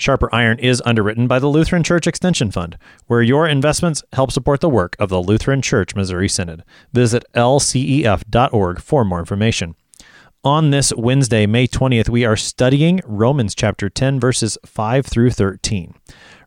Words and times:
Sharper 0.00 0.34
Iron 0.34 0.58
is 0.58 0.82
underwritten 0.86 1.26
by 1.26 1.38
the 1.38 1.46
Lutheran 1.46 1.82
Church 1.82 2.06
Extension 2.06 2.50
Fund, 2.50 2.78
where 3.06 3.20
your 3.20 3.46
investments 3.46 4.02
help 4.14 4.32
support 4.32 4.60
the 4.60 4.70
work 4.70 4.96
of 4.98 5.10
the 5.10 5.20
Lutheran 5.20 5.60
Church 5.60 5.94
Missouri 5.94 6.28
Synod. 6.28 6.64
Visit 6.92 7.22
lcef.org 7.34 8.80
for 8.80 9.04
more 9.04 9.18
information. 9.18 9.74
On 10.42 10.70
this 10.70 10.90
Wednesday, 10.96 11.44
May 11.44 11.66
20th, 11.66 12.08
we 12.08 12.24
are 12.24 12.36
studying 12.36 13.02
Romans 13.04 13.54
chapter 13.54 13.90
10, 13.90 14.18
verses 14.18 14.56
5 14.64 15.04
through 15.04 15.32
13. 15.32 15.92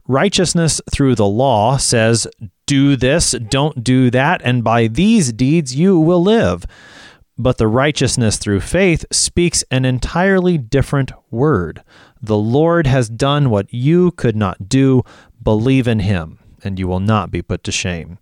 Righteousness 0.07 0.81
through 0.91 1.13
the 1.13 1.27
law 1.27 1.77
says, 1.77 2.26
Do 2.65 2.95
this, 2.95 3.35
don't 3.51 3.84
do 3.84 4.09
that, 4.09 4.41
and 4.43 4.63
by 4.63 4.88
these 4.88 5.31
deeds 5.31 5.76
you 5.76 5.99
will 5.99 6.23
live. 6.23 6.65
But 7.38 7.59
the 7.59 7.67
righteousness 7.67 8.38
through 8.38 8.62
faith 8.62 9.05
speaks 9.12 9.63
an 9.70 9.85
entirely 9.85 10.57
different 10.57 11.12
word. 11.29 11.84
The 12.24 12.38
Lord 12.38 12.88
has 12.88 13.10
done 13.10 13.49
what 13.49 13.74
you 13.74 14.12
could 14.12 14.38
not 14.38 14.70
do. 14.70 15.04
Believe 15.43 15.90
in 15.90 15.99
him, 15.99 16.40
and 16.63 16.79
you 16.79 16.88
will 16.88 17.02
not 17.02 17.32
be 17.32 17.41
put 17.41 17.66
to 17.66 17.71
shame. 17.74 18.18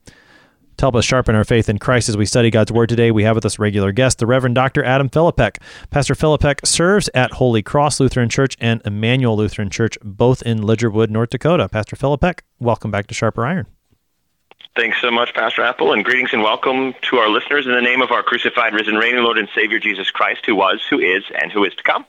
To 0.77 0.85
help 0.85 0.95
us 0.95 1.05
sharpen 1.05 1.35
our 1.35 1.43
faith 1.43 1.69
in 1.69 1.77
Christ 1.77 2.09
as 2.09 2.17
we 2.17 2.25
study 2.25 2.49
God's 2.49 2.71
Word 2.71 2.89
today, 2.89 3.11
we 3.11 3.25
have 3.25 3.35
with 3.35 3.45
us 3.45 3.59
regular 3.59 3.91
guest, 3.91 4.17
the 4.17 4.25
Reverend 4.25 4.55
Dr. 4.55 4.83
Adam 4.83 5.07
Philippek. 5.07 5.57
Pastor 5.91 6.15
Philippek 6.15 6.65
serves 6.65 7.11
at 7.13 7.33
Holy 7.33 7.61
Cross 7.61 7.99
Lutheran 7.99 8.27
Church 8.27 8.57
and 8.59 8.81
Emmanuel 8.85 9.37
Lutheran 9.37 9.69
Church, 9.69 9.99
both 10.03 10.41
in 10.41 10.61
Lidgerwood, 10.61 11.11
North 11.11 11.29
Dakota. 11.29 11.69
Pastor 11.69 11.95
Philippek, 11.95 12.39
welcome 12.59 12.89
back 12.89 13.05
to 13.05 13.13
Sharper 13.13 13.45
Iron. 13.45 13.67
Thanks 14.75 14.99
so 14.99 15.11
much, 15.11 15.31
Pastor 15.35 15.61
Appel, 15.61 15.93
and 15.93 16.03
greetings 16.03 16.29
and 16.33 16.41
welcome 16.41 16.95
to 17.03 17.17
our 17.17 17.29
listeners 17.29 17.67
in 17.67 17.73
the 17.73 17.81
name 17.81 18.01
of 18.01 18.09
our 18.09 18.23
crucified, 18.23 18.73
risen, 18.73 18.95
reigning 18.95 19.23
Lord 19.23 19.37
and 19.37 19.49
Savior 19.53 19.77
Jesus 19.77 20.09
Christ, 20.09 20.47
who 20.47 20.55
was, 20.55 20.81
who 20.89 20.97
is, 20.97 21.23
and 21.39 21.51
who 21.51 21.63
is 21.65 21.75
to 21.75 21.83
come. 21.83 22.03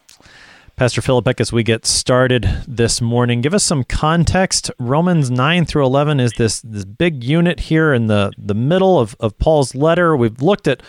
Pastor 0.76 1.02
Philippek, 1.02 1.38
as 1.38 1.52
we 1.52 1.62
get 1.62 1.84
started 1.84 2.48
this 2.66 3.00
morning, 3.00 3.42
give 3.42 3.52
us 3.52 3.62
some 3.62 3.84
context. 3.84 4.70
Romans 4.78 5.30
9 5.30 5.66
through 5.66 5.84
11 5.84 6.18
is 6.18 6.32
this, 6.32 6.62
this 6.62 6.84
big 6.84 7.22
unit 7.22 7.60
here 7.60 7.92
in 7.92 8.06
the, 8.06 8.32
the 8.38 8.54
middle 8.54 8.98
of, 8.98 9.14
of 9.20 9.36
Paul's 9.38 9.74
letter. 9.74 10.16
We've 10.16 10.40
looked 10.40 10.66
at 10.66 10.82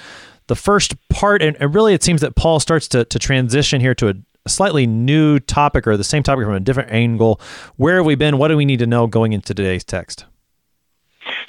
the 0.47 0.55
first 0.55 0.95
part, 1.09 1.41
and, 1.41 1.57
and 1.59 1.75
really 1.75 1.93
it 1.93 2.01
seems 2.01 2.21
that 2.21 2.35
Paul 2.35 2.61
starts 2.61 2.87
to, 2.89 3.03
to 3.05 3.19
transition 3.19 3.81
here 3.81 3.93
to 3.95 4.09
a, 4.09 4.13
a 4.45 4.49
slightly 4.49 4.87
new 4.87 5.39
topic 5.39 5.85
or 5.85 5.97
the 5.97 6.03
same 6.03 6.23
topic 6.23 6.45
from 6.45 6.55
a 6.55 6.61
different 6.61 6.91
angle. 6.91 7.39
Where 7.75 7.97
have 7.97 8.05
we 8.05 8.15
been? 8.15 8.37
What 8.37 8.47
do 8.47 8.57
we 8.57 8.65
need 8.65 8.79
to 8.79 8.87
know 8.87 9.05
going 9.05 9.33
into 9.33 9.53
today's 9.53 9.83
text? 9.83 10.25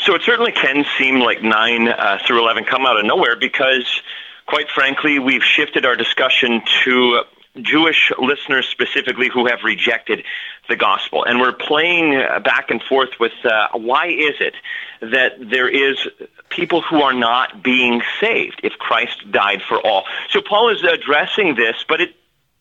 So 0.00 0.14
it 0.14 0.22
certainly 0.22 0.52
can 0.52 0.84
seem 0.98 1.20
like 1.20 1.42
9 1.42 1.88
uh, 1.88 2.18
through 2.26 2.40
11 2.40 2.64
come 2.64 2.84
out 2.84 2.98
of 2.98 3.06
nowhere 3.06 3.36
because, 3.36 4.02
quite 4.46 4.68
frankly, 4.70 5.20
we've 5.20 5.44
shifted 5.44 5.86
our 5.86 5.96
discussion 5.96 6.62
to 6.82 7.22
Jewish 7.62 8.12
listeners 8.18 8.66
specifically 8.66 9.28
who 9.28 9.46
have 9.46 9.62
rejected 9.62 10.24
the 10.68 10.76
gospel. 10.76 11.24
And 11.24 11.40
we're 11.40 11.52
playing 11.52 12.16
uh, 12.16 12.40
back 12.40 12.70
and 12.70 12.82
forth 12.82 13.10
with 13.20 13.32
uh, 13.44 13.68
why 13.74 14.06
is 14.06 14.34
it 14.40 14.54
that 15.00 15.32
there 15.38 15.68
is 15.68 16.08
people 16.50 16.82
who 16.82 17.02
are 17.02 17.12
not 17.12 17.62
being 17.62 18.02
saved 18.20 18.60
if 18.62 18.72
Christ 18.74 19.30
died 19.30 19.62
for 19.62 19.84
all. 19.84 20.04
So 20.30 20.40
Paul 20.40 20.70
is 20.70 20.82
addressing 20.82 21.54
this, 21.54 21.84
but 21.88 22.00
it 22.00 22.14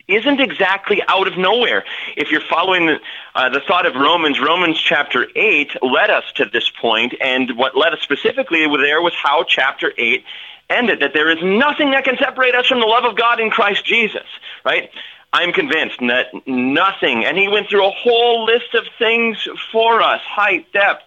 isn't 0.08 0.42
exactly 0.42 1.02
out 1.08 1.28
of 1.28 1.38
nowhere. 1.38 1.86
If 2.18 2.32
you're 2.32 2.42
following 2.42 2.88
the, 2.88 3.00
uh, 3.36 3.50
the 3.50 3.62
thought 3.62 3.86
of 3.86 3.96
Romans, 3.96 4.40
Romans 4.40 4.80
chapter 4.80 5.28
8 5.36 5.82
led 5.82 6.10
us 6.10 6.26
to 6.36 6.46
this 6.46 6.70
point, 6.70 7.14
and 7.22 7.58
what 7.58 7.78
led 7.78 7.94
us 7.94 8.02
specifically 8.02 8.68
there 8.68 9.02
was 9.02 9.14
how 9.14 9.44
chapter 9.44 9.94
8 9.98 10.24
ended, 10.70 11.00
that 11.02 11.14
there 11.14 11.30
is 11.30 11.38
nothing 11.42 11.92
that 11.92 12.04
can 12.04 12.18
separate 12.18 12.56
us 12.56 12.68
from 12.68 12.80
the 12.80 12.86
love 12.86 13.06
of 13.06 13.16
God 13.16 13.40
in 13.40 13.50
Christ 13.50 13.86
Jesus, 13.86 14.28
right? 14.64 14.90
I'm 15.32 15.52
convinced 15.52 16.00
that 16.02 16.28
nothing, 16.46 17.26
and 17.26 17.38
he 17.38 17.48
went 17.48 17.70
through 17.70 17.88
a 17.88 17.92
whole 17.92 18.46
list 18.46 18.76
of 18.76 18.84
things 19.00 19.48
for 19.72 20.02
us, 20.02 20.22
height, 20.22 20.72
depth, 20.74 21.04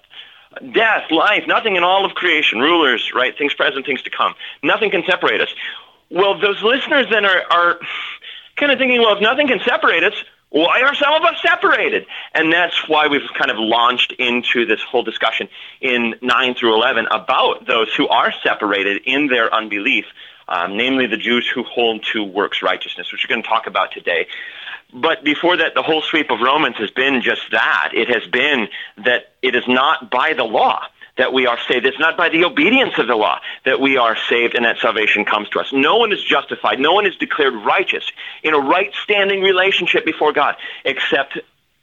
death, 0.73 1.11
life, 1.11 1.45
nothing 1.47 1.77
in 1.77 1.85
all 1.85 2.05
of 2.05 2.15
creation, 2.15 2.59
rulers, 2.59 3.13
right, 3.15 3.37
things 3.39 3.55
present, 3.55 3.87
things 3.87 4.03
to 4.03 4.11
come. 4.11 4.35
Nothing 4.63 4.91
can 4.91 5.05
separate 5.09 5.41
us. 5.41 5.49
Well, 6.11 6.39
those 6.41 6.63
listeners 6.63 7.07
then 7.11 7.25
are, 7.25 7.43
are 7.51 7.79
kind 8.57 8.73
of 8.73 8.79
thinking, 8.79 9.01
well, 9.01 9.15
if 9.15 9.23
nothing 9.23 9.49
can 9.49 9.61
separate 9.65 10.03
us, 10.03 10.15
why 10.51 10.81
are 10.83 10.95
some 10.95 11.13
of 11.13 11.23
us 11.23 11.37
separated? 11.43 12.07
And 12.35 12.53
that's 12.53 12.89
why 12.89 13.09
we've 13.09 13.29
kind 13.37 13.51
of 13.51 13.59
launched 13.59 14.13
into 14.13 14.65
this 14.65 14.81
whole 14.83 15.03
discussion 15.03 15.49
in 15.81 16.15
9 16.23 16.55
through 16.55 16.75
11 16.75 17.07
about 17.11 17.67
those 17.67 17.93
who 17.95 18.09
are 18.09 18.33
separated 18.43 19.03
in 19.05 19.27
their 19.27 19.53
unbelief, 19.53 20.07
um, 20.49 20.77
namely 20.77 21.07
the 21.07 21.17
Jews 21.17 21.49
who 21.53 21.63
hold 21.63 22.05
to 22.13 22.25
works 22.25 22.63
righteousness, 22.63 23.11
which 23.13 23.25
we're 23.25 23.35
going 23.35 23.43
to 23.43 23.49
talk 23.49 23.67
about 23.67 23.93
today. 23.93 24.27
But 24.93 25.25
before 25.25 25.57
that, 25.57 25.75
the 25.75 25.83
whole 25.83 26.03
sweep 26.03 26.31
of 26.31 26.41
Romans 26.41 26.77
has 26.77 26.91
been 26.91 27.21
just 27.23 27.43
that. 27.51 27.91
It 27.93 28.09
has 28.09 28.27
been 28.31 28.69
that 29.05 29.33
it 29.43 29.55
is 29.55 29.65
not 29.67 30.11
by 30.11 30.35
the 30.35 30.45
law 30.45 30.81
that 31.17 31.33
we 31.33 31.47
are 31.47 31.59
saved. 31.67 31.87
It's 31.87 31.99
not 31.99 32.17
by 32.17 32.29
the 32.29 32.45
obedience 32.45 32.99
of 32.99 33.07
the 33.07 33.17
law 33.17 33.41
that 33.65 33.81
we 33.81 33.97
are 33.97 34.17
saved 34.29 34.55
and 34.55 34.65
that 34.65 34.79
salvation 34.79 35.25
comes 35.25 35.49
to 35.51 35.61
us. 35.61 35.73
No 35.73 35.97
one 35.97 36.13
is 36.13 36.23
justified. 36.23 36.79
No 36.79 36.93
one 36.93 37.07
is 37.07 37.17
declared 37.17 37.55
righteous 37.55 38.05
in 38.43 38.55
a 38.55 38.59
right 38.59 38.93
standing 39.03 39.41
relationship 39.41 40.05
before 40.05 40.33
God 40.33 40.57
except 40.85 41.39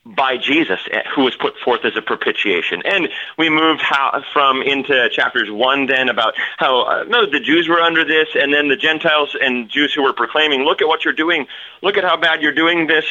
by 0.06 0.38
Jesus, 0.38 0.80
eh, 0.92 1.02
who 1.16 1.24
was 1.24 1.36
put 1.36 1.58
forth 1.60 1.86
as 1.86 1.96
a 1.96 2.02
propitiation. 2.02 2.82
And 2.86 3.10
we 3.38 3.50
moved 3.50 3.82
how, 3.82 4.22
from 4.34 4.62
into 4.62 5.10
chapters 5.12 5.50
one 5.50 5.86
then 5.86 6.10
about 6.10 6.34
how 6.58 6.82
uh, 6.82 7.04
no, 7.08 7.30
the 7.30 7.40
Jews 7.40 7.70
were 7.70 7.80
under 7.80 8.04
this, 8.04 8.30
and 8.36 8.54
then 8.54 8.68
the 8.68 8.76
Gentiles 8.76 9.36
and 9.40 9.70
Jews 9.70 9.94
who 9.94 10.04
were 10.04 10.14
proclaiming, 10.14 10.64
look 10.64 10.82
at 10.82 10.88
what 10.88 11.06
you're 11.06 11.14
doing, 11.14 11.48
look 11.82 11.98
at 11.98 12.04
how 12.04 12.18
bad 12.18 12.42
you're 12.42 12.54
doing 12.54 12.88
this, 12.88 13.06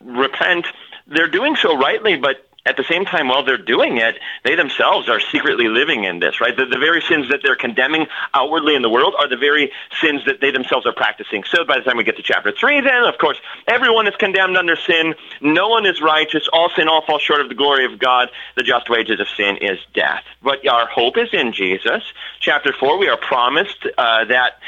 repent. 0.00 0.66
They're 1.06 1.28
doing 1.28 1.56
so 1.56 1.76
rightly, 1.76 2.16
but 2.16 2.46
at 2.64 2.76
the 2.76 2.84
same 2.84 3.04
time, 3.04 3.26
while 3.26 3.44
they're 3.44 3.58
doing 3.58 3.96
it, 3.96 4.18
they 4.44 4.54
themselves 4.54 5.08
are 5.08 5.18
secretly 5.18 5.66
living 5.66 6.04
in 6.04 6.20
this, 6.20 6.40
right? 6.40 6.56
The, 6.56 6.64
the, 6.64 6.78
very 6.78 7.00
sins 7.02 7.28
that 7.30 7.40
they're 7.42 7.56
condemning 7.56 8.06
outwardly 8.34 8.76
in 8.76 8.82
the 8.82 8.88
world 8.88 9.14
are 9.18 9.28
the 9.28 9.36
very 9.36 9.72
sins 10.00 10.24
that 10.26 10.40
they 10.40 10.52
themselves 10.52 10.86
are 10.86 10.92
practicing. 10.92 11.42
So 11.42 11.64
by 11.64 11.78
the 11.78 11.84
time 11.84 11.96
we 11.96 12.04
get 12.04 12.16
to 12.16 12.22
chapter 12.22 12.52
3, 12.52 12.82
then, 12.82 13.02
of 13.02 13.18
course, 13.18 13.36
everyone 13.66 14.06
is 14.06 14.14
condemned 14.14 14.56
under 14.56 14.76
sin. 14.76 15.14
No 15.40 15.68
one 15.68 15.86
is 15.86 16.00
righteous. 16.00 16.48
All 16.52 16.70
sin, 16.76 16.86
all 16.86 17.04
fall 17.04 17.18
short 17.18 17.40
of 17.40 17.48
the 17.48 17.56
glory 17.56 17.84
of 17.84 17.98
God. 17.98 18.28
The 18.54 18.62
just 18.62 18.88
wages 18.88 19.18
of 19.18 19.26
sin 19.36 19.56
is 19.56 19.78
death. 19.92 20.22
But 20.40 20.66
our 20.68 20.86
hope 20.86 21.18
is 21.18 21.30
in 21.32 21.52
Jesus. 21.52 22.04
Chapter 22.38 22.72
4, 22.72 22.96
we 22.96 23.08
are 23.08 23.16
promised 23.16 23.86
uh, 23.98 24.24
that 24.26 24.58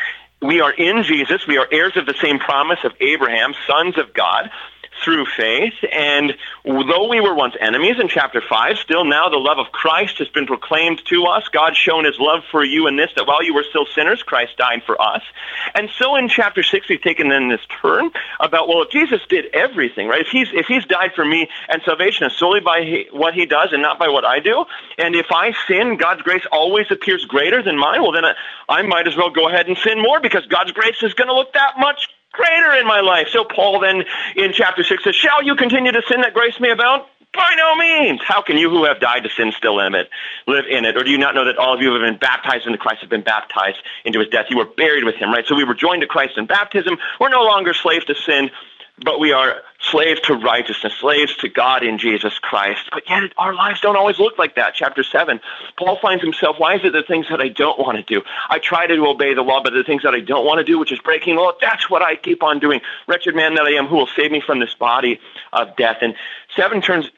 we 0.42 0.60
are 0.60 0.72
in 0.72 1.04
Jesus. 1.04 1.46
We 1.46 1.58
are 1.58 1.68
heirs 1.70 1.96
of 1.96 2.06
the 2.06 2.14
same 2.14 2.40
promise 2.40 2.80
of 2.82 2.92
Abraham, 3.00 3.54
sons 3.68 3.98
of 3.98 4.12
God 4.12 4.50
through 5.04 5.26
faith. 5.26 5.74
And 5.92 6.34
though 6.64 7.08
we 7.08 7.20
were 7.20 7.34
once 7.34 7.54
enemies 7.60 7.96
in 8.00 8.08
chapter 8.08 8.40
5, 8.40 8.78
still 8.78 9.04
now 9.04 9.28
the 9.28 9.36
love 9.36 9.58
of 9.58 9.70
Christ 9.70 10.18
has 10.18 10.28
been 10.28 10.46
proclaimed 10.46 11.02
to 11.06 11.24
us. 11.24 11.46
God 11.48 11.76
shown 11.76 12.04
his 12.04 12.18
love 12.18 12.42
for 12.50 12.64
you 12.64 12.86
in 12.86 12.96
this, 12.96 13.10
that 13.16 13.26
while 13.26 13.42
you 13.42 13.54
were 13.54 13.64
still 13.68 13.86
sinners, 13.94 14.22
Christ 14.22 14.56
died 14.56 14.82
for 14.86 15.00
us. 15.00 15.22
And 15.74 15.90
so 15.98 16.16
in 16.16 16.28
chapter 16.28 16.62
6, 16.62 16.88
we've 16.88 17.02
taken 17.02 17.28
then 17.28 17.48
this 17.48 17.60
turn 17.82 18.10
about, 18.40 18.68
well, 18.68 18.82
if 18.82 18.90
Jesus 18.90 19.20
did 19.28 19.54
everything, 19.54 20.08
right? 20.08 20.22
If 20.22 20.28
he's, 20.28 20.48
if 20.52 20.66
he's 20.66 20.84
died 20.86 21.12
for 21.14 21.24
me 21.24 21.48
and 21.68 21.82
salvation 21.84 22.26
is 22.26 22.36
solely 22.36 22.60
by 22.60 23.06
what 23.12 23.34
he 23.34 23.46
does 23.46 23.72
and 23.72 23.82
not 23.82 23.98
by 23.98 24.08
what 24.08 24.24
I 24.24 24.40
do, 24.40 24.64
and 24.98 25.14
if 25.14 25.26
I 25.30 25.52
sin, 25.68 25.96
God's 25.96 26.22
grace 26.22 26.46
always 26.50 26.86
appears 26.90 27.24
greater 27.26 27.62
than 27.62 27.78
mine, 27.78 28.02
well, 28.02 28.12
then 28.12 28.24
I, 28.24 28.34
I 28.68 28.82
might 28.82 29.06
as 29.06 29.16
well 29.16 29.30
go 29.30 29.48
ahead 29.48 29.68
and 29.68 29.76
sin 29.78 30.00
more 30.00 30.20
because 30.20 30.46
God's 30.46 30.72
grace 30.72 31.02
is 31.02 31.14
going 31.14 31.28
to 31.28 31.34
look 31.34 31.52
that 31.52 31.74
much 31.78 32.08
greater 32.34 32.74
in 32.74 32.86
my 32.86 33.00
life. 33.00 33.28
So 33.32 33.44
Paul 33.44 33.80
then 33.80 34.04
in 34.36 34.52
chapter 34.52 34.82
6 34.82 35.04
says, 35.04 35.14
Shall 35.14 35.42
you 35.42 35.56
continue 35.56 35.92
to 35.92 36.02
sin 36.08 36.20
that 36.20 36.34
grace 36.34 36.58
may 36.60 36.70
abound? 36.70 37.02
By 37.32 37.54
no 37.56 37.74
means. 37.74 38.20
How 38.24 38.42
can 38.42 38.56
you 38.58 38.70
who 38.70 38.84
have 38.84 39.00
died 39.00 39.24
to 39.24 39.30
sin 39.30 39.52
still 39.56 39.80
in 39.80 39.94
it, 39.96 40.08
live 40.46 40.66
in 40.70 40.84
it? 40.84 40.96
Or 40.96 41.02
do 41.02 41.10
you 41.10 41.18
not 41.18 41.34
know 41.34 41.44
that 41.46 41.58
all 41.58 41.74
of 41.74 41.82
you 41.82 41.88
who 41.88 42.00
have 42.00 42.08
been 42.08 42.18
baptized 42.18 42.66
into 42.66 42.78
Christ 42.78 43.00
have 43.00 43.10
been 43.10 43.24
baptized 43.24 43.78
into 44.04 44.20
his 44.20 44.28
death? 44.28 44.46
You 44.50 44.58
were 44.58 44.66
buried 44.66 45.02
with 45.02 45.16
him, 45.16 45.32
right? 45.32 45.44
So 45.44 45.56
we 45.56 45.64
were 45.64 45.74
joined 45.74 46.02
to 46.02 46.06
Christ 46.06 46.34
in 46.36 46.46
baptism. 46.46 46.96
We're 47.18 47.30
no 47.30 47.42
longer 47.42 47.74
slaves 47.74 48.04
to 48.04 48.14
sin 48.14 48.50
but 49.02 49.18
we 49.18 49.32
are 49.32 49.62
slaves 49.80 50.20
to 50.22 50.34
righteousness, 50.34 50.92
slaves 51.00 51.36
to 51.38 51.48
God 51.48 51.82
in 51.82 51.98
Jesus 51.98 52.38
Christ. 52.38 52.82
But 52.92 53.08
yet 53.08 53.32
our 53.36 53.54
lives 53.54 53.80
don't 53.80 53.96
always 53.96 54.18
look 54.18 54.38
like 54.38 54.54
that. 54.54 54.74
Chapter 54.74 55.02
7, 55.02 55.40
Paul 55.76 55.98
finds 56.00 56.22
himself, 56.22 56.56
why 56.58 56.76
is 56.76 56.80
it 56.84 56.92
the 56.92 57.02
things 57.02 57.26
that 57.28 57.40
I 57.40 57.48
don't 57.48 57.78
want 57.78 57.96
to 57.96 58.02
do? 58.02 58.22
I 58.48 58.58
try 58.60 58.86
to 58.86 59.06
obey 59.06 59.34
the 59.34 59.42
law, 59.42 59.62
but 59.62 59.72
the 59.72 59.84
things 59.84 60.02
that 60.04 60.14
I 60.14 60.20
don't 60.20 60.46
want 60.46 60.58
to 60.58 60.64
do, 60.64 60.78
which 60.78 60.92
is 60.92 61.00
breaking 61.00 61.36
the 61.36 61.42
law, 61.42 61.52
that's 61.60 61.90
what 61.90 62.02
I 62.02 62.16
keep 62.16 62.42
on 62.42 62.60
doing. 62.60 62.80
Wretched 63.08 63.34
man 63.34 63.54
that 63.54 63.64
I 63.64 63.72
am, 63.72 63.86
who 63.86 63.96
will 63.96 64.08
save 64.14 64.30
me 64.30 64.40
from 64.40 64.60
this 64.60 64.74
body 64.74 65.20
of 65.52 65.76
death? 65.76 65.98
And 66.00 66.14
7 66.56 66.80
turns 66.80 67.10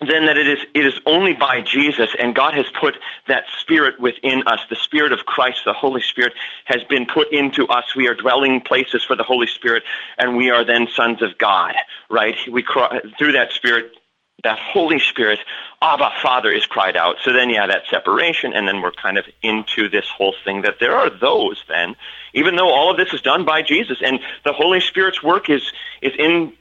then 0.00 0.26
that 0.26 0.36
it 0.36 0.46
is 0.48 0.58
it 0.74 0.84
is 0.84 0.98
only 1.06 1.34
by 1.34 1.60
Jesus. 1.60 2.10
And 2.18 2.34
God 2.34 2.54
has 2.54 2.66
put 2.78 2.96
that 3.28 3.44
spirit 3.60 4.00
within 4.00 4.42
us. 4.46 4.60
The 4.68 4.76
spirit 4.76 5.12
of 5.12 5.24
Christ 5.26 5.60
the 5.64 5.72
Holy 5.72 6.02
Spirit 6.02 6.34
has 6.64 6.82
been 6.84 7.06
put 7.06 7.32
into 7.32 7.66
us. 7.68 7.94
We 7.94 8.08
are 8.08 8.14
dwelling 8.14 8.60
places 8.60 9.04
for 9.04 9.16
the 9.16 9.22
Holy 9.22 9.46
Spirit 9.46 9.84
and 10.18 10.36
we 10.36 10.50
are 10.50 10.64
then 10.64 10.88
sons 10.94 11.22
of 11.22 11.38
God 11.38 11.74
right? 12.10 12.36
We 12.50 12.64
through 13.18 13.32
that 13.32 13.52
spirit 13.52 13.92
that 14.42 14.58
Holy 14.58 14.98
Spirit 14.98 15.38
Abba 15.80 16.10
Father 16.22 16.50
is 16.50 16.66
cried 16.66 16.96
out. 16.96 17.16
So 17.22 17.32
then 17.32 17.50
yeah 17.50 17.66
that 17.66 17.82
separation 17.88 18.52
and 18.52 18.66
then 18.66 18.82
we're 18.82 18.92
kind 18.92 19.16
of 19.16 19.24
into 19.42 19.88
this 19.88 20.06
whole 20.08 20.34
thing 20.44 20.62
that 20.62 20.76
there 20.80 20.96
are 20.96 21.10
those 21.10 21.62
then 21.68 21.94
even 22.34 22.56
though 22.56 22.68
all 22.68 22.90
of 22.90 22.96
this 22.96 23.12
is 23.12 23.20
done 23.20 23.44
by 23.44 23.62
Jesus 23.62 23.98
and 24.02 24.18
the 24.44 24.52
Holy 24.52 24.80
Spirit's 24.80 25.22
work 25.22 25.48
is 25.48 25.72
is 26.02 26.12
in 26.18 26.52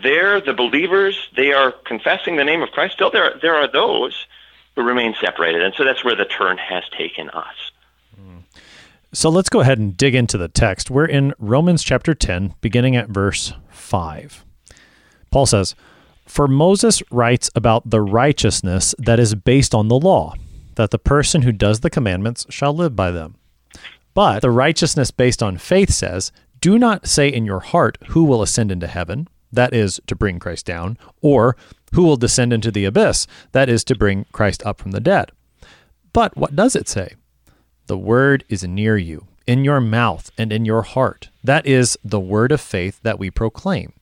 there, 0.00 0.40
the 0.40 0.54
believers, 0.54 1.28
they 1.36 1.52
are 1.52 1.72
confessing 1.84 2.36
the 2.36 2.44
name 2.44 2.62
of 2.62 2.70
Christ. 2.70 2.94
Still, 2.94 3.10
there, 3.10 3.38
there 3.42 3.56
are 3.56 3.70
those 3.70 4.26
who 4.74 4.82
remain 4.82 5.14
separated. 5.20 5.62
And 5.62 5.74
so 5.74 5.84
that's 5.84 6.04
where 6.04 6.16
the 6.16 6.24
turn 6.24 6.58
has 6.58 6.84
taken 6.96 7.28
us. 7.30 7.72
Hmm. 8.16 8.38
So 9.12 9.28
let's 9.28 9.50
go 9.50 9.60
ahead 9.60 9.78
and 9.78 9.96
dig 9.96 10.14
into 10.14 10.38
the 10.38 10.48
text. 10.48 10.90
We're 10.90 11.06
in 11.06 11.34
Romans 11.38 11.82
chapter 11.82 12.14
10, 12.14 12.54
beginning 12.60 12.96
at 12.96 13.08
verse 13.08 13.52
5. 13.70 14.44
Paul 15.30 15.46
says, 15.46 15.74
For 16.26 16.48
Moses 16.48 17.02
writes 17.10 17.50
about 17.54 17.88
the 17.88 18.00
righteousness 18.00 18.94
that 18.98 19.20
is 19.20 19.34
based 19.34 19.74
on 19.74 19.88
the 19.88 19.98
law, 19.98 20.34
that 20.76 20.90
the 20.90 20.98
person 20.98 21.42
who 21.42 21.52
does 21.52 21.80
the 21.80 21.90
commandments 21.90 22.46
shall 22.48 22.72
live 22.72 22.96
by 22.96 23.10
them. 23.10 23.36
But 24.14 24.40
the 24.40 24.50
righteousness 24.50 25.10
based 25.10 25.42
on 25.42 25.58
faith 25.58 25.90
says, 25.90 26.32
Do 26.60 26.78
not 26.78 27.06
say 27.06 27.28
in 27.28 27.44
your 27.44 27.60
heart, 27.60 27.98
Who 28.08 28.24
will 28.24 28.42
ascend 28.42 28.72
into 28.72 28.86
heaven? 28.86 29.28
That 29.52 29.74
is 29.74 30.00
to 30.06 30.16
bring 30.16 30.38
Christ 30.38 30.66
down, 30.66 30.98
or 31.20 31.56
who 31.94 32.02
will 32.02 32.16
descend 32.16 32.52
into 32.52 32.70
the 32.70 32.84
abyss, 32.84 33.26
that 33.52 33.68
is 33.68 33.84
to 33.84 33.94
bring 33.94 34.24
Christ 34.32 34.64
up 34.64 34.80
from 34.80 34.92
the 34.92 35.00
dead. 35.00 35.30
But 36.12 36.36
what 36.36 36.56
does 36.56 36.74
it 36.74 36.88
say? 36.88 37.14
The 37.86 37.98
word 37.98 38.44
is 38.48 38.64
near 38.64 38.96
you, 38.96 39.26
in 39.46 39.64
your 39.64 39.80
mouth 39.80 40.30
and 40.38 40.52
in 40.52 40.64
your 40.64 40.82
heart. 40.82 41.30
That 41.44 41.66
is 41.66 41.98
the 42.04 42.20
word 42.20 42.52
of 42.52 42.60
faith 42.60 43.00
that 43.02 43.18
we 43.18 43.30
proclaim. 43.30 43.92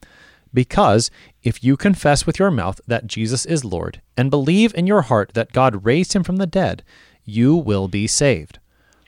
Because 0.52 1.10
if 1.42 1.62
you 1.62 1.76
confess 1.76 2.26
with 2.26 2.38
your 2.38 2.50
mouth 2.50 2.80
that 2.86 3.06
Jesus 3.06 3.46
is 3.46 3.64
Lord 3.64 4.00
and 4.16 4.30
believe 4.30 4.74
in 4.74 4.86
your 4.86 5.02
heart 5.02 5.32
that 5.34 5.52
God 5.52 5.84
raised 5.84 6.12
him 6.12 6.24
from 6.24 6.36
the 6.36 6.46
dead, 6.46 6.82
you 7.24 7.54
will 7.54 7.88
be 7.88 8.06
saved. 8.06 8.58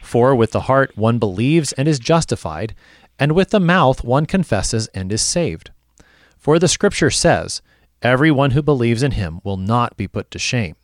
For 0.03 0.35
with 0.35 0.53
the 0.53 0.63
heart 0.63 0.97
one 0.97 1.19
believes 1.19 1.73
and 1.73 1.89
is 1.89 1.99
justified, 1.99 2.75
and 3.19 3.33
with 3.33 3.51
the 3.51 3.61
mouth 3.61 4.05
one 4.05 4.27
confesses 4.27 4.89
and 4.89 5.13
is 5.13 5.23
saved. 5.23 5.71
For 6.43 6.59
the 6.59 6.67
Scripture 6.67 7.09
says, 7.09 7.63
Everyone 8.03 8.51
who 8.51 8.63
believes 8.63 9.05
in 9.05 9.13
him 9.13 9.41
will 9.45 9.57
not 9.57 9.97
be 9.97 10.09
put 10.09 10.29
to 10.33 10.41
shame. 10.41 10.75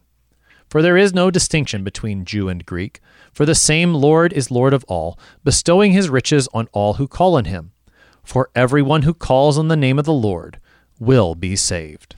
For 0.70 0.82
there 0.82 0.96
is 0.96 1.12
no 1.12 1.32
distinction 1.32 1.82
between 1.82 2.24
Jew 2.24 2.48
and 2.48 2.64
Greek, 2.64 3.00
for 3.32 3.44
the 3.44 3.56
same 3.56 3.92
Lord 3.92 4.32
is 4.32 4.52
Lord 4.52 4.72
of 4.72 4.84
all, 4.84 5.18
bestowing 5.42 5.90
his 5.90 6.08
riches 6.08 6.48
on 6.54 6.68
all 6.70 6.94
who 6.94 7.08
call 7.08 7.34
on 7.34 7.46
him. 7.46 7.72
For 8.22 8.50
everyone 8.54 9.02
who 9.02 9.12
calls 9.12 9.58
on 9.58 9.66
the 9.66 9.76
name 9.76 9.98
of 9.98 10.04
the 10.04 10.12
Lord 10.12 10.60
will 11.00 11.34
be 11.34 11.56
saved. 11.56 12.14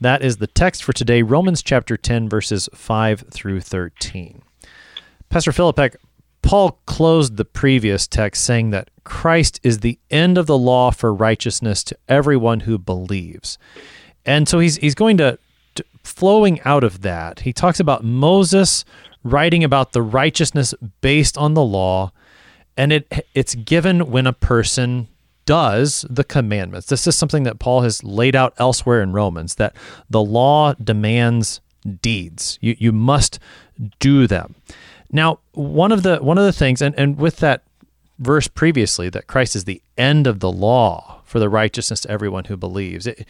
That 0.00 0.22
is 0.22 0.38
the 0.38 0.46
text 0.46 0.82
for 0.82 0.94
today, 0.94 1.20
Romans 1.20 1.62
chapter 1.62 1.98
10, 1.98 2.26
verses 2.26 2.70
5 2.74 3.24
through 3.30 3.60
13. 3.60 4.40
Pastor 5.28 5.52
Philippek, 5.52 5.96
Paul 6.42 6.80
closed 6.86 7.36
the 7.36 7.44
previous 7.44 8.06
text 8.06 8.44
saying 8.44 8.70
that 8.70 8.90
Christ 9.04 9.60
is 9.62 9.78
the 9.78 9.98
end 10.10 10.36
of 10.36 10.46
the 10.46 10.58
law 10.58 10.90
for 10.90 11.14
righteousness 11.14 11.82
to 11.84 11.96
everyone 12.08 12.60
who 12.60 12.78
believes. 12.78 13.58
And 14.26 14.48
so 14.48 14.58
he's 14.58 14.76
he's 14.76 14.94
going 14.94 15.16
to, 15.18 15.38
to 15.76 15.84
flowing 16.02 16.60
out 16.62 16.84
of 16.84 17.02
that. 17.02 17.40
He 17.40 17.52
talks 17.52 17.80
about 17.80 18.04
Moses 18.04 18.84
writing 19.24 19.62
about 19.62 19.92
the 19.92 20.02
righteousness 20.02 20.74
based 21.00 21.38
on 21.38 21.54
the 21.54 21.64
law 21.64 22.12
and 22.76 22.92
it 22.92 23.26
it's 23.34 23.54
given 23.54 24.10
when 24.10 24.26
a 24.26 24.32
person 24.32 25.08
does 25.44 26.06
the 26.08 26.24
commandments. 26.24 26.86
This 26.86 27.06
is 27.06 27.16
something 27.16 27.42
that 27.42 27.58
Paul 27.58 27.82
has 27.82 28.04
laid 28.04 28.36
out 28.36 28.54
elsewhere 28.58 29.02
in 29.02 29.12
Romans 29.12 29.56
that 29.56 29.74
the 30.08 30.22
law 30.22 30.74
demands 30.74 31.60
deeds. 32.00 32.58
You 32.60 32.76
you 32.78 32.92
must 32.92 33.38
do 33.98 34.26
them. 34.26 34.54
Now, 35.12 35.40
one 35.52 35.92
of 35.92 36.02
the 36.02 36.16
one 36.18 36.38
of 36.38 36.44
the 36.44 36.52
things, 36.52 36.80
and, 36.80 36.94
and 36.98 37.18
with 37.18 37.36
that 37.36 37.62
verse 38.18 38.48
previously, 38.48 39.10
that 39.10 39.26
Christ 39.26 39.54
is 39.54 39.64
the 39.64 39.82
end 39.98 40.26
of 40.26 40.40
the 40.40 40.50
law 40.50 41.20
for 41.24 41.38
the 41.38 41.50
righteousness 41.50 42.00
to 42.00 42.10
everyone 42.10 42.44
who 42.44 42.56
believes, 42.56 43.06
it, 43.06 43.26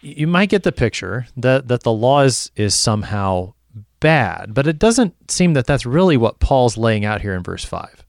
you 0.00 0.26
might 0.26 0.48
get 0.48 0.64
the 0.64 0.72
picture 0.72 1.26
that 1.36 1.68
that 1.68 1.84
the 1.84 1.92
law 1.92 2.22
is 2.22 2.50
is 2.56 2.74
somehow 2.74 3.54
bad, 4.00 4.52
but 4.52 4.66
it 4.66 4.78
doesn't 4.78 5.30
seem 5.30 5.54
that 5.54 5.66
that's 5.66 5.86
really 5.86 6.16
what 6.16 6.40
Paul's 6.40 6.76
laying 6.76 7.04
out 7.04 7.22
here 7.22 7.34
in 7.34 7.42
verse 7.42 7.64
five. 7.64 8.04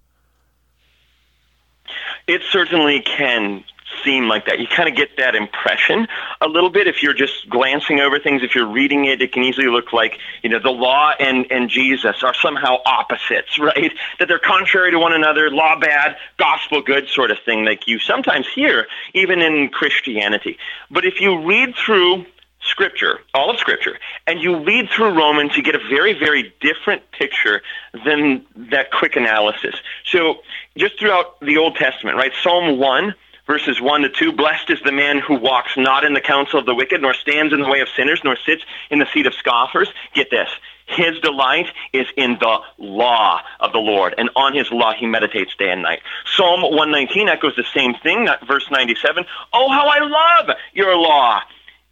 It 2.28 2.42
certainly 2.50 3.02
can 3.02 3.64
seem 4.06 4.28
like 4.28 4.46
that. 4.46 4.60
You 4.60 4.68
kind 4.68 4.88
of 4.88 4.96
get 4.96 5.18
that 5.18 5.36
impression 5.36 6.08
a 6.40 6.48
little 6.48 6.70
bit 6.70 6.88
if 6.88 7.04
you're 7.04 7.14
just 7.14 7.50
glancing 7.50 8.00
over 8.00 8.20
things. 8.20 8.44
If 8.44 8.56
you're 8.56 8.68
reading 8.68 9.06
it, 9.06 9.22
it 9.22 9.34
can 9.34 9.44
easily 9.44 9.68
look 9.68 9.92
like, 9.92 10.20
you 10.44 10.50
know, 10.50 10.60
the 10.60 10.70
law 10.70 11.12
and, 11.20 11.46
and 11.52 11.70
Jesus 11.70 12.24
are 12.24 12.34
somehow 12.34 12.78
opposites, 12.86 13.60
right? 13.60 13.92
That 14.20 14.28
they're 14.28 14.40
contrary 14.40 14.92
to 14.92 15.00
one 15.00 15.14
another, 15.14 15.50
law 15.50 15.78
bad, 15.80 16.16
gospel 16.38 16.82
good 16.82 17.10
sort 17.10 17.32
of 17.32 17.40
thing, 17.44 17.66
like 17.66 17.88
you 17.88 18.00
sometimes 18.00 18.48
hear 18.54 18.88
even 19.14 19.42
in 19.42 19.70
Christianity. 19.70 20.58
But 20.92 21.06
if 21.06 21.20
you 21.20 21.44
read 21.44 21.76
through 21.76 22.26
Scripture, 22.62 23.20
all 23.34 23.52
of 23.52 23.60
Scripture, 23.60 23.98
and 24.26 24.40
you 24.42 24.64
read 24.64 24.90
through 24.90 25.18
Romans, 25.18 25.56
you 25.56 25.64
get 25.64 25.76
a 25.76 25.88
very, 25.90 26.14
very 26.14 26.54
different 26.62 27.04
picture 27.12 27.62
than 28.06 28.46
that 28.56 28.92
quick 28.92 29.16
analysis. 29.16 29.76
So, 30.06 30.40
just 30.78 31.00
throughout 31.00 31.40
the 31.42 31.58
Old 31.58 31.76
Testament, 31.76 32.18
right? 32.18 32.32
Psalm 32.42 32.80
1 32.80 33.14
verses 33.48 33.80
1 33.82 34.02
to 34.02 34.10
2 34.10 34.34
Blessed 34.34 34.70
is 34.70 34.80
the 34.84 34.92
man 34.92 35.20
who 35.20 35.36
walks 35.36 35.72
not 35.78 36.04
in 36.04 36.14
the 36.14 36.22
counsel 36.22 36.60
of 36.60 36.66
the 36.66 36.76
wicked, 36.76 37.02
nor 37.02 37.14
stands 37.14 37.54
in 37.54 37.62
the 37.62 37.70
way 37.70 37.80
of 37.82 37.88
sinners, 37.96 38.22
nor 38.24 38.38
sits 38.46 38.64
in 38.90 39.00
the 39.00 39.08
seat 39.14 39.28
of 39.28 39.34
scoffers. 39.34 39.90
Get 40.14 40.30
this. 40.30 40.50
His 40.88 41.20
delight 41.20 41.72
is 41.94 42.06
in 42.16 42.38
the 42.40 42.60
law 42.78 43.42
of 43.60 43.72
the 43.72 43.80
Lord, 43.80 44.14
and 44.18 44.30
on 44.36 44.54
his 44.54 44.72
law 44.72 44.94
he 44.94 45.08
meditates 45.08 45.56
day 45.58 45.72
and 45.72 45.82
night. 45.82 46.02
Psalm 46.36 46.62
119 46.62 47.28
echoes 47.28 47.56
the 47.56 47.66
same 47.74 47.96
thing, 47.96 48.28
verse 48.48 48.70
97. 48.70 49.26
Oh, 49.52 49.70
how 49.70 49.88
I 49.88 50.00
love 50.00 50.56
your 50.74 50.96
law! 50.96 51.42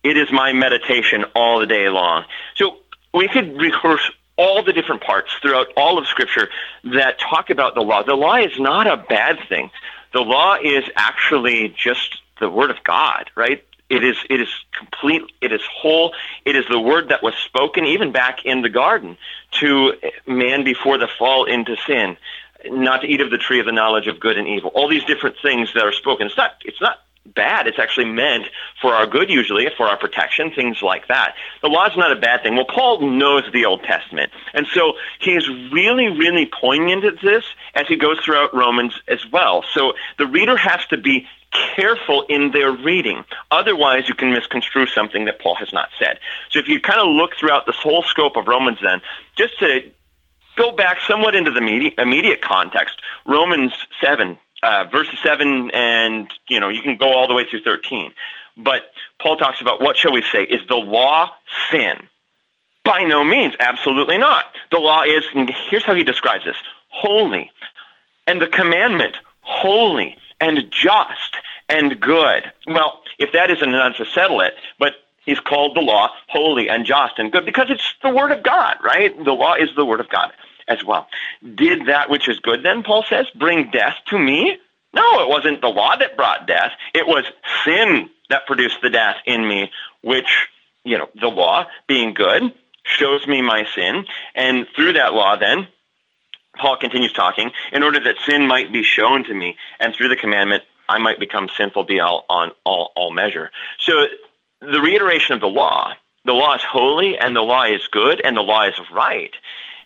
It 0.03 0.17
is 0.17 0.31
my 0.31 0.53
meditation 0.53 1.25
all 1.33 1.59
the 1.59 1.65
day 1.65 1.89
long. 1.89 2.25
So 2.55 2.77
we 3.13 3.27
could 3.27 3.57
rehearse 3.57 4.11
all 4.37 4.63
the 4.63 4.73
different 4.73 5.01
parts 5.01 5.31
throughout 5.41 5.67
all 5.77 5.97
of 5.97 6.07
Scripture 6.07 6.49
that 6.83 7.19
talk 7.19 7.49
about 7.49 7.75
the 7.75 7.81
law. 7.81 8.03
The 8.03 8.15
law 8.15 8.35
is 8.35 8.59
not 8.59 8.85
a 8.85 8.97
bad 8.97 9.37
thing 9.47 9.71
the 10.13 10.21
law 10.21 10.55
is 10.61 10.83
actually 10.95 11.75
just 11.77 12.17
the 12.39 12.49
word 12.49 12.69
of 12.71 12.77
God, 12.83 13.29
right? 13.35 13.63
It 13.89 14.03
is 14.03 14.17
it 14.29 14.39
is 14.41 14.49
complete. 14.77 15.23
It 15.41 15.51
is 15.51 15.61
whole. 15.71 16.13
It 16.45 16.55
is 16.55 16.65
the 16.69 16.79
word 16.79 17.09
that 17.09 17.21
was 17.21 17.35
spoken 17.35 17.85
even 17.85 18.11
back 18.11 18.45
in 18.45 18.61
the 18.61 18.69
garden 18.69 19.17
to 19.59 19.93
man 20.25 20.63
before 20.63 20.97
the 20.97 21.07
fall 21.19 21.45
into 21.45 21.75
sin, 21.85 22.17
not 22.65 23.01
to 23.01 23.07
eat 23.07 23.21
of 23.21 23.29
the 23.29 23.37
tree 23.37 23.59
of 23.59 23.65
the 23.65 23.71
knowledge 23.71 24.07
of 24.07 24.19
good 24.19 24.37
and 24.37 24.47
evil. 24.47 24.71
All 24.73 24.87
these 24.87 25.03
different 25.03 25.35
things 25.41 25.73
that 25.73 25.83
are 25.83 25.91
spoken. 25.91 26.27
It's 26.27 26.37
not. 26.37 26.53
It's 26.65 26.81
not 26.81 26.99
bad. 27.25 27.67
It's 27.67 27.79
actually 27.79 28.05
meant 28.05 28.45
for 28.81 28.93
our 28.93 29.07
good, 29.07 29.29
usually, 29.29 29.67
for 29.77 29.87
our 29.87 29.97
protection, 29.97 30.51
things 30.51 30.81
like 30.81 31.07
that. 31.07 31.35
The 31.61 31.67
law 31.67 31.87
is 31.87 31.97
not 31.97 32.11
a 32.11 32.19
bad 32.19 32.43
thing. 32.43 32.55
Well, 32.55 32.65
Paul 32.65 33.09
knows 33.09 33.43
the 33.51 33.65
Old 33.65 33.83
Testament. 33.83 34.31
And 34.53 34.67
so 34.73 34.93
he 35.19 35.31
is 35.31 35.47
really, 35.71 36.07
really 36.07 36.45
poignant 36.45 37.05
at 37.05 37.21
this 37.21 37.43
as 37.75 37.87
he 37.87 37.95
goes 37.95 38.19
throughout 38.19 38.53
Romans 38.53 38.93
as 39.07 39.19
well. 39.31 39.63
So 39.73 39.93
the 40.17 40.27
reader 40.27 40.57
has 40.57 40.85
to 40.87 40.97
be 40.97 41.27
careful 41.75 42.23
in 42.29 42.51
their 42.51 42.71
reading. 42.71 43.23
Otherwise, 43.51 44.09
you 44.09 44.15
can 44.15 44.31
misconstrue 44.31 44.87
something 44.87 45.25
that 45.25 45.39
Paul 45.39 45.55
has 45.55 45.71
not 45.71 45.89
said. 45.99 46.19
So 46.49 46.59
if 46.59 46.67
you 46.67 46.79
kind 46.79 46.99
of 46.99 47.07
look 47.07 47.31
throughout 47.39 47.65
this 47.65 47.75
whole 47.77 48.03
scope 48.03 48.35
of 48.35 48.47
Romans, 48.47 48.79
then, 48.81 49.01
just 49.35 49.59
to 49.59 49.91
go 50.55 50.71
back 50.71 50.97
somewhat 51.07 51.35
into 51.35 51.51
the 51.51 51.93
immediate, 51.97 52.41
context, 52.41 53.01
Romans 53.25 53.73
7 54.01 54.37
uh, 54.63 54.85
verses 54.91 55.19
7 55.23 55.71
and, 55.71 56.31
you 56.47 56.59
know, 56.59 56.69
you 56.69 56.81
can 56.81 56.97
go 56.97 57.13
all 57.13 57.27
the 57.27 57.33
way 57.33 57.45
through 57.49 57.61
13. 57.61 58.13
But 58.57 58.83
Paul 59.19 59.37
talks 59.37 59.61
about 59.61 59.81
what 59.81 59.97
shall 59.97 60.13
we 60.13 60.23
say? 60.31 60.43
Is 60.43 60.61
the 60.67 60.75
law 60.75 61.31
sin? 61.71 62.07
By 62.85 63.03
no 63.03 63.23
means, 63.23 63.55
absolutely 63.59 64.17
not. 64.17 64.45
The 64.71 64.79
law 64.79 65.03
is, 65.03 65.23
here's 65.69 65.83
how 65.83 65.95
he 65.95 66.03
describes 66.03 66.45
this 66.45 66.57
holy. 66.89 67.51
And 68.27 68.41
the 68.41 68.47
commandment, 68.47 69.17
holy 69.41 70.17
and 70.39 70.69
just 70.71 71.37
and 71.69 71.99
good. 71.99 72.51
Well, 72.67 73.01
if 73.19 73.31
that 73.33 73.51
isn't 73.51 73.69
enough 73.69 73.97
to 73.97 74.05
settle 74.05 74.41
it, 74.41 74.53
but 74.79 74.93
he's 75.25 75.39
called 75.39 75.75
the 75.75 75.81
law 75.81 76.09
holy 76.27 76.69
and 76.69 76.85
just 76.85 77.19
and 77.19 77.31
good 77.31 77.45
because 77.45 77.69
it's 77.69 77.93
the 78.01 78.09
word 78.09 78.31
of 78.31 78.43
God, 78.43 78.77
right? 78.83 79.15
The 79.23 79.31
law 79.31 79.55
is 79.55 79.69
the 79.75 79.85
word 79.85 79.99
of 79.99 80.09
God 80.09 80.31
as 80.67 80.83
well. 80.83 81.07
Did 81.55 81.87
that 81.87 82.09
which 82.09 82.27
is 82.27 82.39
good, 82.39 82.63
then, 82.63 82.83
Paul 82.83 83.03
says, 83.09 83.27
bring 83.35 83.71
death 83.71 83.97
to 84.07 84.19
me? 84.19 84.57
No, 84.93 85.21
it 85.21 85.29
wasn't 85.29 85.61
the 85.61 85.69
law 85.69 85.95
that 85.95 86.15
brought 86.15 86.47
death. 86.47 86.71
It 86.93 87.07
was 87.07 87.25
sin 87.65 88.09
that 88.29 88.45
produced 88.45 88.77
the 88.81 88.89
death 88.89 89.17
in 89.25 89.47
me, 89.47 89.71
which 90.01 90.47
you 90.83 90.97
know, 90.97 91.09
the 91.19 91.27
law 91.27 91.65
being 91.87 92.13
good 92.13 92.53
shows 92.83 93.25
me 93.27 93.41
my 93.41 93.65
sin, 93.73 94.05
and 94.35 94.67
through 94.75 94.93
that 94.93 95.13
law, 95.13 95.37
then 95.37 95.67
Paul 96.57 96.77
continues 96.77 97.13
talking, 97.13 97.51
in 97.71 97.81
order 97.81 97.99
that 98.03 98.17
sin 98.25 98.47
might 98.47 98.71
be 98.71 98.83
shown 98.83 99.23
to 99.23 99.33
me, 99.33 99.55
and 99.79 99.95
through 99.95 100.09
the 100.09 100.15
commandment 100.15 100.63
I 100.89 100.97
might 100.97 101.19
become 101.19 101.49
sinful 101.57 101.85
beyond 101.85 102.23
all, 102.29 102.51
all, 102.65 102.91
all 102.95 103.11
measure. 103.11 103.51
So 103.79 104.07
the 104.59 104.81
reiteration 104.81 105.33
of 105.33 105.41
the 105.41 105.47
law, 105.47 105.93
the 106.25 106.33
law 106.33 106.55
is 106.55 106.61
holy, 106.61 107.17
and 107.17 107.35
the 107.35 107.41
law 107.41 107.63
is 107.63 107.87
good, 107.87 108.21
and 108.23 108.35
the 108.35 108.41
law 108.41 108.67
is 108.67 108.75
right, 108.91 109.33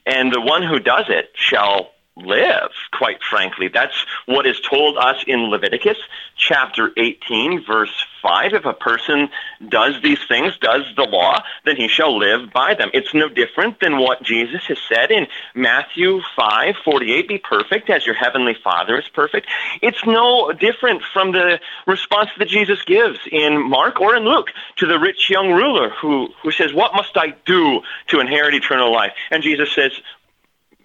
and 0.07 0.31
the 0.31 0.41
one 0.41 0.63
who 0.63 0.79
does 0.79 1.05
it 1.09 1.29
shall 1.35 1.91
live, 2.25 2.71
quite 2.91 3.21
frankly. 3.23 3.67
That's 3.67 4.05
what 4.25 4.45
is 4.45 4.59
told 4.59 4.97
us 4.97 5.23
in 5.27 5.49
Leviticus 5.49 5.97
chapter 6.35 6.91
18, 6.97 7.63
verse 7.65 8.05
5. 8.21 8.53
If 8.53 8.65
a 8.65 8.73
person 8.73 9.29
does 9.67 10.01
these 10.01 10.19
things, 10.27 10.57
does 10.57 10.83
the 10.95 11.03
law, 11.03 11.43
then 11.65 11.75
he 11.75 11.87
shall 11.87 12.17
live 12.17 12.51
by 12.51 12.73
them. 12.73 12.89
It's 12.93 13.13
no 13.13 13.29
different 13.29 13.79
than 13.79 13.97
what 13.97 14.23
Jesus 14.23 14.63
has 14.67 14.77
said 14.89 15.11
in 15.11 15.27
Matthew 15.55 16.21
5, 16.35 16.75
48, 16.83 17.27
be 17.27 17.37
perfect 17.37 17.89
as 17.89 18.05
your 18.05 18.15
heavenly 18.15 18.55
Father 18.63 18.99
is 18.99 19.07
perfect. 19.07 19.47
It's 19.81 20.05
no 20.05 20.51
different 20.51 21.03
from 21.13 21.31
the 21.31 21.59
response 21.85 22.29
that 22.37 22.47
Jesus 22.47 22.81
gives 22.83 23.19
in 23.31 23.61
Mark 23.69 23.99
or 24.01 24.15
in 24.15 24.23
Luke 24.23 24.51
to 24.77 24.85
the 24.85 24.99
rich 24.99 25.29
young 25.29 25.51
ruler 25.51 25.89
who, 25.89 26.29
who 26.43 26.51
says, 26.51 26.73
What 26.73 26.93
must 26.93 27.15
I 27.17 27.35
do 27.45 27.81
to 28.07 28.19
inherit 28.19 28.53
eternal 28.53 28.91
life? 28.91 29.13
And 29.31 29.43
Jesus 29.43 29.71
says, 29.73 29.91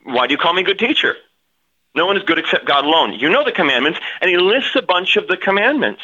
why 0.04 0.26
do 0.26 0.32
you 0.32 0.38
call 0.38 0.54
me 0.54 0.62
good 0.62 0.78
teacher? 0.78 1.16
No 1.94 2.06
one 2.06 2.16
is 2.16 2.22
good 2.22 2.38
except 2.38 2.66
God 2.66 2.84
alone. 2.84 3.12
You 3.12 3.28
know 3.28 3.44
the 3.44 3.52
commandments, 3.52 4.00
and 4.20 4.30
he 4.30 4.38
lists 4.38 4.74
a 4.76 4.82
bunch 4.82 5.16
of 5.16 5.28
the 5.28 5.36
commandments. 5.36 6.02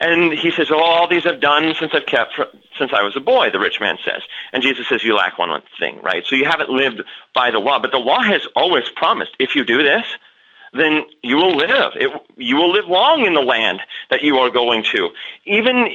And 0.00 0.32
he 0.32 0.52
says, 0.52 0.68
oh, 0.70 0.78
all 0.78 1.08
these 1.08 1.26
I've 1.26 1.40
done 1.40 1.74
since 1.78 1.92
I've 1.92 2.06
kept 2.06 2.40
since 2.78 2.92
I 2.92 3.02
was 3.02 3.16
a 3.16 3.20
boy, 3.20 3.50
the 3.50 3.58
rich 3.58 3.80
man 3.80 3.98
says. 4.04 4.22
And 4.52 4.62
Jesus 4.62 4.88
says, 4.88 5.02
you 5.02 5.16
lack 5.16 5.38
one 5.38 5.60
thing, 5.78 6.00
right? 6.02 6.24
So 6.24 6.36
you 6.36 6.44
haven't 6.44 6.70
lived 6.70 7.02
by 7.34 7.50
the 7.50 7.58
law. 7.58 7.80
But 7.80 7.90
the 7.90 7.98
law 7.98 8.22
has 8.22 8.46
always 8.54 8.84
promised, 8.94 9.32
if 9.40 9.56
you 9.56 9.64
do 9.64 9.82
this, 9.82 10.04
then 10.72 11.02
you 11.22 11.36
will 11.36 11.56
live. 11.56 11.92
It, 11.96 12.10
you 12.36 12.56
will 12.56 12.70
live 12.70 12.86
long 12.86 13.24
in 13.24 13.34
the 13.34 13.40
land 13.40 13.80
that 14.10 14.22
you 14.22 14.38
are 14.38 14.50
going 14.50 14.84
to. 14.92 15.10
Even 15.44 15.88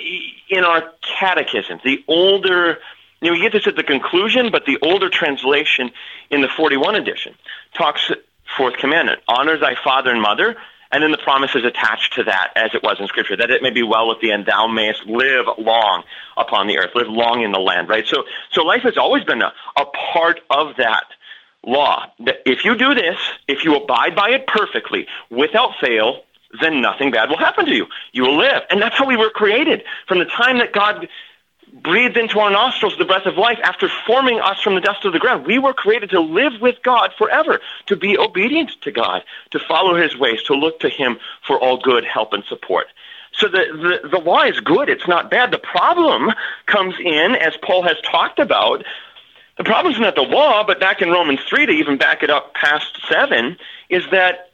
in 0.50 0.64
our 0.66 0.92
catechism, 1.20 1.80
the 1.86 2.04
older 2.08 2.80
you 3.26 3.32
we 3.32 3.42
get 3.42 3.52
this 3.52 3.68
at 3.68 3.76
the 3.76 3.84
conclusion, 3.84 4.52
but 4.52 4.66
the 4.66 4.78
older 4.82 5.10
translation 5.10 5.92
in 6.30 6.42
the 6.42 6.50
41 6.50 6.96
edition 6.96 7.36
talks 7.74 8.12
fourth 8.58 8.78
commandment, 8.78 9.20
honor 9.28 9.58
thy 9.58 9.76
father 9.84 10.12
and 10.12 10.22
mother, 10.22 10.56
and 10.92 11.02
then 11.02 11.12
the 11.12 11.18
promise 11.18 11.56
is 11.56 11.66
attached 11.66 12.14
to 12.14 12.24
that 12.26 12.52
as 12.56 12.70
it 12.76 12.84
was 12.84 12.98
in 13.00 13.08
scripture, 13.08 13.36
that 13.36 13.50
it 13.50 13.64
may 13.64 13.72
be 13.72 13.82
well 13.82 14.08
with 14.08 14.22
thee 14.22 14.30
and 14.30 14.46
thou 14.46 14.68
mayest 14.68 15.06
live 15.06 15.48
long 15.58 16.04
upon 16.38 16.68
the 16.68 16.78
earth, 16.78 16.92
live 16.94 17.08
long 17.08 17.42
in 17.42 17.52
the 17.52 17.60
land, 17.60 17.90
right? 17.90 18.06
So, 18.06 18.26
so 18.52 18.64
life 18.64 18.84
has 18.84 18.96
always 18.96 19.24
been 19.24 19.42
a, 19.42 19.52
a 19.76 19.86
part 19.86 20.42
of 20.52 20.78
that 20.78 21.06
law. 21.66 22.06
That 22.20 22.42
if 22.46 22.64
you 22.64 22.78
do 22.78 22.94
this, 22.94 23.18
if 23.48 23.64
you 23.64 23.76
abide 23.76 24.16
by 24.16 24.30
it 24.32 24.46
perfectly, 24.46 25.08
without 25.32 25.72
fail, 25.82 26.22
then 26.62 26.82
nothing 26.82 27.10
bad 27.10 27.30
will 27.30 27.38
happen 27.38 27.66
to 27.66 27.74
you. 27.74 27.88
You 28.12 28.24
will 28.24 28.38
live. 28.38 28.62
And 28.70 28.80
that's 28.80 28.96
how 28.96 29.08
we 29.08 29.18
were 29.18 29.32
created. 29.32 29.84
From 30.08 30.20
the 30.20 30.26
time 30.26 30.60
that 30.60 30.74
God 30.74 31.08
breathed 31.82 32.18
into 32.18 32.40
our 32.40 32.52
nostrils 32.52 32.96
the 32.98 33.06
breath 33.06 33.26
of 33.26 33.38
life 33.38 33.58
after 33.64 33.90
forming 34.06 34.40
us 34.40 34.62
from 34.62 34.76
the 34.76 34.82
dust 34.82 35.06
of 35.06 35.14
the 35.14 35.20
ground. 35.20 35.46
We 35.46 35.58
were 35.58 35.74
created 35.74 36.12
to 36.12 36.20
live 36.20 36.62
with 36.62 36.76
God 36.84 37.12
forever, 37.18 37.60
to 37.88 37.96
be 37.96 38.18
obedient 38.18 38.72
to 38.82 38.92
God, 38.92 39.24
to 39.52 39.60
follow 39.60 39.96
his 39.96 40.18
ways, 40.18 40.44
to 40.44 40.54
look 40.54 40.80
to 40.82 40.90
him 40.90 41.18
for 41.46 41.60
all 41.60 41.78
good 41.78 42.06
help 42.06 42.34
and 42.34 42.44
support. 42.46 42.88
So 43.32 43.48
the, 43.48 44.00
the, 44.04 44.10
the 44.10 44.20
law 44.20 44.44
is 44.44 44.60
good, 44.60 44.90
it's 44.90 45.08
not 45.08 45.32
bad. 45.32 45.52
The 45.52 45.58
problem 45.58 46.32
comes 46.68 46.94
in, 47.04 47.36
as 47.36 47.58
Paul 47.64 47.82
has 47.84 47.98
talked 48.02 48.38
about, 48.38 48.84
the 49.58 49.64
problem 49.64 49.94
is 49.94 50.00
not 50.00 50.16
the 50.16 50.22
law, 50.22 50.64
but 50.64 50.80
back 50.80 51.02
in 51.02 51.10
Romans 51.10 51.40
3, 51.48 51.66
to 51.66 51.72
even 51.72 51.98
back 51.98 52.22
it 52.24 52.30
up 52.30 52.54
past 52.54 53.00
7, 53.08 53.58
is 53.90 54.04
that 54.12 54.50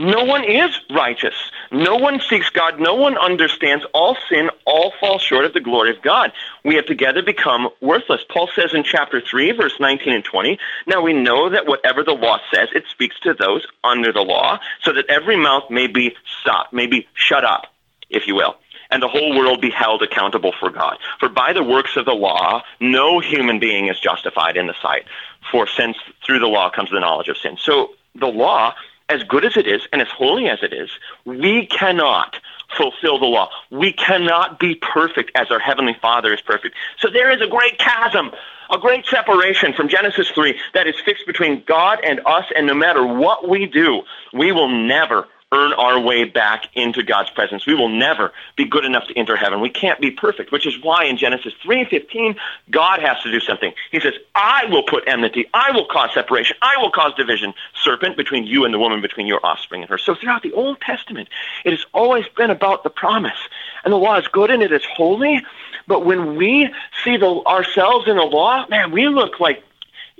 no 0.00 0.24
one 0.24 0.44
is 0.44 0.70
righteous. 0.88 1.34
No 1.70 1.96
one 1.96 2.20
seeks 2.20 2.48
God. 2.48 2.80
No 2.80 2.94
one 2.94 3.18
understands. 3.18 3.84
All 3.92 4.16
sin, 4.30 4.48
all 4.64 4.94
fall 4.98 5.18
short 5.18 5.44
of 5.44 5.52
the 5.52 5.60
glory 5.60 5.90
of 5.94 6.00
God. 6.00 6.32
We 6.64 6.76
have 6.76 6.86
together 6.86 7.22
become 7.22 7.68
worthless. 7.82 8.22
Paul 8.30 8.48
says 8.56 8.72
in 8.72 8.82
chapter 8.82 9.20
3, 9.20 9.52
verse 9.52 9.74
19 9.78 10.14
and 10.14 10.24
20, 10.24 10.58
Now 10.86 11.02
we 11.02 11.12
know 11.12 11.50
that 11.50 11.66
whatever 11.66 12.02
the 12.02 12.14
law 12.14 12.38
says, 12.50 12.70
it 12.74 12.84
speaks 12.90 13.20
to 13.20 13.34
those 13.34 13.66
under 13.84 14.10
the 14.10 14.22
law, 14.22 14.58
so 14.82 14.94
that 14.94 15.04
every 15.10 15.36
mouth 15.36 15.64
may 15.68 15.86
be 15.86 16.16
stopped, 16.40 16.72
may 16.72 16.86
be 16.86 17.06
shut 17.12 17.44
up, 17.44 17.66
if 18.08 18.26
you 18.26 18.34
will 18.34 18.56
and 18.92 19.00
the 19.00 19.08
whole 19.08 19.38
world 19.38 19.60
be 19.60 19.70
held 19.70 20.02
accountable 20.02 20.52
for 20.58 20.68
God. 20.68 20.96
For 21.20 21.28
by 21.28 21.52
the 21.52 21.62
works 21.62 21.96
of 21.96 22.06
the 22.06 22.12
law, 22.12 22.64
no 22.80 23.20
human 23.20 23.60
being 23.60 23.86
is 23.86 24.00
justified 24.00 24.56
in 24.56 24.66
the 24.66 24.74
sight, 24.82 25.04
for 25.52 25.68
since 25.68 25.96
through 26.26 26.40
the 26.40 26.48
law 26.48 26.70
comes 26.70 26.90
the 26.90 26.98
knowledge 26.98 27.28
of 27.28 27.36
sin. 27.36 27.56
So 27.56 27.90
the 28.16 28.26
law 28.26 28.74
as 29.10 29.22
good 29.24 29.44
as 29.44 29.56
it 29.56 29.66
is 29.66 29.82
and 29.92 30.00
as 30.00 30.08
holy 30.08 30.48
as 30.48 30.60
it 30.62 30.72
is, 30.72 30.90
we 31.24 31.66
cannot 31.66 32.36
fulfill 32.76 33.18
the 33.18 33.26
law. 33.26 33.50
We 33.70 33.92
cannot 33.92 34.60
be 34.60 34.76
perfect 34.76 35.32
as 35.34 35.50
our 35.50 35.58
Heavenly 35.58 35.96
Father 36.00 36.32
is 36.32 36.40
perfect. 36.40 36.76
So 36.98 37.10
there 37.10 37.30
is 37.30 37.40
a 37.40 37.48
great 37.48 37.78
chasm, 37.78 38.30
a 38.70 38.78
great 38.78 39.04
separation 39.06 39.72
from 39.72 39.88
Genesis 39.88 40.30
3 40.30 40.58
that 40.74 40.86
is 40.86 40.94
fixed 41.04 41.26
between 41.26 41.64
God 41.66 41.98
and 42.04 42.20
us, 42.24 42.44
and 42.54 42.66
no 42.66 42.74
matter 42.74 43.04
what 43.04 43.48
we 43.48 43.66
do, 43.66 44.02
we 44.32 44.52
will 44.52 44.68
never 44.68 45.26
earn 45.52 45.72
our 45.72 45.98
way 46.00 46.24
back 46.24 46.68
into 46.74 47.02
God's 47.02 47.30
presence. 47.30 47.66
We 47.66 47.74
will 47.74 47.88
never 47.88 48.32
be 48.56 48.64
good 48.64 48.84
enough 48.84 49.08
to 49.08 49.18
enter 49.18 49.36
heaven. 49.36 49.60
We 49.60 49.68
can't 49.68 50.00
be 50.00 50.10
perfect, 50.10 50.52
which 50.52 50.66
is 50.66 50.74
why 50.80 51.04
in 51.04 51.16
Genesis 51.16 51.52
3:15 51.62 52.36
God 52.70 53.00
has 53.00 53.20
to 53.22 53.32
do 53.32 53.40
something. 53.40 53.72
He 53.90 54.00
says, 54.00 54.14
"I 54.34 54.66
will 54.66 54.84
put 54.84 55.08
enmity. 55.08 55.46
I 55.52 55.72
will 55.72 55.86
cause 55.86 56.12
separation. 56.14 56.56
I 56.62 56.76
will 56.78 56.90
cause 56.90 57.14
division, 57.14 57.52
serpent 57.74 58.16
between 58.16 58.46
you 58.46 58.64
and 58.64 58.72
the 58.72 58.78
woman, 58.78 59.00
between 59.00 59.26
your 59.26 59.40
offspring 59.44 59.82
and 59.82 59.90
her." 59.90 59.98
So 59.98 60.14
throughout 60.14 60.42
the 60.42 60.52
Old 60.52 60.80
Testament, 60.80 61.28
it 61.64 61.72
has 61.72 61.84
always 61.92 62.26
been 62.36 62.50
about 62.50 62.84
the 62.84 62.90
promise. 62.90 63.38
And 63.84 63.92
the 63.92 63.98
law 63.98 64.16
is 64.16 64.28
good 64.28 64.50
and 64.50 64.62
it 64.62 64.72
is 64.72 64.84
holy, 64.84 65.44
but 65.86 66.04
when 66.04 66.36
we 66.36 66.72
see 67.02 67.16
the, 67.16 67.42
ourselves 67.46 68.06
in 68.06 68.16
the 68.16 68.22
law, 68.22 68.66
man, 68.68 68.90
we 68.92 69.08
look 69.08 69.40
like 69.40 69.64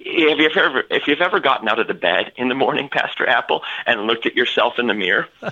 have 0.04 0.38
you've 0.38 0.56
ever 0.56 0.84
if 0.90 1.06
you've 1.06 1.20
ever 1.20 1.40
gotten 1.40 1.68
out 1.68 1.78
of 1.78 1.86
the 1.86 1.94
bed 1.94 2.32
in 2.36 2.48
the 2.48 2.54
morning, 2.54 2.88
Pastor 2.88 3.26
Appel, 3.26 3.62
and 3.86 4.02
looked 4.02 4.26
at 4.26 4.34
yourself 4.34 4.78
in 4.78 4.86
the 4.86 4.94
mirror? 4.94 5.28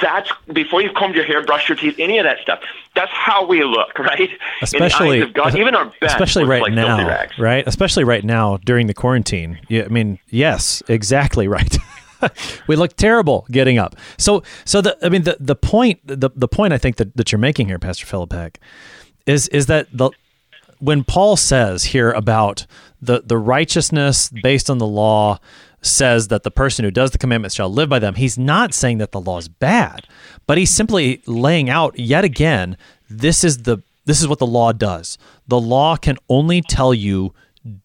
that's 0.00 0.30
before 0.52 0.80
you've 0.80 0.94
combed 0.94 1.14
your 1.14 1.24
hair, 1.24 1.44
brushed 1.44 1.68
your 1.68 1.76
teeth, 1.76 1.96
any 1.98 2.18
of 2.18 2.24
that 2.24 2.38
stuff. 2.40 2.60
That's 2.94 3.12
how 3.12 3.46
we 3.46 3.62
look, 3.62 3.98
right? 3.98 4.30
Especially, 4.62 5.26
God, 5.26 5.56
even 5.56 5.74
our 5.74 5.92
especially 6.02 6.44
right 6.44 6.62
like 6.62 6.72
now, 6.72 7.26
right? 7.38 7.66
Especially 7.66 8.04
right 8.04 8.24
now 8.24 8.58
during 8.58 8.86
the 8.86 8.94
quarantine. 8.94 9.58
Yeah, 9.68 9.84
I 9.84 9.88
mean, 9.88 10.18
yes, 10.28 10.82
exactly 10.88 11.48
right. 11.48 11.76
we 12.66 12.76
look 12.76 12.96
terrible 12.96 13.46
getting 13.50 13.78
up. 13.78 13.94
So, 14.16 14.42
so 14.64 14.80
the 14.80 14.96
I 15.02 15.08
mean 15.08 15.22
the 15.22 15.36
the 15.38 15.56
point 15.56 16.00
the 16.06 16.30
the 16.34 16.48
point 16.48 16.72
I 16.72 16.78
think 16.78 16.96
that, 16.96 17.14
that 17.16 17.30
you're 17.30 17.38
making 17.38 17.68
here, 17.68 17.78
Pastor 17.78 18.06
Philip 18.06 18.58
is 19.26 19.48
is 19.48 19.66
that 19.66 19.88
the 19.92 20.10
when 20.78 21.04
Paul 21.04 21.36
says 21.36 21.84
here 21.84 22.10
about 22.12 22.66
the 23.00 23.22
the 23.24 23.38
righteousness 23.38 24.28
based 24.28 24.70
on 24.70 24.78
the 24.78 24.86
law 24.86 25.38
says 25.82 26.28
that 26.28 26.42
the 26.42 26.50
person 26.50 26.84
who 26.84 26.90
does 26.90 27.12
the 27.12 27.18
commandments 27.18 27.54
shall 27.54 27.68
live 27.68 27.88
by 27.88 27.98
them, 27.98 28.14
he's 28.14 28.36
not 28.36 28.74
saying 28.74 28.98
that 28.98 29.12
the 29.12 29.20
law 29.20 29.38
is 29.38 29.48
bad, 29.48 30.06
but 30.46 30.58
he's 30.58 30.70
simply 30.70 31.22
laying 31.26 31.70
out 31.70 31.96
yet 31.98 32.24
again 32.24 32.76
this 33.08 33.44
is 33.44 33.58
the 33.58 33.78
this 34.04 34.20
is 34.20 34.28
what 34.28 34.38
the 34.38 34.46
law 34.46 34.72
does. 34.72 35.18
The 35.48 35.60
law 35.60 35.96
can 35.96 36.16
only 36.28 36.62
tell 36.62 36.94
you 36.94 37.34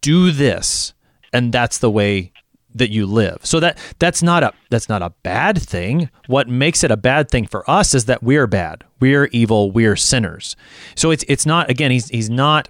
do 0.01 0.31
this 0.31 0.93
and 1.33 1.51
that's 1.51 1.79
the 1.79 1.89
way 1.89 2.31
that 2.73 2.89
you 2.89 3.05
live. 3.05 3.39
So 3.43 3.59
that 3.59 3.77
that's 3.99 4.23
not 4.23 4.43
a 4.43 4.53
that's 4.69 4.87
not 4.87 5.01
a 5.01 5.09
bad 5.23 5.61
thing. 5.61 6.09
What 6.27 6.47
makes 6.47 6.83
it 6.83 6.91
a 6.91 6.97
bad 6.97 7.29
thing 7.29 7.47
for 7.47 7.69
us 7.69 7.93
is 7.93 8.05
that 8.05 8.23
we're 8.23 8.47
bad. 8.47 8.83
We're 8.99 9.25
evil, 9.25 9.71
we're 9.71 9.95
sinners. 9.95 10.55
So 10.95 11.11
it's 11.11 11.25
it's 11.27 11.45
not 11.45 11.69
again 11.69 11.91
he's 11.91 12.07
he's 12.09 12.29
not 12.29 12.69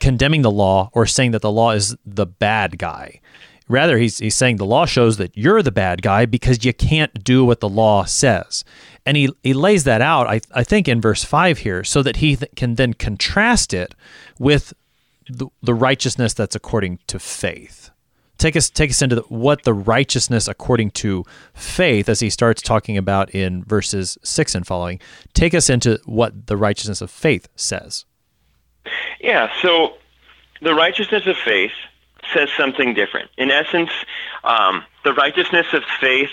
condemning 0.00 0.42
the 0.42 0.50
law 0.50 0.90
or 0.92 1.06
saying 1.06 1.30
that 1.32 1.42
the 1.42 1.50
law 1.50 1.72
is 1.72 1.96
the 2.04 2.26
bad 2.26 2.78
guy. 2.78 3.20
Rather, 3.68 3.96
he's, 3.96 4.18
he's 4.18 4.36
saying 4.36 4.56
the 4.56 4.66
law 4.66 4.84
shows 4.84 5.16
that 5.16 5.36
you're 5.36 5.62
the 5.62 5.72
bad 5.72 6.02
guy 6.02 6.26
because 6.26 6.64
you 6.64 6.74
can't 6.74 7.24
do 7.24 7.44
what 7.44 7.60
the 7.60 7.68
law 7.68 8.04
says. 8.04 8.62
And 9.06 9.16
he, 9.16 9.30
he 9.42 9.54
lays 9.54 9.84
that 9.84 10.02
out, 10.02 10.26
I, 10.26 10.40
I 10.52 10.64
think, 10.64 10.86
in 10.86 11.00
verse 11.00 11.24
5 11.24 11.58
here, 11.58 11.82
so 11.82 12.02
that 12.02 12.16
he 12.16 12.36
th- 12.36 12.50
can 12.56 12.74
then 12.74 12.92
contrast 12.92 13.72
it 13.72 13.94
with 14.38 14.74
the, 15.28 15.46
the 15.62 15.74
righteousness 15.74 16.34
that's 16.34 16.54
according 16.54 16.98
to 17.06 17.18
faith 17.18 17.90
take 18.38 18.56
us 18.56 18.68
take 18.70 18.90
us 18.90 19.02
into 19.02 19.16
the, 19.16 19.22
what 19.22 19.62
the 19.62 19.74
righteousness 19.74 20.48
according 20.48 20.90
to 20.90 21.24
faith 21.54 22.08
as 22.08 22.20
he 22.20 22.30
starts 22.30 22.60
talking 22.60 22.96
about 22.96 23.30
in 23.34 23.64
verses 23.64 24.18
6 24.22 24.54
and 24.54 24.66
following 24.66 25.00
take 25.32 25.54
us 25.54 25.70
into 25.70 26.00
what 26.04 26.46
the 26.46 26.56
righteousness 26.56 27.00
of 27.00 27.10
faith 27.10 27.48
says 27.56 28.04
yeah 29.20 29.50
so 29.62 29.94
the 30.62 30.74
righteousness 30.74 31.26
of 31.26 31.36
faith 31.36 31.72
says 32.32 32.48
something 32.56 32.94
different 32.94 33.30
in 33.36 33.50
essence 33.50 33.90
um, 34.44 34.84
the 35.04 35.12
righteousness 35.12 35.66
of 35.72 35.82
faith 36.00 36.30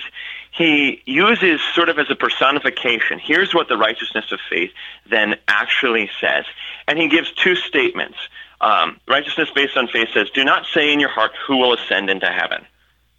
he 0.51 1.01
uses 1.05 1.62
sort 1.74 1.88
of 1.88 1.98
as 1.98 2.08
a 2.10 2.15
personification. 2.15 3.20
Here's 3.20 3.53
what 3.53 3.70
the 3.70 3.77
righteousness 3.77 4.31
of 4.31 4.39
faith 4.50 4.72
then 5.10 5.36
actually 5.48 6.10
says. 6.20 6.46
And 6.88 7.00
he 7.00 7.08
gives 7.08 7.31
two 7.31 7.55
statements. 7.55 8.17
Um, 8.60 9.00
righteousness 9.08 9.50
based 9.55 9.77
on 9.77 9.88
faith 9.88 10.10
says, 10.13 10.29
Do 10.29 10.43
not 10.43 10.65
say 10.74 10.91
in 10.91 11.00
your 11.00 11.10
heart, 11.10 11.31
Who 11.48 11.58
will 11.58 11.74
ascend 11.74 12.10
into 12.10 12.27
heaven? 12.27 12.65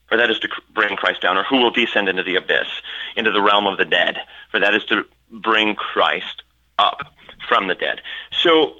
For 0.09 0.19
that 0.19 0.31
is 0.31 0.39
to 0.41 0.49
bring 0.75 0.95
Christ 0.95 1.23
down, 1.23 1.39
or 1.39 1.43
who 1.43 1.57
will 1.57 1.71
descend 1.71 2.07
into 2.07 2.23
the 2.23 2.37
abyss, 2.37 2.69
into 3.17 3.33
the 3.33 3.41
realm 3.41 3.67
of 3.67 3.79
the 3.79 3.87
dead? 3.87 4.19
For 4.51 4.61
that 4.61 4.75
is 4.75 4.85
to 4.85 5.05
bring 5.31 5.75
Christ 5.75 6.43
up 6.79 7.01
from 7.49 7.67
the 7.67 7.75
dead. 7.75 8.03
So 8.31 8.75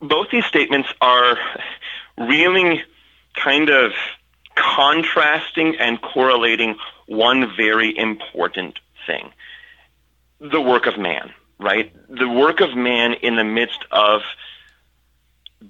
both 0.00 0.28
these 0.30 0.44
statements 0.46 0.88
are 1.00 1.38
reeling 2.18 2.80
kind 3.34 3.70
of 3.70 3.92
contrasting 4.54 5.76
and 5.78 6.00
correlating 6.00 6.76
one 7.06 7.54
very 7.56 7.96
important 7.96 8.78
thing 9.06 9.30
the 10.40 10.60
work 10.60 10.86
of 10.86 10.98
man, 10.98 11.32
right? 11.58 11.92
The 12.10 12.28
work 12.28 12.60
of 12.60 12.76
man 12.76 13.14
in 13.14 13.36
the 13.36 13.44
midst 13.44 13.84
of 13.90 14.22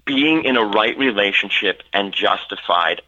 being 0.04 0.44
in 0.44 0.56
a 0.56 0.64
right 0.64 0.98
relationship 0.98 1.82
and 1.92 2.12
justified 2.12 3.02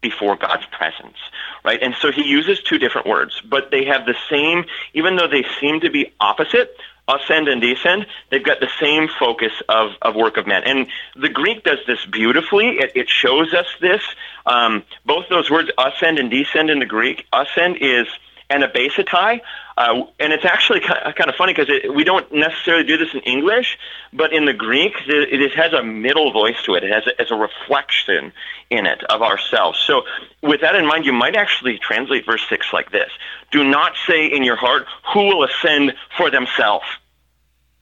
before 0.00 0.36
God's 0.36 0.66
presence, 0.66 1.16
right? 1.64 1.82
And 1.82 1.94
so 2.00 2.10
he 2.10 2.24
uses 2.24 2.60
two 2.60 2.78
different 2.78 3.06
words, 3.06 3.40
but 3.48 3.70
they 3.70 3.84
have 3.84 4.06
the 4.06 4.16
same, 4.28 4.64
even 4.94 5.16
though 5.16 5.28
they 5.28 5.44
seem 5.60 5.80
to 5.80 5.90
be 5.90 6.12
opposite, 6.20 6.76
ascend 7.08 7.48
and 7.48 7.60
descend, 7.60 8.06
they've 8.30 8.44
got 8.44 8.60
the 8.60 8.70
same 8.80 9.08
focus 9.18 9.52
of, 9.68 9.90
of 10.02 10.14
work 10.14 10.36
of 10.36 10.46
man. 10.46 10.62
And 10.64 10.86
the 11.16 11.28
Greek 11.28 11.64
does 11.64 11.78
this 11.86 12.04
beautifully. 12.06 12.78
It, 12.78 12.92
it 12.94 13.08
shows 13.08 13.52
us 13.54 13.66
this. 13.80 14.02
Um, 14.46 14.84
both 15.04 15.28
those 15.28 15.50
words, 15.50 15.70
ascend 15.78 16.18
and 16.18 16.30
descend 16.30 16.70
in 16.70 16.78
the 16.78 16.86
Greek, 16.86 17.26
ascend 17.32 17.78
is 17.80 18.06
anabasetai, 18.52 19.40
uh, 19.76 20.02
and 20.20 20.32
it's 20.32 20.44
actually 20.44 20.80
kind 20.80 21.28
of 21.28 21.34
funny 21.36 21.54
because 21.54 21.70
we 21.94 22.04
don't 22.04 22.30
necessarily 22.32 22.84
do 22.84 22.96
this 22.96 23.08
in 23.14 23.20
English, 23.20 23.78
but 24.12 24.32
in 24.32 24.44
the 24.44 24.52
Greek, 24.52 24.92
it, 25.06 25.40
it 25.40 25.54
has 25.54 25.72
a 25.72 25.82
middle 25.82 26.32
voice 26.32 26.56
to 26.64 26.74
it. 26.74 26.84
It 26.84 26.92
has 26.92 27.06
a, 27.06 27.12
has 27.18 27.30
a 27.30 27.34
reflection 27.34 28.32
in 28.70 28.86
it 28.86 29.02
of 29.04 29.22
ourselves. 29.22 29.78
So, 29.78 30.02
with 30.42 30.60
that 30.60 30.74
in 30.74 30.86
mind, 30.86 31.06
you 31.06 31.12
might 31.12 31.36
actually 31.36 31.78
translate 31.78 32.26
verse 32.26 32.44
6 32.48 32.66
like 32.72 32.92
this 32.92 33.10
Do 33.50 33.64
not 33.64 33.92
say 34.06 34.26
in 34.26 34.44
your 34.44 34.56
heart, 34.56 34.86
Who 35.14 35.26
will 35.26 35.44
ascend 35.44 35.94
for 36.16 36.30
themselves 36.30 36.86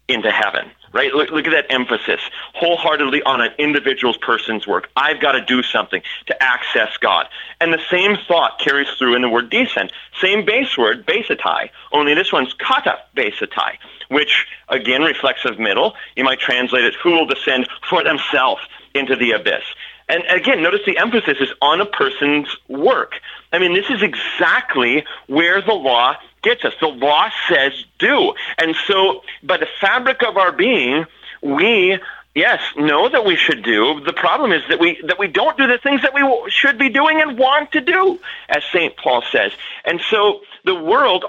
into 0.08 0.30
heaven? 0.30 0.70
Right? 0.92 1.12
Look, 1.12 1.30
look 1.30 1.46
at 1.46 1.50
that 1.50 1.66
emphasis 1.70 2.20
wholeheartedly 2.54 3.22
on 3.22 3.40
an 3.40 3.50
individual's 3.58 4.16
person's 4.16 4.66
work. 4.66 4.88
I've 4.96 5.20
got 5.20 5.32
to 5.32 5.44
do 5.44 5.62
something 5.62 6.02
to 6.26 6.42
access 6.42 6.96
God. 7.00 7.26
And 7.60 7.72
the 7.72 7.80
same 7.90 8.16
thought 8.26 8.58
carries 8.58 8.88
through 8.98 9.16
in 9.16 9.22
the 9.22 9.28
word 9.28 9.50
descent. 9.50 9.92
Same 10.20 10.44
base 10.44 10.76
word, 10.76 11.06
basetai, 11.06 11.70
only 11.92 12.14
this 12.14 12.32
one's 12.32 12.54
kata 12.54 12.98
basetai, 13.16 13.76
which 14.08 14.46
again 14.68 15.02
reflects 15.02 15.44
of 15.44 15.58
middle. 15.58 15.94
You 16.16 16.24
might 16.24 16.40
translate 16.40 16.84
it, 16.84 16.94
who 17.02 17.12
will 17.12 17.26
descend 17.26 17.68
for 17.88 18.02
themselves 18.02 18.62
into 18.94 19.16
the 19.16 19.32
abyss. 19.32 19.64
And 20.08 20.24
again, 20.28 20.60
notice 20.60 20.80
the 20.84 20.98
emphasis 20.98 21.36
is 21.40 21.50
on 21.62 21.80
a 21.80 21.86
person's 21.86 22.48
work. 22.68 23.12
I 23.52 23.60
mean, 23.60 23.74
this 23.74 23.88
is 23.90 24.02
exactly 24.02 25.04
where 25.28 25.62
the 25.62 25.72
law 25.72 26.16
gets 26.42 26.64
us. 26.64 26.74
The 26.80 26.88
law 26.88 27.28
says 27.48 27.72
do. 27.98 28.34
And 28.58 28.74
so, 28.86 29.22
by 29.42 29.56
the 29.56 29.68
fabric 29.80 30.22
of 30.22 30.36
our 30.36 30.52
being, 30.52 31.06
we 31.42 31.98
yes 32.34 32.60
know 32.76 33.08
that 33.08 33.24
we 33.24 33.36
should 33.36 33.62
do. 33.62 34.00
The 34.00 34.12
problem 34.12 34.52
is 34.52 34.62
that 34.68 34.80
we 34.80 35.00
that 35.06 35.18
we 35.18 35.28
don't 35.28 35.56
do 35.56 35.66
the 35.66 35.78
things 35.78 36.02
that 36.02 36.14
we 36.14 36.22
should 36.50 36.78
be 36.78 36.88
doing 36.88 37.20
and 37.20 37.38
want 37.38 37.72
to 37.72 37.80
do, 37.80 38.18
as 38.48 38.62
Saint 38.72 38.96
Paul 38.96 39.22
says. 39.30 39.52
And 39.84 40.00
so, 40.10 40.40
the 40.64 40.74
world, 40.74 41.24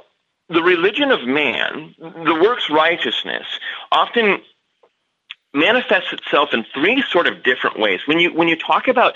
the 0.50 0.62
religion 0.62 1.12
of 1.12 1.24
man, 1.26 1.96
the 2.00 2.40
works 2.42 2.70
righteousness, 2.70 3.46
often 3.92 4.42
manifests 5.54 6.14
itself 6.14 6.54
in 6.54 6.66
three 6.74 7.04
sort 7.10 7.28
of 7.28 7.44
different 7.44 7.80
ways. 7.80 8.02
When 8.06 8.20
you 8.20 8.34
when 8.34 8.48
you 8.48 8.56
talk 8.56 8.88
about 8.88 9.16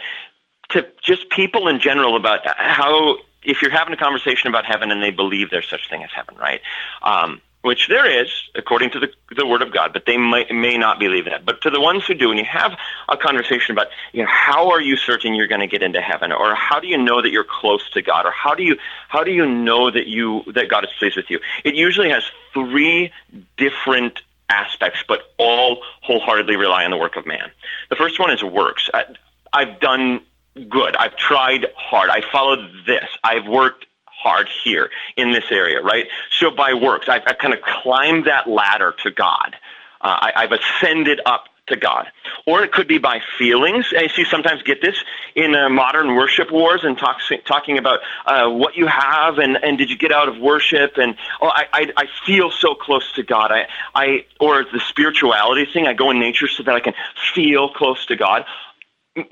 to 0.69 0.85
just 1.01 1.29
people 1.29 1.67
in 1.67 1.79
general 1.79 2.15
about 2.15 2.39
how 2.45 3.17
if 3.45 3.61
you're 3.61 3.71
having 3.71 3.93
a 3.93 3.97
conversation 3.97 4.49
about 4.49 4.65
heaven 4.65 4.91
and 4.91 5.01
they 5.01 5.11
believe 5.11 5.49
there's 5.49 5.69
such 5.69 5.89
thing 5.89 6.03
as 6.03 6.09
heaven, 6.13 6.35
right? 6.37 6.61
Um, 7.01 7.41
which 7.65 7.87
there 7.87 8.05
is, 8.21 8.29
according 8.53 8.91
to 8.91 8.99
the, 8.99 9.09
the 9.35 9.45
Word 9.45 9.63
of 9.63 9.73
God, 9.73 9.91
but 9.91 10.05
they 10.05 10.17
may, 10.17 10.45
may 10.51 10.77
not 10.77 10.99
believe 10.99 11.25
that. 11.25 11.45
But 11.45 11.61
to 11.61 11.71
the 11.71 11.81
ones 11.81 12.05
who 12.05 12.13
do, 12.13 12.29
when 12.29 12.37
you 12.37 12.45
have 12.45 12.77
a 13.09 13.17
conversation 13.17 13.71
about, 13.71 13.87
you 14.13 14.21
know, 14.21 14.29
how 14.29 14.69
are 14.69 14.79
you 14.79 14.95
certain 14.95 15.33
you're 15.33 15.47
going 15.47 15.61
to 15.61 15.67
get 15.67 15.81
into 15.81 15.99
heaven, 15.99 16.31
or 16.31 16.53
how 16.53 16.79
do 16.79 16.87
you 16.87 16.95
know 16.95 17.23
that 17.23 17.31
you're 17.31 17.43
close 17.43 17.89
to 17.91 18.03
God, 18.03 18.27
or 18.27 18.31
how 18.31 18.53
do 18.53 18.61
you 18.61 18.77
how 19.09 19.23
do 19.23 19.31
you 19.31 19.47
know 19.47 19.89
that 19.89 20.05
you 20.05 20.43
that 20.53 20.69
God 20.69 20.83
is 20.83 20.91
pleased 20.99 21.17
with 21.17 21.31
you? 21.31 21.39
It 21.63 21.73
usually 21.73 22.11
has 22.11 22.23
three 22.53 23.11
different 23.57 24.21
aspects, 24.47 25.03
but 25.07 25.33
all 25.39 25.81
wholeheartedly 26.01 26.57
rely 26.57 26.85
on 26.85 26.91
the 26.91 26.97
work 26.97 27.15
of 27.15 27.25
man. 27.25 27.49
The 27.89 27.95
first 27.95 28.19
one 28.19 28.29
is 28.29 28.43
works. 28.43 28.91
I, 28.93 29.05
I've 29.51 29.79
done 29.79 30.21
good. 30.69 30.95
I've 30.95 31.15
tried 31.15 31.67
hard. 31.75 32.09
I 32.09 32.21
followed 32.31 32.69
this. 32.85 33.05
I've 33.23 33.47
worked 33.47 33.85
hard 34.05 34.47
here 34.63 34.89
in 35.17 35.31
this 35.31 35.45
area, 35.51 35.81
right? 35.81 36.07
So 36.31 36.51
by 36.51 36.73
works, 36.73 37.09
I've, 37.09 37.23
I've 37.27 37.37
kind 37.37 37.53
of 37.53 37.61
climbed 37.61 38.25
that 38.25 38.49
ladder 38.49 38.95
to 39.03 39.11
God. 39.11 39.55
Uh, 40.01 40.07
I, 40.21 40.31
I've 40.35 40.51
ascended 40.51 41.21
up 41.25 41.45
to 41.67 41.75
God. 41.75 42.07
Or 42.45 42.63
it 42.63 42.71
could 42.71 42.87
be 42.87 42.99
by 42.99 43.21
feelings. 43.37 43.91
I 43.97 44.07
see 44.07 44.23
sometimes 44.23 44.61
get 44.61 44.81
this 44.81 44.97
in 45.35 45.55
uh, 45.55 45.69
modern 45.69 46.15
worship 46.15 46.51
wars 46.51 46.81
and 46.83 46.97
talk, 46.97 47.17
talking 47.45 47.77
about 47.77 48.01
uh, 48.25 48.49
what 48.49 48.75
you 48.75 48.85
have 48.85 49.39
and, 49.39 49.57
and 49.63 49.77
did 49.77 49.89
you 49.89 49.97
get 49.97 50.11
out 50.11 50.27
of 50.27 50.37
worship 50.37 50.97
and 50.97 51.15
oh 51.41 51.47
I, 51.47 51.65
I, 51.73 51.93
I 51.97 52.05
feel 52.25 52.51
so 52.51 52.75
close 52.75 53.11
to 53.13 53.23
God. 53.23 53.51
I, 53.51 53.67
I 53.95 54.25
or 54.39 54.63
the 54.63 54.79
spirituality 54.87 55.65
thing. 55.65 55.87
I 55.87 55.93
go 55.93 56.11
in 56.11 56.19
nature 56.19 56.47
so 56.47 56.61
that 56.63 56.75
I 56.75 56.79
can 56.79 56.93
feel 57.33 57.69
close 57.69 58.05
to 58.07 58.15
God 58.15 58.45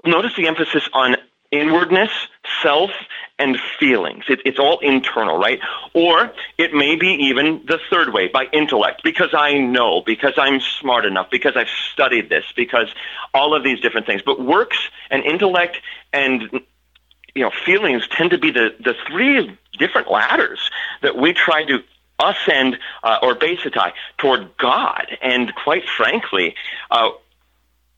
notice 0.05 0.35
the 0.35 0.47
emphasis 0.47 0.87
on 0.93 1.15
inwardness, 1.51 2.09
self, 2.61 2.91
and 3.37 3.57
feelings. 3.79 4.25
It, 4.27 4.39
it's 4.45 4.59
all 4.59 4.79
internal, 4.79 5.37
right? 5.37 5.59
Or 5.93 6.31
it 6.57 6.73
may 6.73 6.95
be 6.95 7.09
even 7.25 7.63
the 7.67 7.79
third 7.89 8.13
way, 8.13 8.27
by 8.27 8.45
intellect, 8.51 9.01
because 9.03 9.33
I 9.33 9.53
know, 9.59 10.01
because 10.01 10.33
I'm 10.37 10.59
smart 10.59 11.05
enough, 11.05 11.29
because 11.29 11.55
I've 11.55 11.69
studied 11.93 12.29
this, 12.29 12.45
because 12.55 12.87
all 13.33 13.55
of 13.55 13.63
these 13.63 13.79
different 13.79 14.07
things. 14.07 14.21
But 14.25 14.43
works 14.43 14.77
and 15.11 15.23
intellect 15.23 15.77
and 16.11 16.49
you 17.35 17.43
know 17.43 17.51
feelings 17.65 18.07
tend 18.07 18.31
to 18.31 18.37
be 18.37 18.51
the, 18.51 18.75
the 18.79 18.95
three 19.07 19.57
different 19.77 20.09
ladders 20.09 20.69
that 21.01 21.17
we 21.17 21.33
try 21.33 21.63
to 21.65 21.83
ascend 22.19 22.77
uh, 23.03 23.19
or 23.21 23.35
basetai 23.35 23.91
toward 24.17 24.55
God. 24.57 25.17
And 25.21 25.53
quite 25.55 25.83
frankly, 25.97 26.55
uh, 26.91 27.09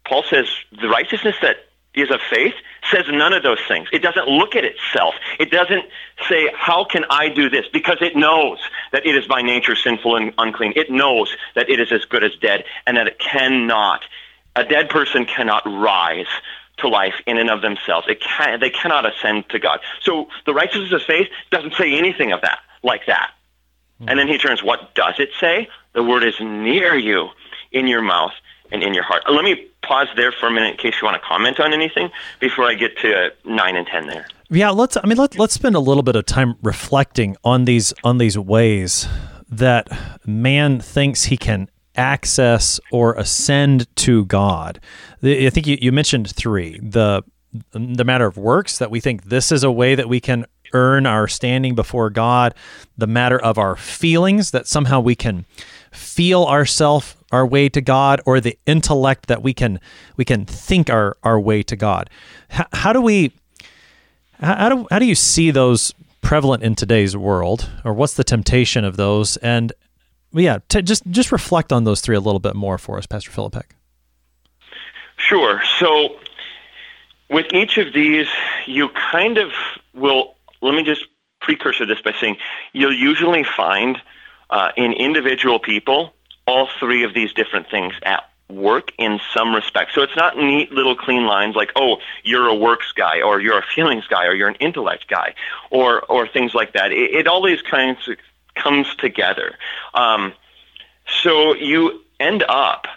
Paul 0.05 0.23
says 0.29 0.47
the 0.71 0.87
righteousness 0.87 1.35
that 1.41 1.57
is 1.95 2.11
of 2.11 2.19
faith 2.29 2.53
says 2.91 3.05
none 3.09 3.33
of 3.33 3.43
those 3.43 3.59
things. 3.67 3.87
It 3.91 4.01
doesn't 4.01 4.27
look 4.27 4.55
at 4.55 4.63
itself. 4.63 5.15
It 5.39 5.51
doesn't 5.51 5.85
say, 6.29 6.51
How 6.55 6.85
can 6.85 7.05
I 7.09 7.29
do 7.29 7.49
this? 7.49 7.65
Because 7.71 7.97
it 8.01 8.15
knows 8.15 8.59
that 8.91 9.05
it 9.05 9.15
is 9.15 9.27
by 9.27 9.41
nature 9.41 9.75
sinful 9.75 10.15
and 10.15 10.33
unclean. 10.37 10.73
It 10.75 10.91
knows 10.91 11.35
that 11.55 11.69
it 11.69 11.79
is 11.79 11.91
as 11.91 12.05
good 12.05 12.23
as 12.23 12.31
dead 12.41 12.63
and 12.85 12.97
that 12.97 13.07
it 13.07 13.19
cannot, 13.19 14.01
a 14.55 14.63
dead 14.63 14.89
person 14.89 15.25
cannot 15.25 15.65
rise 15.65 16.27
to 16.77 16.89
life 16.89 17.15
in 17.25 17.37
and 17.37 17.49
of 17.49 17.61
themselves. 17.61 18.07
It 18.09 18.21
can, 18.21 18.59
they 18.59 18.69
cannot 18.69 19.05
ascend 19.05 19.49
to 19.49 19.59
God. 19.59 19.79
So 20.01 20.27
the 20.45 20.53
righteousness 20.53 20.91
of 20.91 21.01
faith 21.03 21.27
doesn't 21.49 21.73
say 21.75 21.97
anything 21.97 22.33
of 22.33 22.41
that, 22.41 22.59
like 22.83 23.05
that. 23.07 23.31
Mm-hmm. 24.01 24.09
And 24.09 24.19
then 24.19 24.27
he 24.27 24.37
turns, 24.37 24.61
What 24.61 24.93
does 24.93 25.15
it 25.19 25.29
say? 25.39 25.69
The 25.93 26.03
word 26.03 26.23
is 26.23 26.35
near 26.41 26.95
you, 26.95 27.29
in 27.71 27.87
your 27.87 28.01
mouth 28.01 28.33
and 28.71 28.83
in 28.83 28.93
your 28.93 29.03
heart. 29.03 29.23
Uh, 29.27 29.33
let 29.33 29.43
me 29.43 29.67
pause 29.81 30.07
there 30.15 30.31
for 30.31 30.47
a 30.47 30.51
minute 30.51 30.71
in 30.71 30.77
case 30.77 30.95
you 31.01 31.05
want 31.05 31.21
to 31.21 31.27
comment 31.27 31.59
on 31.59 31.73
anything 31.73 32.09
before 32.39 32.65
I 32.65 32.73
get 32.73 32.97
to 32.99 33.13
uh, 33.13 33.29
nine 33.45 33.75
and 33.75 33.87
ten 33.87 34.07
there. 34.07 34.27
Yeah, 34.49 34.69
let's. 34.69 34.97
I 34.97 35.05
mean, 35.05 35.17
let 35.17 35.37
let's 35.37 35.53
spend 35.53 35.75
a 35.75 35.79
little 35.79 36.03
bit 36.03 36.15
of 36.15 36.25
time 36.25 36.55
reflecting 36.61 37.35
on 37.43 37.65
these 37.65 37.93
on 38.03 38.17
these 38.17 38.37
ways 38.37 39.07
that 39.49 39.87
man 40.25 40.79
thinks 40.79 41.25
he 41.25 41.37
can 41.37 41.69
access 41.95 42.79
or 42.91 43.13
ascend 43.13 43.93
to 43.95 44.25
God. 44.25 44.79
I 45.23 45.49
think 45.49 45.65
you, 45.65 45.77
you 45.81 45.91
mentioned 45.91 46.29
three. 46.29 46.79
The 46.79 47.23
the 47.71 48.03
matter 48.03 48.25
of 48.25 48.37
works 48.37 48.79
that 48.79 48.91
we 48.91 48.99
think 48.99 49.25
this 49.25 49.51
is 49.51 49.63
a 49.63 49.71
way 49.71 49.95
that 49.95 50.09
we 50.09 50.19
can 50.19 50.45
earn 50.73 51.05
our 51.05 51.27
standing 51.27 51.73
before 51.73 52.09
God. 52.09 52.53
The 52.97 53.07
matter 53.07 53.39
of 53.39 53.57
our 53.57 53.77
feelings 53.77 54.51
that 54.51 54.67
somehow 54.67 54.99
we 54.99 55.15
can 55.15 55.45
feel 55.95 56.43
ourself 56.43 57.17
our 57.31 57.45
way 57.45 57.69
to 57.69 57.81
God 57.81 58.21
or 58.25 58.39
the 58.39 58.57
intellect 58.65 59.27
that 59.27 59.41
we 59.41 59.53
can 59.53 59.79
we 60.17 60.25
can 60.25 60.45
think 60.45 60.89
our 60.89 61.17
our 61.23 61.39
way 61.39 61.63
to 61.63 61.75
God. 61.75 62.09
How, 62.49 62.67
how 62.73 62.93
do 62.93 63.01
we 63.01 63.31
how 64.39 64.69
do 64.69 64.87
how 64.91 64.99
do 64.99 65.05
you 65.05 65.15
see 65.15 65.51
those 65.51 65.93
prevalent 66.21 66.63
in 66.63 66.75
today's 66.75 67.15
world 67.15 67.69
or 67.83 67.93
what's 67.93 68.15
the 68.15 68.23
temptation 68.23 68.83
of 68.83 68.97
those 68.97 69.37
and 69.37 69.73
yeah, 70.41 70.59
t- 70.67 70.81
just 70.81 71.05
just 71.07 71.31
reflect 71.31 71.71
on 71.71 71.83
those 71.83 72.01
three 72.01 72.15
a 72.15 72.19
little 72.19 72.39
bit 72.39 72.55
more 72.55 72.77
for 72.77 72.97
us, 72.97 73.05
Pastor 73.05 73.31
Philippek. 73.31 73.71
Sure. 75.17 75.61
So 75.79 76.17
with 77.29 77.45
each 77.53 77.77
of 77.77 77.93
these, 77.93 78.27
you 78.65 78.89
kind 78.89 79.37
of 79.37 79.51
will. 79.93 80.35
Let 80.61 80.75
me 80.75 80.83
just 80.83 81.05
precursor 81.41 81.85
this 81.85 82.01
by 82.01 82.13
saying 82.19 82.37
you'll 82.73 82.93
usually 82.93 83.43
find 83.43 83.97
uh, 84.49 84.71
in 84.75 84.93
individual 84.93 85.59
people 85.59 86.13
all 86.47 86.67
three 86.79 87.03
of 87.03 87.13
these 87.13 87.33
different 87.33 87.69
things 87.69 87.93
at 88.03 88.29
work 88.49 88.91
in 88.97 89.19
some 89.33 89.55
respect. 89.55 89.91
So 89.93 90.03
it's 90.03 90.15
not 90.15 90.37
neat 90.37 90.71
little 90.71 90.95
clean 90.95 91.25
lines 91.25 91.55
like, 91.55 91.71
oh, 91.75 91.97
you're 92.23 92.47
a 92.47 92.55
works 92.55 92.91
guy, 92.91 93.21
or 93.21 93.41
you're 93.41 93.57
a 93.57 93.65
feelings 93.73 94.05
guy, 94.07 94.27
or 94.27 94.33
you're 94.35 94.47
an 94.47 94.55
intellect 94.55 95.07
guy, 95.07 95.33
or 95.71 96.01
or 96.03 96.27
things 96.27 96.53
like 96.53 96.73
that. 96.73 96.91
It, 96.91 97.15
it 97.15 97.27
always 97.27 97.61
kind 97.61 97.97
of 98.07 98.17
comes 98.55 98.93
together. 98.95 99.55
Um, 99.93 100.33
so 101.23 101.55
you 101.55 102.01
end 102.19 102.43
up 102.47 102.87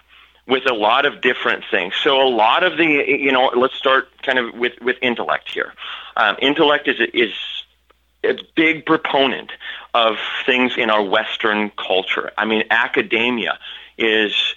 with 0.46 0.70
a 0.70 0.74
lot 0.74 1.04
of 1.04 1.20
different 1.20 1.64
things. 1.70 1.94
So 2.02 2.22
a 2.22 2.28
lot 2.28 2.62
of 2.62 2.78
the, 2.78 2.84
you 2.84 3.32
know, 3.32 3.52
let's 3.54 3.74
start 3.74 4.08
kind 4.22 4.38
of 4.38 4.54
with 4.54 4.74
with 4.82 4.96
intellect 5.00 5.50
here. 5.50 5.72
Um, 6.16 6.36
intellect 6.40 6.88
is 6.88 6.96
is 7.14 7.32
a 8.24 8.34
big 8.56 8.84
proponent 8.86 9.52
of 9.94 10.16
things 10.44 10.72
in 10.76 10.90
our 10.90 11.02
Western 11.02 11.70
culture. 11.70 12.32
I 12.36 12.44
mean, 12.44 12.64
academia 12.70 13.58
is 13.96 14.54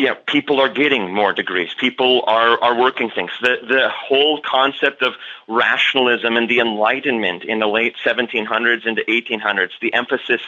you 0.00 0.06
know, 0.06 0.14
people 0.26 0.60
are 0.60 0.70
getting 0.70 1.12
more 1.12 1.34
degrees. 1.34 1.74
People 1.78 2.22
are, 2.26 2.58
are 2.62 2.74
working 2.74 3.10
things. 3.10 3.30
The, 3.42 3.56
the 3.68 3.90
whole 3.90 4.40
concept 4.40 5.02
of 5.02 5.12
rationalism 5.46 6.38
and 6.38 6.48
the 6.48 6.60
Enlightenment 6.60 7.44
in 7.44 7.58
the 7.58 7.66
late 7.66 7.96
1700s 8.02 8.86
into 8.86 9.02
1800s, 9.02 9.72
the 9.82 9.92
emphasis 9.92 10.40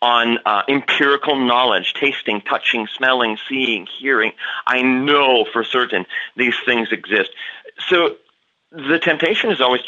on 0.00 0.38
uh, 0.46 0.62
empirical 0.68 1.34
knowledge, 1.34 1.94
tasting, 1.94 2.40
touching, 2.40 2.86
smelling, 2.86 3.36
seeing, 3.48 3.88
hearing. 3.98 4.30
I 4.64 4.82
know 4.82 5.44
for 5.52 5.64
certain 5.64 6.06
these 6.36 6.54
things 6.64 6.92
exist. 6.92 7.30
So 7.88 8.16
the 8.70 9.00
temptation 9.00 9.50
is 9.50 9.60
always 9.60 9.82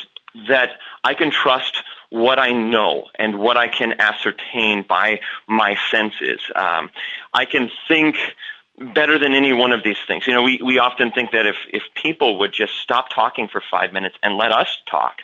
that 0.49 0.71
I 1.05 1.15
can 1.15 1.31
trust 1.31 1.83
what 2.13 2.39
I 2.39 2.53
know 2.53 3.07
and 3.19 3.39
what 3.39 3.57
I 3.57 3.69
can 3.69 3.99
ascertain 3.99 4.85
by 4.87 5.21
my 5.49 5.77
senses. 5.91 6.41
Um, 6.55 6.91
I 7.33 7.47
can 7.47 7.71
think 7.89 8.17
better 8.95 9.19
than 9.19 9.33
any 9.33 9.55
one 9.55 9.73
of 9.73 9.83
these 9.83 9.97
things. 10.07 10.27
You 10.27 10.35
know, 10.35 10.43
we, 10.43 10.61
we 10.63 10.79
often 10.79 11.11
think 11.11 11.31
that 11.31 11.47
if, 11.47 11.57
if 11.73 11.83
people 11.95 12.39
would 12.41 12.53
just 12.53 12.75
stop 12.83 13.09
talking 13.09 13.49
for 13.49 13.63
five 13.71 13.95
minutes 13.95 14.17
and 14.23 14.37
let 14.37 14.53
us 14.53 14.69
talk, 14.91 15.23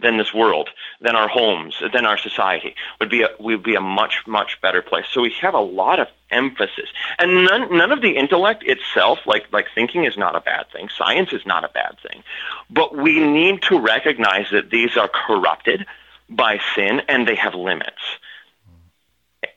then 0.00 0.16
this 0.16 0.34
world, 0.34 0.70
then 1.00 1.14
our 1.14 1.28
homes, 1.28 1.80
then 1.92 2.04
our 2.04 2.18
society 2.18 2.74
would 2.98 3.08
be 3.08 3.22
a, 3.22 3.28
would 3.38 3.62
be 3.62 3.76
a 3.76 3.80
much, 3.80 4.26
much 4.26 4.60
better 4.60 4.82
place. 4.82 5.04
So 5.12 5.22
we 5.22 5.32
have 5.40 5.54
a 5.54 5.60
lot 5.60 6.00
of 6.00 6.08
emphasis. 6.32 6.88
And 7.16 7.44
none, 7.44 7.76
none 7.76 7.92
of 7.92 8.02
the 8.02 8.16
intellect 8.16 8.64
itself, 8.64 9.20
like, 9.24 9.44
like 9.52 9.66
thinking 9.72 10.04
is 10.04 10.18
not 10.18 10.34
a 10.34 10.40
bad 10.40 10.66
thing. 10.72 10.88
Science 10.98 11.32
is 11.32 11.46
not 11.46 11.62
a 11.64 11.68
bad 11.68 11.96
thing. 12.02 12.24
But 12.68 12.96
we 12.96 13.20
need 13.20 13.62
to 13.62 13.78
recognize 13.78 14.50
that 14.50 14.70
these 14.70 14.96
are 14.96 15.08
corrupted 15.08 15.86
by 16.28 16.58
sin 16.74 17.02
and 17.08 17.26
they 17.28 17.34
have 17.36 17.54
limits 17.54 18.02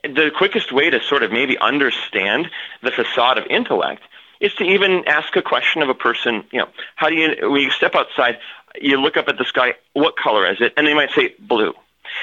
the 0.03 0.31
quickest 0.35 0.71
way 0.71 0.89
to 0.89 1.01
sort 1.01 1.23
of 1.23 1.31
maybe 1.31 1.57
understand 1.57 2.49
the 2.81 2.91
facade 2.91 3.37
of 3.37 3.45
intellect 3.49 4.01
is 4.39 4.53
to 4.55 4.63
even 4.63 5.03
ask 5.07 5.35
a 5.35 5.41
question 5.41 5.81
of 5.81 5.89
a 5.89 5.93
person, 5.93 6.43
you 6.51 6.59
know, 6.59 6.67
how 6.95 7.09
do 7.09 7.15
you, 7.15 7.49
when 7.49 7.61
you 7.61 7.71
step 7.71 7.95
outside, 7.95 8.37
you 8.79 8.97
look 8.97 9.17
up 9.17 9.27
at 9.27 9.37
the 9.37 9.45
sky, 9.45 9.73
what 9.93 10.15
color 10.15 10.49
is 10.49 10.57
it? 10.61 10.73
And 10.77 10.85
they 10.85 10.93
might 10.93 11.11
say 11.11 11.33
blue. 11.39 11.73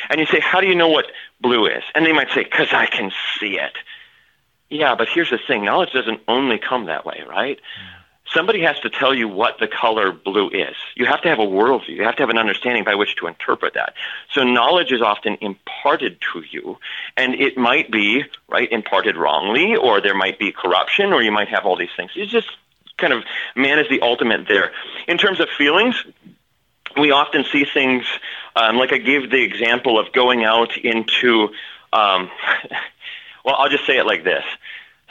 And 0.09 0.21
you 0.21 0.27
say, 0.27 0.41
how 0.41 0.61
do 0.61 0.67
you 0.67 0.75
know 0.75 0.89
what 0.89 1.07
blue 1.41 1.67
is? 1.67 1.83
And 1.95 2.07
they 2.07 2.13
might 2.13 2.31
say, 2.33 2.45
because 2.45 2.69
I 2.73 2.87
can 2.87 3.11
see 3.39 3.59
it. 3.59 3.73
Yeah, 4.71 4.95
but 4.95 5.09
here's 5.13 5.31
the 5.31 5.39
thing 5.39 5.65
knowledge 5.65 5.93
doesn't 5.93 6.21
only 6.27 6.59
come 6.59 6.87
that 6.87 7.05
way, 7.05 7.23
right? 7.29 7.61
Somebody 8.35 8.63
has 8.63 8.79
to 8.81 8.91
tell 8.91 9.15
you 9.15 9.29
what 9.29 9.59
the 9.59 9.69
color 9.69 10.13
blue 10.13 10.51
is. 10.51 10.75
You 10.97 11.07
have 11.07 11.23
to 11.23 11.29
have 11.29 11.39
a 11.39 11.47
worldview. 11.47 11.91
You 11.91 12.05
have 12.05 12.17
to 12.17 12.23
have 12.23 12.31
an 12.31 12.39
understanding 12.39 12.85
by 12.85 12.95
which 12.95 13.17
to 13.17 13.27
interpret 13.27 13.75
that. 13.75 13.95
So 14.33 14.43
knowledge 14.43 14.93
is 14.93 15.01
often 15.01 15.39
imparted 15.41 16.19
to 16.33 16.43
you, 16.51 16.79
and 17.17 17.35
it 17.35 17.57
might 17.57 17.91
be 17.91 18.25
right 18.49 18.71
imparted 18.71 19.17
wrongly, 19.17 19.77
or 19.77 20.01
there 20.01 20.15
might 20.15 20.39
be 20.39 20.53
corruption, 20.53 21.13
or 21.13 21.23
you 21.23 21.33
might 21.33 21.49
have 21.49 21.65
all 21.65 21.77
these 21.77 21.95
things. 21.97 22.11
It's 22.17 22.33
just 22.33 22.51
kind 22.99 23.13
of 23.13 23.25
man 23.57 23.79
is 23.79 23.89
the 23.89 24.01
ultimate 24.03 24.47
there. 24.49 24.73
In 25.09 25.19
terms 25.19 25.41
of 25.41 25.49
feelings, 25.57 25.97
we 26.99 27.11
often 27.11 27.45
see 27.45 27.65
things 27.65 28.05
um, 28.57 28.77
like 28.77 28.93
I 28.93 28.99
gave 28.99 29.31
the 29.31 29.43
example 29.43 29.99
of 29.99 30.13
going 30.13 30.45
out 30.45 30.77
into. 30.77 31.49
Um, 31.93 32.31
well, 33.45 33.57
I'll 33.59 33.69
just 33.69 33.87
say 33.87 33.99
it 33.99 34.07
like 34.07 34.25
this 34.25 34.45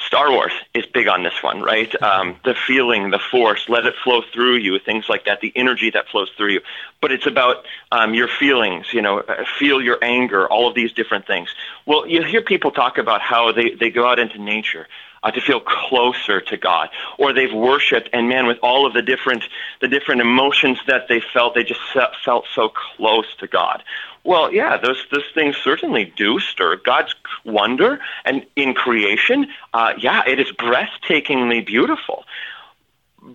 Star 0.06 0.32
Wars 0.32 0.52
is 0.74 0.86
big 0.86 1.08
on 1.08 1.24
this 1.24 1.42
one, 1.42 1.62
right? 1.62 2.02
Um, 2.02 2.38
the 2.44 2.56
feeling, 2.56 3.10
the 3.10 3.20
force, 3.20 3.68
let 3.68 3.86
it 3.86 3.96
flow 4.04 4.22
through 4.34 4.58
you, 4.58 4.80
things 4.80 5.06
like 5.10 5.26
that, 5.26 5.42
the 5.42 5.52
energy 5.56 5.90
that 5.92 6.08
flows 6.10 6.30
through 6.36 6.54
you. 6.54 6.62
But 7.02 7.12
it's 7.12 7.28
about 7.28 7.66
um, 7.92 8.14
your 8.14 8.28
feelings, 8.28 8.94
you 8.94 9.02
know, 9.02 9.20
uh, 9.20 9.46
feel 9.60 9.82
your 9.82 9.98
anger, 10.04 10.48
all 10.48 10.68
of 10.68 10.76
these 10.76 10.94
different 10.94 11.28
things. 11.28 11.50
Well, 11.86 12.08
you 12.08 12.24
hear 12.24 12.42
people 12.42 12.72
talk 12.72 12.98
about 12.98 13.22
how 13.22 13.52
they, 13.52 13.72
they 13.72 13.90
go 13.90 14.08
out 14.08 14.20
into 14.20 14.42
nature 14.42 14.88
uh, 15.24 15.32
to 15.32 15.42
feel 15.42 15.60
closer 15.60 16.42
to 16.42 16.58
God, 16.58 16.90
or 17.18 17.34
they've 17.34 17.54
worshipped, 17.54 18.10
and 18.14 18.28
man, 18.28 18.46
with 18.46 18.60
all 18.62 18.86
of 18.86 18.94
the 18.94 19.02
different 19.02 19.44
the 19.82 19.88
different 19.88 20.22
emotions 20.22 20.80
that 20.88 21.08
they 21.08 21.22
felt, 21.22 21.56
they 21.56 21.64
just 21.64 21.82
felt 22.24 22.46
so 22.54 22.70
close 22.70 23.34
to 23.40 23.48
God. 23.48 23.84
Well, 24.26 24.54
yeah, 24.54 24.78
those 24.78 25.06
those 25.12 25.26
things 25.34 25.56
certainly 25.58 26.14
do 26.16 26.40
stir 26.40 26.78
God's 26.78 27.16
wonder, 27.44 28.00
and 28.26 28.46
in 28.56 28.74
creation, 28.74 29.48
uh, 29.74 29.94
yeah, 29.98 30.24
it 30.28 30.40
is 30.40 30.52
breathtakingly 30.52 31.66
beautiful. 31.66 32.26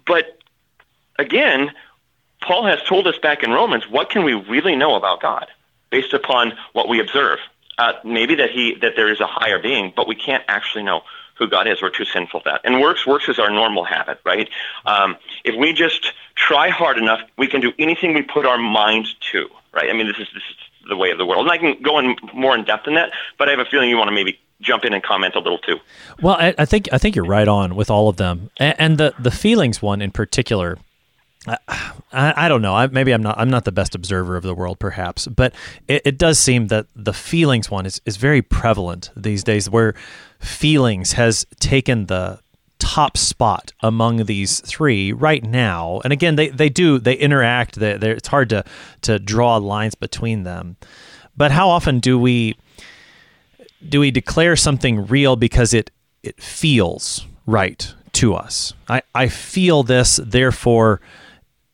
But 0.06 0.38
again, 1.18 1.72
Paul 2.42 2.66
has 2.66 2.82
told 2.82 3.06
us 3.06 3.18
back 3.18 3.42
in 3.42 3.50
Romans, 3.50 3.88
what 3.88 4.10
can 4.10 4.24
we 4.24 4.34
really 4.34 4.76
know 4.76 4.94
about 4.94 5.20
God 5.20 5.46
based 5.90 6.12
upon 6.12 6.52
what 6.72 6.88
we 6.88 7.00
observe? 7.00 7.38
Uh, 7.78 7.92
maybe 8.04 8.34
that 8.36 8.50
he 8.50 8.74
that 8.76 8.94
there 8.96 9.10
is 9.10 9.20
a 9.20 9.26
higher 9.26 9.58
being, 9.58 9.92
but 9.94 10.08
we 10.08 10.14
can't 10.14 10.44
actually 10.48 10.84
know 10.84 11.02
who 11.38 11.48
God 11.48 11.66
is. 11.66 11.80
We're 11.80 11.90
too 11.90 12.04
sinful 12.04 12.40
for 12.40 12.44
that. 12.50 12.60
And 12.64 12.80
works 12.80 13.06
works 13.06 13.28
is 13.28 13.38
our 13.38 13.50
normal 13.50 13.84
habit, 13.84 14.20
right? 14.24 14.48
Um, 14.86 15.16
if 15.44 15.54
we 15.56 15.72
just 15.72 16.12
try 16.34 16.68
hard 16.68 16.98
enough, 16.98 17.20
we 17.36 17.46
can 17.46 17.60
do 17.60 17.72
anything 17.78 18.14
we 18.14 18.22
put 18.22 18.44
our 18.46 18.58
mind 18.58 19.06
to, 19.32 19.48
right? 19.72 19.88
I 19.90 19.92
mean, 19.92 20.06
this 20.06 20.18
is 20.18 20.28
this 20.34 20.42
is 20.42 20.88
the 20.88 20.96
way 20.96 21.10
of 21.10 21.18
the 21.18 21.26
world. 21.26 21.42
And 21.42 21.50
I 21.50 21.58
can 21.58 21.80
go 21.82 21.98
in 21.98 22.16
more 22.34 22.54
in 22.56 22.64
depth 22.64 22.86
in 22.86 22.94
that, 22.94 23.10
but 23.38 23.48
I 23.48 23.52
have 23.52 23.60
a 23.60 23.64
feeling 23.64 23.88
you 23.90 23.96
want 23.96 24.08
to 24.08 24.14
maybe 24.14 24.38
jump 24.60 24.84
in 24.84 24.92
and 24.92 25.02
comment 25.02 25.34
a 25.34 25.38
little 25.38 25.58
too. 25.58 25.78
Well, 26.20 26.36
I, 26.38 26.54
I 26.58 26.64
think 26.64 26.88
I 26.92 26.98
think 26.98 27.14
you're 27.14 27.24
right 27.24 27.48
on 27.48 27.76
with 27.76 27.90
all 27.90 28.08
of 28.08 28.16
them, 28.16 28.50
and, 28.58 28.74
and 28.78 28.98
the 28.98 29.14
the 29.18 29.30
feelings 29.30 29.80
one 29.80 30.02
in 30.02 30.10
particular. 30.10 30.78
I, 31.48 32.34
I, 32.46 32.48
don't 32.48 32.62
know. 32.62 32.74
I, 32.74 32.86
maybe 32.86 33.12
I'm 33.12 33.22
not. 33.22 33.38
I'm 33.38 33.50
not 33.50 33.64
the 33.64 33.72
best 33.72 33.94
observer 33.94 34.36
of 34.36 34.42
the 34.42 34.54
world, 34.54 34.78
perhaps, 34.78 35.26
but 35.26 35.54
it, 35.86 36.02
it 36.04 36.18
does 36.18 36.38
seem 36.38 36.68
that 36.68 36.86
the 36.96 37.12
feelings 37.12 37.70
one 37.70 37.86
is, 37.86 38.00
is 38.06 38.16
very 38.16 38.42
prevalent 38.42 39.10
these 39.16 39.44
days, 39.44 39.68
where 39.68 39.94
feelings 40.40 41.12
has 41.12 41.46
taken 41.60 42.06
the 42.06 42.40
top 42.78 43.16
spot 43.16 43.72
among 43.82 44.24
these 44.24 44.60
three 44.60 45.12
right 45.12 45.44
now. 45.44 46.00
And 46.04 46.12
again, 46.12 46.36
they, 46.36 46.48
they 46.48 46.68
do 46.68 46.98
they 46.98 47.14
interact. 47.14 47.76
They, 47.76 47.92
it's 47.92 48.28
hard 48.28 48.50
to 48.50 48.64
to 49.02 49.18
draw 49.18 49.56
lines 49.56 49.94
between 49.94 50.44
them. 50.44 50.76
But 51.36 51.50
how 51.50 51.68
often 51.68 52.00
do 52.00 52.18
we 52.18 52.56
do 53.86 54.00
we 54.00 54.10
declare 54.10 54.56
something 54.56 55.06
real 55.06 55.36
because 55.36 55.74
it 55.74 55.90
it 56.22 56.40
feels 56.42 57.26
right 57.46 57.94
to 58.12 58.34
us? 58.34 58.74
I, 58.88 59.02
I 59.14 59.28
feel 59.28 59.82
this, 59.82 60.16
therefore 60.16 61.00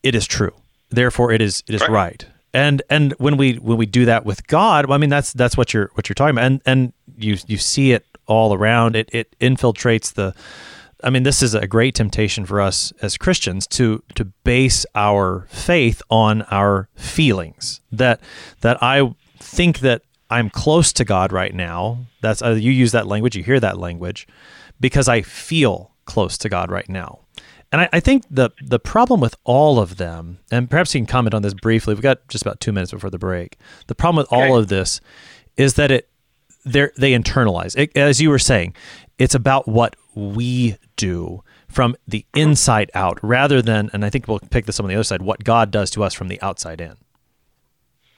it 0.05 0.15
is 0.15 0.27
true. 0.27 0.55
Therefore 0.91 1.33
it 1.33 1.43
is 1.43 1.65
it 1.67 1.75
is 1.75 1.81
right. 1.83 1.91
right. 1.91 2.27
And 2.53 2.83
and 2.89 3.13
when 3.19 3.37
we 3.37 3.55
when 3.55 3.77
we 3.77 3.87
do 3.87 4.05
that 4.05 4.25
with 4.25 4.47
God, 4.47 4.89
I 4.89 4.99
mean 4.99 5.11
that's 5.11 5.33
that's 5.33 5.57
what 5.57 5.75
you're 5.75 5.91
what 5.95 6.09
you're 6.09 6.15
talking 6.15 6.37
about. 6.37 6.45
And 6.45 6.63
and 6.65 6.93
you 7.17 7.37
you 7.49 7.59
see 7.59 7.91
it 7.91 8.07
all 8.27 8.55
around. 8.55 8.95
It 8.95 9.09
it 9.13 9.37
infiltrates 9.41 10.15
the 10.15 10.35
I 11.03 11.11
mean, 11.11 11.23
this 11.23 11.43
is 11.43 11.55
a 11.55 11.67
great 11.67 11.95
temptation 11.95 12.47
for 12.47 12.61
us 12.61 12.93
as 13.03 13.19
Christians 13.19 13.67
to 13.69 14.03
to 14.15 14.25
base 14.25 14.87
our 14.95 15.47
faith 15.51 16.01
on 16.09 16.43
our 16.51 16.89
feelings. 16.95 17.81
That 17.93 18.21
that 18.63 18.83
I 18.83 19.15
think 19.39 19.81
that 19.81 20.03
I'm 20.31 20.49
close 20.49 20.93
to 20.95 21.05
God 21.05 21.33
right 21.33 21.55
now. 21.55 22.07
That's 22.23 22.43
uh, 22.43 22.51
you 22.51 22.73
use 22.73 22.93
that 22.93 23.07
language, 23.07 23.37
you 23.37 23.43
hear 23.43 23.61
that 23.61 23.79
language, 23.79 24.27
because 24.81 25.09
I 25.09 25.23
feel 25.23 25.93
close 26.07 26.39
to 26.39 26.49
God 26.49 26.71
right 26.71 26.89
now. 26.89 27.21
And 27.75 27.81
I, 27.81 27.89
I 27.95 27.99
think 27.99 28.23
the 28.31 28.51
the 28.63 28.79
problem 28.79 29.19
with 29.19 29.35
all 29.43 29.81
of 29.81 29.97
them, 29.97 30.39
and 30.53 30.71
perhaps 30.71 30.95
you 30.95 31.01
can 31.01 31.07
comment 31.07 31.35
on 31.35 31.43
this 31.43 31.55
briefly. 31.55 31.93
We've 31.93 32.01
got 32.05 32.29
just 32.29 32.47
about 32.47 32.61
two 32.61 32.71
minutes 32.71 32.93
before 32.93 33.11
the 33.11 33.19
break. 33.19 33.59
The 33.89 33.97
problem 33.97 34.23
with 34.23 34.33
okay. 34.33 34.49
all 34.49 34.57
of 34.57 34.69
this 34.69 35.01
is 35.57 35.75
that 35.75 35.91
it 35.91 36.09
they 36.65 36.89
they 36.97 37.11
internalize. 37.11 37.77
It, 37.77 37.91
as 37.97 38.21
you 38.21 38.31
were 38.31 38.39
saying, 38.39 38.77
it's 39.19 39.35
about 39.35 39.67
what 39.67 39.97
we 40.15 40.77
do 40.95 41.43
from 41.67 41.97
the 42.07 42.25
inside 42.37 42.93
out 42.95 43.19
rather 43.25 43.61
than, 43.61 43.91
and 43.93 44.05
I 44.05 44.11
think 44.11 44.29
we'll 44.29 44.39
pick 44.39 44.67
this 44.67 44.79
up 44.79 44.85
on 44.85 44.89
the 44.89 44.95
other 44.95 45.03
side, 45.03 45.23
what 45.23 45.43
God 45.43 45.73
does 45.73 45.91
to 45.91 46.05
us 46.05 46.15
from 46.15 46.29
the 46.29 46.41
outside 46.43 46.81
in. 46.81 46.95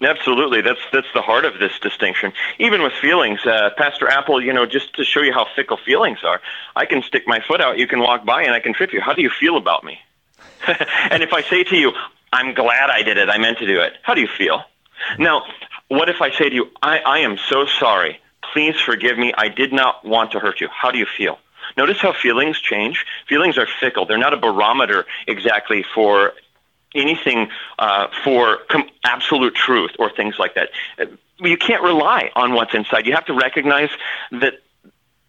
Absolutely, 0.03 0.61
that's 0.61 0.81
that's 0.93 1.07
the 1.15 1.23
heart 1.23 1.47
of 1.47 1.59
this 1.59 1.73
distinction. 1.81 2.33
Even 2.59 2.83
with 2.83 2.93
feelings, 3.01 3.41
uh, 3.47 3.71
Pastor 3.79 4.09
Appel, 4.09 4.43
you 4.43 4.53
know, 4.53 4.67
just 4.67 4.95
to 4.97 5.05
show 5.05 5.23
you 5.23 5.33
how 5.33 5.47
fickle 5.57 5.79
feelings 5.79 6.19
are, 6.23 6.41
I 6.75 6.85
can 6.85 7.03
stick 7.03 7.23
my 7.27 7.41
foot 7.41 7.63
out, 7.63 7.79
you 7.79 7.87
can 7.87 8.01
walk 8.01 8.27
by, 8.27 8.43
and 8.43 8.53
I 8.53 8.61
can 8.61 8.75
trip 8.75 8.93
you. 8.93 9.01
How 9.01 9.15
do 9.15 9.23
you 9.23 9.31
feel 9.31 9.57
about 9.57 9.85
me? 9.85 9.99
and 11.11 11.23
if 11.23 11.33
I 11.33 11.43
say 11.43 11.65
to 11.65 11.77
you, 11.77 11.93
"I'm 12.31 12.53
glad 12.53 12.91
I 12.91 13.03
did 13.03 13.17
it, 13.17 13.31
I 13.31 13.39
meant 13.39 13.59
to 13.59 13.67
do 13.67 13.81
it," 13.81 13.95
how 14.03 14.13
do 14.15 14.21
you 14.21 14.29
feel? 14.29 14.63
Now, 15.19 15.43
What 15.89 16.09
if 16.09 16.21
I 16.21 16.31
say 16.31 16.49
to 16.49 16.55
you, 16.55 16.67
I, 16.83 16.99
I 16.99 17.19
am 17.21 17.39
so 17.49 17.65
sorry. 17.67 18.21
Please 18.53 18.75
forgive 18.81 19.17
me. 19.19 19.33
I 19.37 19.49
did 19.49 19.73
not 19.73 20.05
want 20.05 20.33
to 20.33 20.41
hurt 20.41 20.61
you. 20.61 20.69
How 20.69 20.91
do 20.91 20.99
you 20.99 21.07
feel? 21.07 21.39
Notice 21.77 21.99
how 22.01 22.13
feelings 22.13 22.61
change. 22.61 23.05
Feelings 23.29 23.57
are 23.59 23.67
fickle. 23.81 24.05
They're 24.07 24.19
not 24.19 24.35
a 24.35 24.37
barometer 24.37 25.07
exactly 25.27 25.85
for 25.95 26.33
anything 26.97 27.49
uh, 27.79 28.09
for 28.25 28.59
com- 28.69 28.89
absolute 29.05 29.55
truth 29.55 29.93
or 29.99 30.11
things 30.11 30.37
like 30.39 30.55
that. 30.55 30.71
You 31.39 31.57
can't 31.57 31.83
rely 31.83 32.31
on 32.35 32.55
what's 32.55 32.75
inside. 32.75 33.07
You 33.07 33.15
have 33.15 33.27
to 33.27 33.35
recognize 33.35 33.91
that 34.33 34.55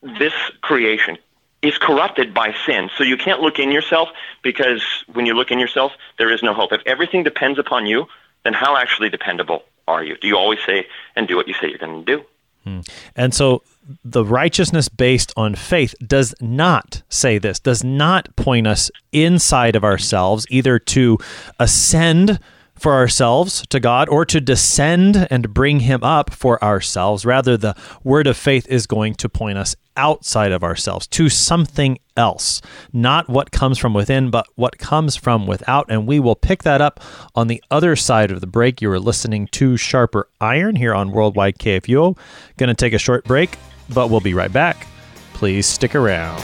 this 0.02 0.34
creation 0.62 1.18
is 1.62 1.78
corrupted 1.78 2.34
by 2.34 2.54
sin. 2.66 2.90
So 2.98 3.04
you 3.04 3.18
can't 3.18 3.42
look 3.42 3.60
in 3.60 3.72
yourself 3.72 4.10
because 4.44 4.84
when 5.12 5.26
you 5.26 5.34
look 5.34 5.52
in 5.52 5.60
yourself, 5.60 5.92
there 6.18 6.32
is 6.32 6.44
no 6.44 6.54
hope. 6.54 6.72
If 6.72 6.82
everything 6.86 7.24
depends 7.24 7.60
upon 7.60 7.86
you, 7.88 8.06
then 8.44 8.54
how 8.54 8.78
actually 8.78 9.10
dependable 9.10 9.64
are 9.88 10.04
you? 10.04 10.18
Do 10.18 10.28
you 10.28 10.38
always 10.38 10.60
say 10.66 10.88
and 11.16 11.28
do 11.28 11.36
what 11.36 11.48
you 11.48 11.54
say 11.56 11.68
you're 11.70 11.78
going 11.78 12.06
to 12.06 12.18
do? 12.18 12.24
Hmm. 12.64 12.80
And 13.16 13.34
so 13.34 13.64
the 14.04 14.26
righteousness 14.26 14.90
based 14.90 15.34
on 15.38 15.56
faith 15.56 15.96
does 16.06 16.36
not 16.42 17.04
say 17.10 17.38
this, 17.38 17.60
does 17.60 17.84
not 17.84 18.36
point 18.36 18.68
us 18.68 18.92
inside 19.12 19.76
of 19.76 19.84
ourselves, 19.84 20.46
either 20.50 20.80
to 20.80 21.18
ascend 21.60 22.40
for 22.78 22.94
ourselves 22.94 23.66
to 23.70 23.80
God 23.80 24.08
or 24.10 24.26
to 24.26 24.40
descend 24.40 25.28
and 25.30 25.54
bring 25.54 25.82
Him 25.82 26.04
up 26.04 26.34
for 26.34 26.64
ourselves. 26.64 27.26
Rather, 27.26 27.58
the 27.58 27.76
word 28.04 28.28
of 28.28 28.38
faith 28.38 28.68
is 28.68 28.86
going 28.86 29.16
to 29.16 29.30
point 29.30 29.58
us 29.58 29.76
outside 29.96 30.52
of 30.52 30.64
ourselves 30.64 31.08
to 31.08 31.28
something 31.28 31.98
else, 32.16 32.62
not 32.94 33.28
what 33.28 33.52
comes 33.52 33.80
from 33.80 33.94
within, 33.94 34.30
but 34.30 34.46
what 34.56 34.78
comes 34.78 35.16
from 35.16 35.48
without. 35.48 35.88
And 35.90 36.06
we 36.06 36.20
will 36.20 36.36
pick 36.36 36.64
that 36.64 36.82
up 36.82 37.00
on 37.36 37.48
the 37.48 37.64
other 37.72 37.96
side 37.96 38.32
of 38.32 38.42
the 38.42 38.48
break. 38.48 38.82
You 38.82 38.92
are 38.92 39.00
listening 39.00 39.48
to 39.54 39.76
Sharper 39.76 40.30
Iron 40.40 40.76
here 40.76 40.94
on 40.94 41.12
Worldwide 41.12 41.58
KFUO. 41.58 42.18
Going 42.58 42.68
to 42.68 42.76
take 42.76 42.94
a 42.94 43.00
short 43.00 43.24
break, 43.26 43.58
but 43.94 44.10
we'll 44.10 44.20
be 44.20 44.34
right 44.34 44.52
back. 44.52 44.88
Please 45.34 45.66
stick 45.66 45.96
around. 45.96 46.44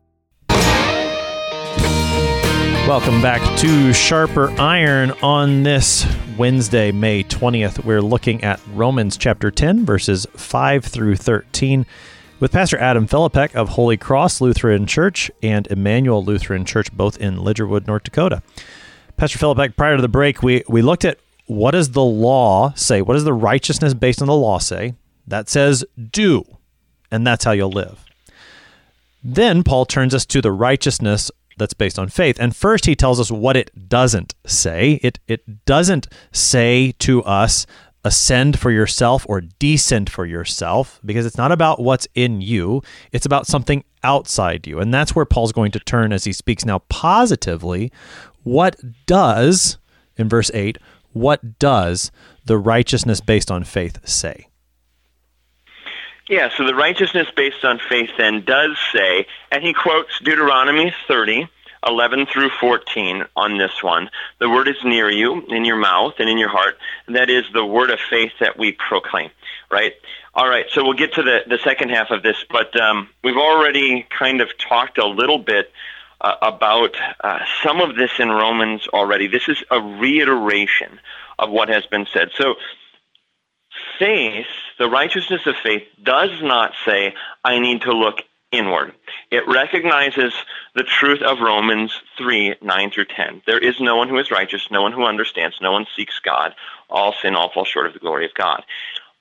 Welcome 2.87 3.21
back 3.21 3.41
to 3.59 3.93
Sharper 3.93 4.49
Iron. 4.59 5.11
On 5.21 5.61
this 5.63 6.05
Wednesday, 6.35 6.91
May 6.91 7.23
20th, 7.23 7.85
we're 7.85 8.01
looking 8.01 8.43
at 8.43 8.59
Romans 8.73 9.17
chapter 9.17 9.51
10, 9.51 9.85
verses 9.85 10.25
5 10.35 10.83
through 10.83 11.15
13, 11.15 11.85
with 12.39 12.51
Pastor 12.51 12.79
Adam 12.79 13.07
Philippek 13.07 13.53
of 13.53 13.69
Holy 13.69 13.97
Cross 13.97 14.41
Lutheran 14.41 14.87
Church 14.87 15.29
and 15.43 15.67
Emmanuel 15.67 16.25
Lutheran 16.25 16.65
Church, 16.65 16.91
both 16.91 17.17
in 17.17 17.37
Lidgerwood, 17.37 17.87
North 17.87 18.03
Dakota. 18.03 18.41
Pastor 19.15 19.37
Philippek, 19.37 19.77
prior 19.77 19.95
to 19.95 20.01
the 20.01 20.09
break, 20.09 20.41
we, 20.41 20.63
we 20.67 20.81
looked 20.81 21.05
at 21.05 21.19
what 21.45 21.71
does 21.71 21.91
the 21.91 22.03
law 22.03 22.73
say? 22.73 23.01
What 23.01 23.13
does 23.13 23.23
the 23.23 23.31
righteousness 23.31 23.93
based 23.93 24.21
on 24.21 24.27
the 24.27 24.35
law 24.35 24.57
say? 24.57 24.95
That 25.27 25.49
says 25.49 25.85
do, 26.09 26.43
and 27.11 27.25
that's 27.25 27.45
how 27.45 27.51
you'll 27.51 27.69
live. 27.69 28.03
Then 29.23 29.63
Paul 29.63 29.85
turns 29.85 30.15
us 30.15 30.25
to 30.25 30.41
the 30.41 30.51
righteousness 30.51 31.29
that's 31.57 31.73
based 31.73 31.99
on 31.99 32.09
faith. 32.09 32.37
And 32.39 32.55
first, 32.55 32.85
he 32.85 32.95
tells 32.95 33.19
us 33.19 33.31
what 33.31 33.57
it 33.57 33.89
doesn't 33.89 34.35
say. 34.45 34.99
It, 35.03 35.19
it 35.27 35.65
doesn't 35.65 36.07
say 36.31 36.93
to 36.99 37.23
us, 37.23 37.65
ascend 38.03 38.57
for 38.57 38.71
yourself 38.71 39.25
or 39.29 39.41
descend 39.41 40.09
for 40.09 40.25
yourself, 40.25 40.99
because 41.05 41.25
it's 41.25 41.37
not 41.37 41.51
about 41.51 41.79
what's 41.79 42.07
in 42.15 42.41
you, 42.41 42.81
it's 43.11 43.25
about 43.25 43.47
something 43.47 43.83
outside 44.03 44.65
you. 44.65 44.79
And 44.79 44.93
that's 44.93 45.15
where 45.15 45.25
Paul's 45.25 45.51
going 45.51 45.71
to 45.71 45.79
turn 45.79 46.11
as 46.11 46.23
he 46.23 46.33
speaks 46.33 46.65
now 46.65 46.79
positively. 46.89 47.91
What 48.43 48.75
does, 49.05 49.77
in 50.17 50.27
verse 50.27 50.49
8, 50.53 50.77
what 51.13 51.59
does 51.59 52.11
the 52.45 52.57
righteousness 52.57 53.21
based 53.21 53.51
on 53.51 53.63
faith 53.63 53.99
say? 54.07 54.47
Yeah, 56.31 56.47
so 56.55 56.65
the 56.65 56.73
righteousness 56.73 57.27
based 57.35 57.65
on 57.65 57.81
faith 57.89 58.11
then 58.17 58.45
does 58.45 58.77
say, 58.93 59.27
and 59.51 59.61
he 59.61 59.73
quotes 59.73 60.17
Deuteronomy 60.19 60.93
30, 61.05 61.49
11 61.85 62.25
through 62.27 62.51
14 62.57 63.25
on 63.35 63.57
this 63.57 63.83
one. 63.83 64.09
The 64.39 64.49
word 64.49 64.69
is 64.69 64.77
near 64.81 65.09
you, 65.11 65.45
in 65.47 65.65
your 65.65 65.75
mouth 65.75 66.13
and 66.19 66.29
in 66.29 66.37
your 66.37 66.47
heart. 66.47 66.77
That 67.09 67.29
is 67.29 67.43
the 67.51 67.65
word 67.65 67.89
of 67.89 67.99
faith 68.09 68.31
that 68.39 68.57
we 68.57 68.71
proclaim, 68.71 69.29
right? 69.69 69.91
All 70.33 70.47
right, 70.47 70.67
so 70.71 70.85
we'll 70.85 70.93
get 70.93 71.15
to 71.15 71.21
the, 71.21 71.39
the 71.49 71.59
second 71.65 71.89
half 71.89 72.11
of 72.11 72.23
this, 72.23 72.37
but 72.49 72.79
um, 72.79 73.09
we've 73.25 73.35
already 73.35 74.07
kind 74.17 74.39
of 74.39 74.57
talked 74.57 74.99
a 74.99 75.07
little 75.07 75.39
bit 75.39 75.69
uh, 76.21 76.35
about 76.41 76.95
uh, 77.21 77.39
some 77.61 77.81
of 77.81 77.97
this 77.97 78.11
in 78.19 78.29
Romans 78.29 78.87
already. 78.93 79.27
This 79.27 79.49
is 79.49 79.61
a 79.69 79.81
reiteration 79.81 80.97
of 81.37 81.49
what 81.49 81.67
has 81.67 81.85
been 81.87 82.07
said. 82.13 82.29
So 82.37 82.55
faith, 84.01 84.47
the 84.79 84.89
righteousness 84.89 85.45
of 85.45 85.55
faith, 85.63 85.83
does 86.01 86.31
not 86.41 86.73
say, 86.83 87.13
I 87.43 87.59
need 87.59 87.83
to 87.83 87.93
look 87.93 88.23
inward. 88.51 88.93
It 89.29 89.47
recognizes 89.47 90.33
the 90.73 90.83
truth 90.83 91.21
of 91.21 91.39
Romans 91.39 91.93
3 92.17 92.55
9 92.61 92.91
through 92.91 93.05
10. 93.05 93.43
There 93.45 93.59
is 93.59 93.79
no 93.79 93.95
one 93.95 94.09
who 94.09 94.17
is 94.17 94.31
righteous, 94.31 94.67
no 94.71 94.81
one 94.81 94.91
who 94.91 95.05
understands, 95.05 95.57
no 95.61 95.71
one 95.71 95.85
seeks 95.95 96.17
God. 96.17 96.55
All 96.89 97.13
sin, 97.21 97.35
all 97.35 97.51
fall 97.53 97.63
short 97.63 97.85
of 97.85 97.93
the 97.93 97.99
glory 97.99 98.25
of 98.25 98.33
God. 98.33 98.63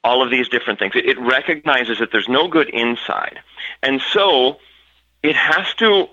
All 0.03 0.23
of 0.23 0.31
these 0.31 0.49
different 0.49 0.79
things. 0.79 0.95
It, 0.97 1.05
it 1.05 1.21
recognizes 1.21 1.99
that 1.99 2.11
there's 2.11 2.29
no 2.29 2.49
good 2.49 2.71
inside. 2.71 3.39
And 3.83 4.01
so 4.01 4.57
it 5.23 5.37
has 5.37 5.75
to 5.75 6.09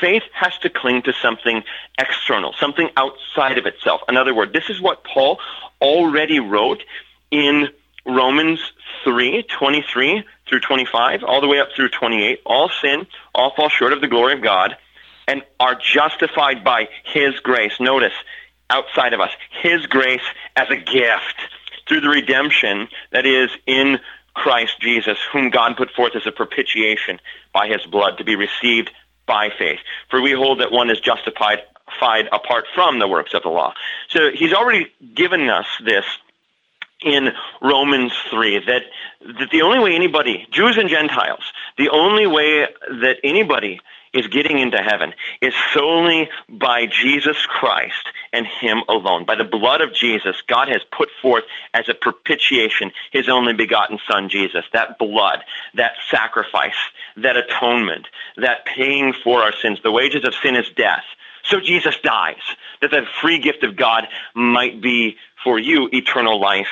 faith 0.00 0.24
has 0.32 0.58
to 0.58 0.68
cling 0.68 1.02
to 1.02 1.12
something 1.12 1.62
external, 1.98 2.52
something 2.58 2.90
outside 2.96 3.56
of 3.56 3.66
itself. 3.66 4.00
In 4.08 4.16
other 4.16 4.34
words, 4.34 4.52
this 4.52 4.68
is 4.68 4.80
what 4.80 5.04
Paul 5.04 5.38
already 5.80 6.40
wrote 6.40 6.82
in 7.30 7.68
Romans 8.06 8.60
3, 9.04 9.42
23 9.44 10.24
through 10.48 10.60
25, 10.60 11.24
all 11.24 11.40
the 11.40 11.48
way 11.48 11.58
up 11.58 11.68
through 11.74 11.88
28. 11.88 12.40
All 12.46 12.70
sin, 12.80 13.06
all 13.34 13.52
fall 13.54 13.68
short 13.68 13.92
of 13.92 14.00
the 14.00 14.08
glory 14.08 14.34
of 14.34 14.42
God, 14.42 14.76
and 15.26 15.42
are 15.58 15.74
justified 15.74 16.62
by 16.62 16.88
His 17.04 17.38
grace. 17.40 17.72
Notice, 17.80 18.12
outside 18.70 19.12
of 19.12 19.20
us, 19.20 19.30
His 19.62 19.86
grace 19.86 20.22
as 20.54 20.70
a 20.70 20.76
gift 20.76 21.36
through 21.88 22.00
the 22.00 22.08
redemption 22.08 22.88
that 23.10 23.26
is 23.26 23.50
in 23.66 23.98
Christ 24.34 24.80
Jesus, 24.80 25.18
whom 25.32 25.50
God 25.50 25.76
put 25.76 25.90
forth 25.90 26.14
as 26.14 26.26
a 26.26 26.32
propitiation 26.32 27.20
by 27.52 27.68
His 27.68 27.84
blood 27.86 28.18
to 28.18 28.24
be 28.24 28.36
received 28.36 28.90
by 29.26 29.50
faith. 29.58 29.80
For 30.10 30.20
we 30.20 30.32
hold 30.32 30.60
that 30.60 30.70
one 30.70 30.90
is 30.90 31.00
justified 31.00 31.62
apart 32.32 32.66
from 32.74 32.98
the 32.98 33.08
works 33.08 33.34
of 33.34 33.42
the 33.42 33.48
law. 33.48 33.72
So 34.08 34.30
He's 34.32 34.52
already 34.52 34.92
given 35.14 35.48
us 35.48 35.66
this 35.84 36.04
in 37.04 37.30
Romans 37.60 38.12
3 38.30 38.60
that, 38.66 38.82
that 39.38 39.50
the 39.50 39.62
only 39.62 39.78
way 39.78 39.94
anybody, 39.94 40.46
Jews 40.50 40.76
and 40.78 40.88
Gentiles, 40.88 41.52
the 41.76 41.90
only 41.90 42.26
way 42.26 42.66
that 43.02 43.16
anybody 43.22 43.80
is 44.16 44.26
getting 44.28 44.58
into 44.58 44.78
heaven 44.78 45.12
is 45.42 45.52
solely 45.74 46.28
by 46.48 46.86
Jesus 46.86 47.36
Christ 47.46 48.08
and 48.32 48.46
Him 48.46 48.82
alone. 48.88 49.24
By 49.26 49.34
the 49.34 49.44
blood 49.44 49.82
of 49.82 49.92
Jesus, 49.92 50.36
God 50.46 50.68
has 50.68 50.80
put 50.90 51.10
forth 51.20 51.44
as 51.74 51.88
a 51.88 51.94
propitiation 51.94 52.92
His 53.12 53.28
only 53.28 53.52
begotten 53.52 53.98
Son, 54.10 54.28
Jesus. 54.28 54.64
That 54.72 54.98
blood, 54.98 55.44
that 55.74 55.92
sacrifice, 56.10 56.76
that 57.18 57.36
atonement, 57.36 58.06
that 58.36 58.64
paying 58.64 59.12
for 59.12 59.42
our 59.42 59.52
sins. 59.60 59.80
The 59.82 59.92
wages 59.92 60.24
of 60.24 60.34
sin 60.34 60.56
is 60.56 60.68
death. 60.76 61.04
So 61.48 61.60
Jesus 61.60 61.96
dies, 62.02 62.42
that 62.80 62.90
the 62.90 63.06
free 63.20 63.38
gift 63.38 63.62
of 63.62 63.76
God 63.76 64.08
might 64.34 64.80
be 64.80 65.16
for 65.44 65.58
you 65.58 65.88
eternal 65.92 66.40
life 66.40 66.68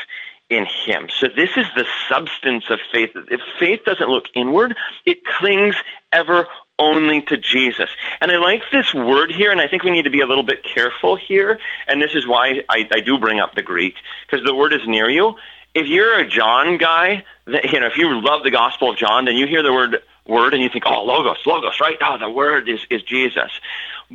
in 0.51 0.67
him. 0.67 1.09
So 1.21 1.29
this 1.35 1.51
is 1.57 1.67
the 1.75 1.87
substance 2.09 2.65
of 2.71 2.79
faith. 2.93 3.11
If 3.31 3.41
faith 3.59 3.81
doesn't 3.87 4.09
look 4.09 4.27
inward, 4.35 4.77
it 5.07 5.25
clings 5.25 5.77
ever 6.13 6.47
only 6.79 7.23
to 7.23 7.37
Jesus. 7.37 7.89
And 8.21 8.31
I 8.31 8.37
like 8.37 8.63
this 8.73 8.93
word 8.93 9.31
here, 9.31 9.53
and 9.53 9.61
I 9.61 9.69
think 9.69 9.85
we 9.85 9.91
need 9.91 10.05
to 10.05 10.11
be 10.11 10.21
a 10.21 10.27
little 10.27 10.43
bit 10.43 10.65
careful 10.65 11.17
here. 11.17 11.59
And 11.87 12.03
this 12.03 12.15
is 12.15 12.27
why 12.27 12.63
I, 12.69 12.89
I 12.93 13.01
do 13.01 13.19
bring 13.19 13.41
up 13.41 13.55
the 13.55 13.63
Greek, 13.63 13.95
because 14.27 14.45
the 14.45 14.55
word 14.55 14.73
is 14.73 14.87
near 14.87 15.09
you. 15.09 15.37
If 15.75 15.87
you're 15.87 16.19
a 16.19 16.29
John 16.29 16.79
guy, 16.79 17.25
that, 17.47 17.73
you 17.73 17.81
know, 17.81 17.87
if 17.87 17.97
you 17.97 18.21
love 18.21 18.43
the 18.43 18.51
Gospel 18.51 18.91
of 18.91 18.97
John, 18.97 19.25
then 19.25 19.37
you 19.37 19.47
hear 19.47 19.63
the 19.63 19.73
word 19.73 20.03
word 20.27 20.55
and 20.55 20.63
you 20.63 20.69
think, 20.69 20.85
oh, 20.87 21.05
logos, 21.05 21.39
logos, 21.45 21.81
right? 21.81 21.99
Oh, 22.01 22.17
the 22.19 22.31
word 22.31 22.69
is, 22.69 22.81
is 22.91 23.03
Jesus. 23.03 23.51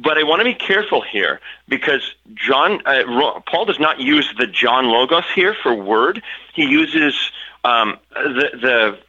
But 0.01 0.17
I 0.17 0.23
want 0.23 0.39
to 0.39 0.45
be 0.45 0.53
careful 0.53 1.01
here 1.01 1.39
because 1.67 2.13
John, 2.33 2.81
uh, 2.85 3.41
Paul 3.47 3.65
does 3.65 3.79
not 3.79 3.99
use 3.99 4.31
the 4.37 4.47
John 4.47 4.85
logos 4.85 5.25
here 5.35 5.55
for 5.61 5.73
word. 5.73 6.21
He 6.53 6.63
uses 6.63 7.31
um, 7.63 7.97
the 8.13 8.99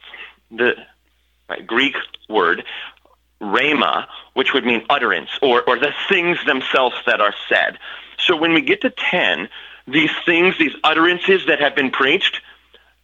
the 0.51 0.75
the 1.55 1.63
Greek 1.65 1.95
word 2.29 2.63
rhema, 3.41 4.07
which 4.33 4.53
would 4.53 4.65
mean 4.65 4.85
utterance 4.89 5.29
or, 5.41 5.63
or 5.67 5.77
the 5.77 5.93
things 6.07 6.37
themselves 6.45 6.95
that 7.05 7.19
are 7.19 7.33
said. 7.49 7.77
So 8.17 8.35
when 8.35 8.53
we 8.53 8.61
get 8.61 8.81
to 8.81 8.91
10, 8.91 9.49
these 9.87 10.11
things, 10.25 10.57
these 10.59 10.75
utterances 10.83 11.47
that 11.47 11.59
have 11.59 11.75
been 11.75 11.89
preached 11.89 12.41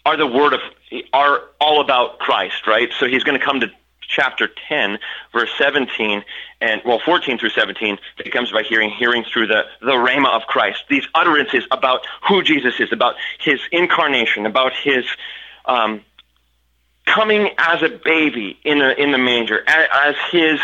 are 0.05 0.15
the 0.15 0.27
word 0.27 0.53
of, 0.53 0.61
are 1.11 1.41
all 1.59 1.81
about 1.81 2.19
Christ, 2.19 2.67
right? 2.67 2.89
So 2.99 3.07
he's 3.07 3.23
going 3.23 3.37
to 3.37 3.43
come 3.43 3.59
to 3.61 3.71
chapter 4.07 4.49
10, 4.69 4.99
verse 5.33 5.49
17, 5.57 6.23
and 6.61 6.81
well, 6.85 6.99
14 7.03 7.37
through 7.37 7.49
17, 7.49 7.97
it 8.19 8.31
comes 8.31 8.51
by 8.51 8.63
hearing, 8.63 8.89
hearing 8.89 9.23
through 9.31 9.47
the, 9.47 9.63
the 9.81 9.91
rhema 9.91 10.29
of 10.35 10.43
Christ. 10.43 10.83
These 10.89 11.05
utterances 11.13 11.63
about 11.71 12.05
who 12.27 12.41
Jesus 12.43 12.79
is, 12.79 12.91
about 12.91 13.15
his 13.39 13.59
incarnation, 13.71 14.45
about 14.45 14.73
his 14.73 15.05
um, 15.65 16.01
coming 17.05 17.49
as 17.57 17.81
a 17.83 17.89
baby 17.89 18.57
in, 18.63 18.81
a, 18.81 18.89
in 18.91 19.11
the 19.11 19.17
manger, 19.17 19.63
as, 19.67 19.87
as 19.91 20.15
his 20.31 20.59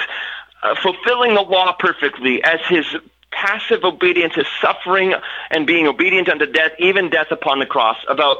uh, 0.63 0.75
fulfilling 0.81 1.35
the 1.35 1.41
law 1.41 1.75
perfectly, 1.77 2.43
as 2.43 2.59
his 2.67 2.85
passive 3.31 3.83
obedience, 3.83 4.35
his 4.35 4.45
suffering 4.61 5.13
and 5.49 5.65
being 5.65 5.87
obedient 5.87 6.29
unto 6.29 6.45
death, 6.45 6.71
even 6.79 7.09
death 7.09 7.31
upon 7.31 7.59
the 7.59 7.65
cross, 7.65 7.97
about 8.07 8.37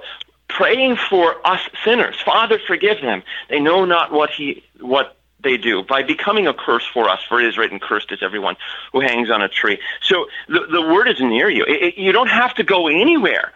praying 0.58 0.98
for 1.10 1.46
us 1.46 1.62
sinners. 1.84 2.16
Father, 2.24 2.60
forgive 2.66 3.02
them. 3.02 3.24
They 3.50 3.60
know 3.60 3.86
not 3.86 4.12
what 4.12 4.30
he 4.32 4.64
what 4.80 5.18
they 5.44 5.58
do 5.58 5.84
by 5.84 6.04
becoming 6.04 6.48
a 6.48 6.54
curse 6.54 6.86
for 6.94 7.10
us. 7.10 7.20
For 7.28 7.40
it 7.40 7.48
is 7.48 7.58
written, 7.58 7.80
"Cursed 7.80 8.12
is 8.12 8.20
everyone 8.22 8.56
who 8.92 9.02
hangs 9.02 9.30
on 9.30 9.42
a 9.42 9.50
tree." 9.50 9.80
So 10.02 10.28
the 10.48 10.66
the 10.72 10.82
word 10.82 11.08
is 11.10 11.20
near 11.20 11.50
you. 11.50 11.64
It, 11.66 11.84
it, 11.84 11.98
you 11.98 12.12
don't 12.12 12.30
have 12.30 12.54
to 12.56 12.64
go 12.64 12.88
anywhere 12.88 13.52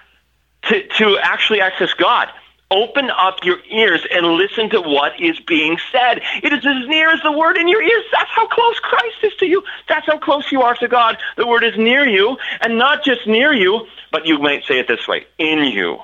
to 0.63 0.88
to 0.99 1.17
actually 1.21 1.62
access 1.62 1.93
God. 1.93 2.29
Open 2.69 3.10
up 3.10 3.45
your 3.45 3.60
ears 3.71 4.05
and 4.12 4.25
listen 4.25 4.69
to 4.71 4.81
what 4.81 5.17
is 5.21 5.39
being 5.39 5.77
said. 5.89 6.21
It 6.43 6.51
is 6.51 6.65
as 6.65 6.88
near 6.89 7.10
as 7.12 7.21
the 7.21 7.31
word 7.31 7.55
in 7.55 7.69
your 7.69 7.81
ears. 7.81 8.03
That's 8.12 8.29
how 8.31 8.45
close 8.45 8.77
Christ 8.79 9.15
is 9.23 9.33
to 9.36 9.45
you. 9.45 9.63
That's 9.88 10.05
how 10.05 10.17
close 10.17 10.51
you 10.51 10.63
are 10.63 10.75
to 10.75 10.89
God. 10.89 11.17
The 11.38 11.47
word 11.47 11.63
is 11.63 11.77
near 11.77 12.05
you, 12.05 12.38
and 12.60 12.77
not 12.77 13.05
just 13.05 13.25
near 13.25 13.53
you, 13.53 13.88
but 14.12 14.25
you 14.25 14.39
might 14.39 14.65
say 14.65 14.79
it 14.79 14.88
this 14.89 15.07
way 15.07 15.27
in 15.38 15.60
you 15.60 16.01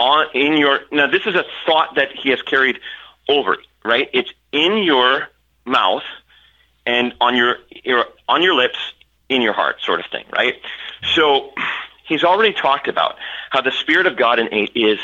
on 0.00 0.26
in 0.34 0.56
your 0.56 0.80
now 0.90 1.06
this 1.06 1.26
is 1.26 1.34
a 1.34 1.44
thought 1.66 1.96
that 1.96 2.08
he 2.12 2.30
has 2.30 2.40
carried 2.42 2.80
over 3.28 3.58
right? 3.84 4.08
It's 4.12 4.30
in 4.52 4.78
your 4.78 5.28
mouth 5.64 6.02
and 6.86 7.14
on 7.20 7.36
your, 7.36 7.56
on 8.28 8.42
your 8.42 8.54
lips 8.54 8.78
in 9.28 9.42
your 9.42 9.52
heart 9.52 9.76
sort 9.82 10.00
of 10.00 10.06
thing 10.06 10.24
right? 10.32 10.54
So 11.14 11.52
he's 12.08 12.24
already 12.24 12.52
talked 12.52 12.88
about 12.88 13.16
how 13.50 13.60
the 13.60 13.72
spirit 13.72 14.06
of 14.06 14.16
god 14.16 14.40
is 14.74 14.98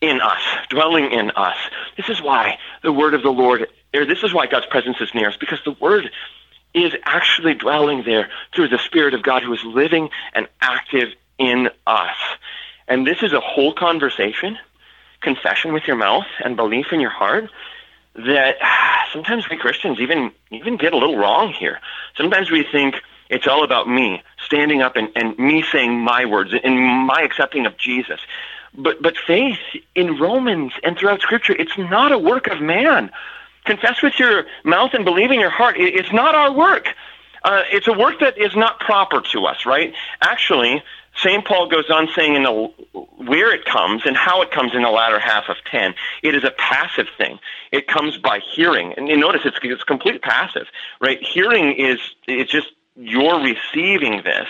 in 0.00 0.20
us 0.20 0.42
dwelling 0.70 1.10
in 1.10 1.32
us. 1.32 1.56
This 1.96 2.08
is 2.08 2.22
why 2.22 2.58
the 2.82 2.92
word 2.92 3.14
of 3.14 3.22
the 3.22 3.30
lord 3.30 3.66
or 3.94 4.04
this 4.04 4.22
is 4.22 4.32
why 4.32 4.46
god's 4.46 4.66
presence 4.66 5.00
is 5.00 5.10
near 5.14 5.28
us 5.28 5.36
because 5.38 5.58
the 5.64 5.76
word 5.80 6.10
is 6.74 6.92
actually 7.02 7.54
dwelling 7.54 8.02
there 8.04 8.28
through 8.54 8.68
the 8.68 8.78
spirit 8.78 9.14
of 9.14 9.22
god 9.22 9.42
who 9.42 9.52
is 9.52 9.64
living 9.64 10.10
and 10.34 10.46
active 10.60 11.08
in 11.38 11.70
us 11.86 12.16
and 12.88 13.06
this 13.06 13.22
is 13.22 13.32
a 13.32 13.40
whole 13.40 13.72
conversation, 13.72 14.58
confession 15.20 15.72
with 15.72 15.86
your 15.86 15.96
mouth 15.96 16.26
and 16.44 16.56
belief 16.56 16.86
in 16.92 17.00
your 17.00 17.10
heart 17.10 17.50
that 18.14 18.56
sometimes 19.12 19.48
we 19.48 19.56
Christians 19.56 20.00
even 20.00 20.32
even 20.50 20.76
get 20.76 20.92
a 20.92 20.96
little 20.96 21.16
wrong 21.16 21.52
here. 21.52 21.80
Sometimes 22.16 22.50
we 22.50 22.62
think 22.64 22.96
it's 23.30 23.46
all 23.46 23.62
about 23.62 23.88
me 23.88 24.22
standing 24.44 24.82
up 24.82 24.96
and, 24.96 25.10
and 25.14 25.38
me 25.38 25.62
saying 25.70 25.98
my 25.98 26.24
words 26.24 26.52
and 26.62 27.06
my 27.06 27.22
accepting 27.22 27.66
of 27.66 27.76
Jesus. 27.76 28.20
But 28.74 29.02
but 29.02 29.16
faith 29.16 29.58
in 29.94 30.18
Romans 30.18 30.72
and 30.82 30.96
throughout 30.96 31.20
Scripture, 31.20 31.54
it's 31.58 31.76
not 31.76 32.12
a 32.12 32.18
work 32.18 32.46
of 32.46 32.60
man. 32.60 33.10
Confess 33.64 34.02
with 34.02 34.18
your 34.18 34.46
mouth 34.64 34.94
and 34.94 35.04
believe 35.04 35.30
in 35.30 35.40
your 35.40 35.50
heart. 35.50 35.76
It's 35.78 36.12
not 36.12 36.34
our 36.34 36.52
work. 36.52 36.88
Uh, 37.44 37.62
it's 37.70 37.86
a 37.86 37.92
work 37.92 38.18
that 38.20 38.38
is 38.38 38.56
not 38.56 38.80
proper 38.80 39.20
to 39.20 39.46
us, 39.46 39.64
right? 39.64 39.94
Actually, 40.20 40.82
St. 41.22 41.44
Paul 41.44 41.68
goes 41.68 41.90
on 41.90 42.08
saying 42.14 42.34
in 42.34 42.42
the 42.44 42.70
where 43.28 43.52
it 43.52 43.64
comes 43.64 44.02
and 44.06 44.16
how 44.16 44.42
it 44.42 44.50
comes 44.50 44.74
in 44.74 44.82
the 44.82 44.90
latter 44.90 45.18
half 45.18 45.48
of 45.48 45.56
10. 45.70 45.94
It 46.22 46.34
is 46.34 46.44
a 46.44 46.50
passive 46.50 47.08
thing. 47.16 47.38
It 47.72 47.88
comes 47.88 48.16
by 48.16 48.40
hearing. 48.54 48.94
And 48.96 49.08
you 49.08 49.16
notice 49.16 49.42
it's, 49.44 49.58
it's 49.62 49.82
complete 49.82 50.22
passive, 50.22 50.66
right? 51.00 51.18
Hearing 51.22 51.72
is, 51.72 51.98
it's 52.26 52.50
just 52.50 52.68
you're 52.96 53.40
receiving 53.40 54.22
this. 54.24 54.48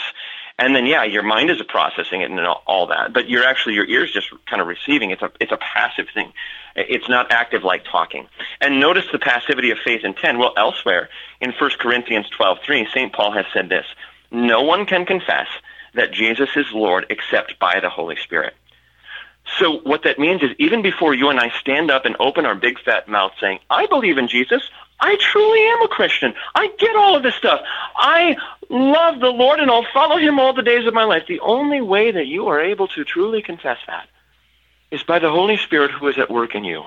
And 0.60 0.74
then, 0.74 0.86
yeah, 0.86 1.04
your 1.04 1.22
mind 1.22 1.50
is 1.50 1.62
processing 1.68 2.20
it 2.20 2.30
and 2.30 2.40
all 2.40 2.88
that, 2.88 3.12
but 3.12 3.30
you're 3.30 3.44
actually, 3.44 3.76
your 3.76 3.86
ears 3.86 4.10
just 4.12 4.28
kind 4.46 4.60
of 4.60 4.66
receiving. 4.66 5.12
It's 5.12 5.22
a, 5.22 5.30
it's 5.40 5.52
a 5.52 5.56
passive 5.56 6.06
thing. 6.12 6.32
It's 6.74 7.08
not 7.08 7.30
active 7.30 7.62
like 7.62 7.84
talking. 7.84 8.26
And 8.60 8.80
notice 8.80 9.04
the 9.12 9.20
passivity 9.20 9.70
of 9.70 9.78
faith 9.84 10.02
in 10.02 10.14
10. 10.14 10.38
Well, 10.38 10.52
elsewhere 10.56 11.10
in 11.40 11.52
1 11.52 11.70
Corinthians 11.78 12.26
12.3, 12.38 12.90
St. 12.90 13.12
Paul 13.12 13.32
has 13.32 13.46
said 13.52 13.68
this, 13.68 13.86
no 14.32 14.62
one 14.62 14.84
can 14.84 15.06
confess 15.06 15.46
that 15.94 16.12
Jesus 16.12 16.50
is 16.56 16.66
Lord 16.72 17.06
except 17.10 17.58
by 17.58 17.80
the 17.80 17.90
Holy 17.90 18.16
Spirit. 18.16 18.54
So 19.58 19.78
what 19.78 20.02
that 20.02 20.18
means 20.18 20.42
is 20.42 20.50
even 20.58 20.82
before 20.82 21.14
you 21.14 21.30
and 21.30 21.40
I 21.40 21.50
stand 21.60 21.90
up 21.90 22.04
and 22.04 22.16
open 22.20 22.44
our 22.44 22.54
big 22.54 22.78
fat 22.80 23.08
mouth 23.08 23.32
saying, 23.40 23.60
I 23.70 23.86
believe 23.86 24.18
in 24.18 24.28
Jesus, 24.28 24.62
I 25.00 25.16
truly 25.16 25.60
am 25.60 25.82
a 25.82 25.88
Christian. 25.88 26.34
I 26.54 26.68
get 26.78 26.96
all 26.96 27.16
of 27.16 27.22
this 27.22 27.34
stuff. 27.34 27.60
I 27.96 28.36
love 28.68 29.20
the 29.20 29.30
Lord 29.30 29.60
and 29.60 29.70
I'll 29.70 29.86
follow 29.92 30.18
him 30.18 30.38
all 30.38 30.52
the 30.52 30.62
days 30.62 30.86
of 30.86 30.94
my 30.94 31.04
life. 31.04 31.24
The 31.26 31.40
only 31.40 31.80
way 31.80 32.10
that 32.10 32.26
you 32.26 32.48
are 32.48 32.60
able 32.60 32.88
to 32.88 33.04
truly 33.04 33.42
confess 33.42 33.78
that 33.86 34.08
is 34.90 35.02
by 35.02 35.18
the 35.18 35.30
Holy 35.30 35.56
Spirit 35.56 35.92
who 35.92 36.08
is 36.08 36.18
at 36.18 36.30
work 36.30 36.54
in 36.54 36.64
you. 36.64 36.84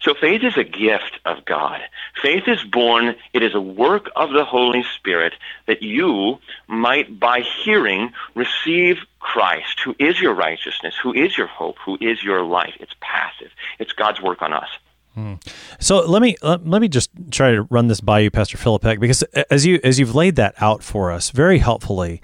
So 0.00 0.14
faith 0.14 0.42
is 0.42 0.56
a 0.56 0.64
gift 0.64 1.20
of 1.26 1.44
God. 1.44 1.80
Faith 2.22 2.44
is 2.46 2.62
born, 2.64 3.14
it 3.34 3.42
is 3.42 3.54
a 3.54 3.60
work 3.60 4.10
of 4.16 4.30
the 4.30 4.44
Holy 4.44 4.82
Spirit 4.96 5.34
that 5.66 5.82
you 5.82 6.38
might, 6.68 7.20
by 7.20 7.40
hearing, 7.40 8.12
receive 8.34 8.98
Christ, 9.18 9.80
who 9.84 9.94
is 9.98 10.18
your 10.18 10.32
righteousness, 10.32 10.94
who 11.02 11.12
is 11.12 11.36
your 11.36 11.46
hope, 11.46 11.76
who 11.84 11.98
is 12.00 12.22
your 12.22 12.42
life. 12.42 12.74
It's 12.80 12.94
passive. 13.00 13.50
It's 13.78 13.92
God's 13.92 14.22
work 14.22 14.40
on 14.40 14.54
us. 14.54 14.68
Hmm. 15.14 15.34
So 15.80 16.00
let 16.06 16.22
me 16.22 16.36
let, 16.40 16.66
let 16.66 16.80
me 16.80 16.88
just 16.88 17.10
try 17.30 17.50
to 17.50 17.62
run 17.64 17.88
this 17.88 18.00
by 18.00 18.20
you, 18.20 18.30
Pastor 18.30 18.56
Philippek, 18.56 19.00
because 19.00 19.22
as 19.50 19.66
you 19.66 19.80
as 19.82 19.98
you've 19.98 20.14
laid 20.14 20.36
that 20.36 20.54
out 20.62 20.82
for 20.82 21.10
us 21.10 21.30
very 21.30 21.58
helpfully, 21.58 22.22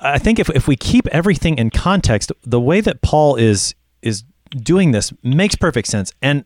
I 0.00 0.18
think 0.18 0.38
if 0.38 0.50
if 0.50 0.66
we 0.66 0.76
keep 0.76 1.06
everything 1.08 1.58
in 1.58 1.70
context, 1.70 2.32
the 2.42 2.60
way 2.60 2.80
that 2.80 3.02
Paul 3.02 3.36
is 3.36 3.74
is 4.02 4.24
doing 4.50 4.90
this 4.90 5.12
makes 5.22 5.54
perfect 5.54 5.88
sense 5.88 6.12
and 6.20 6.44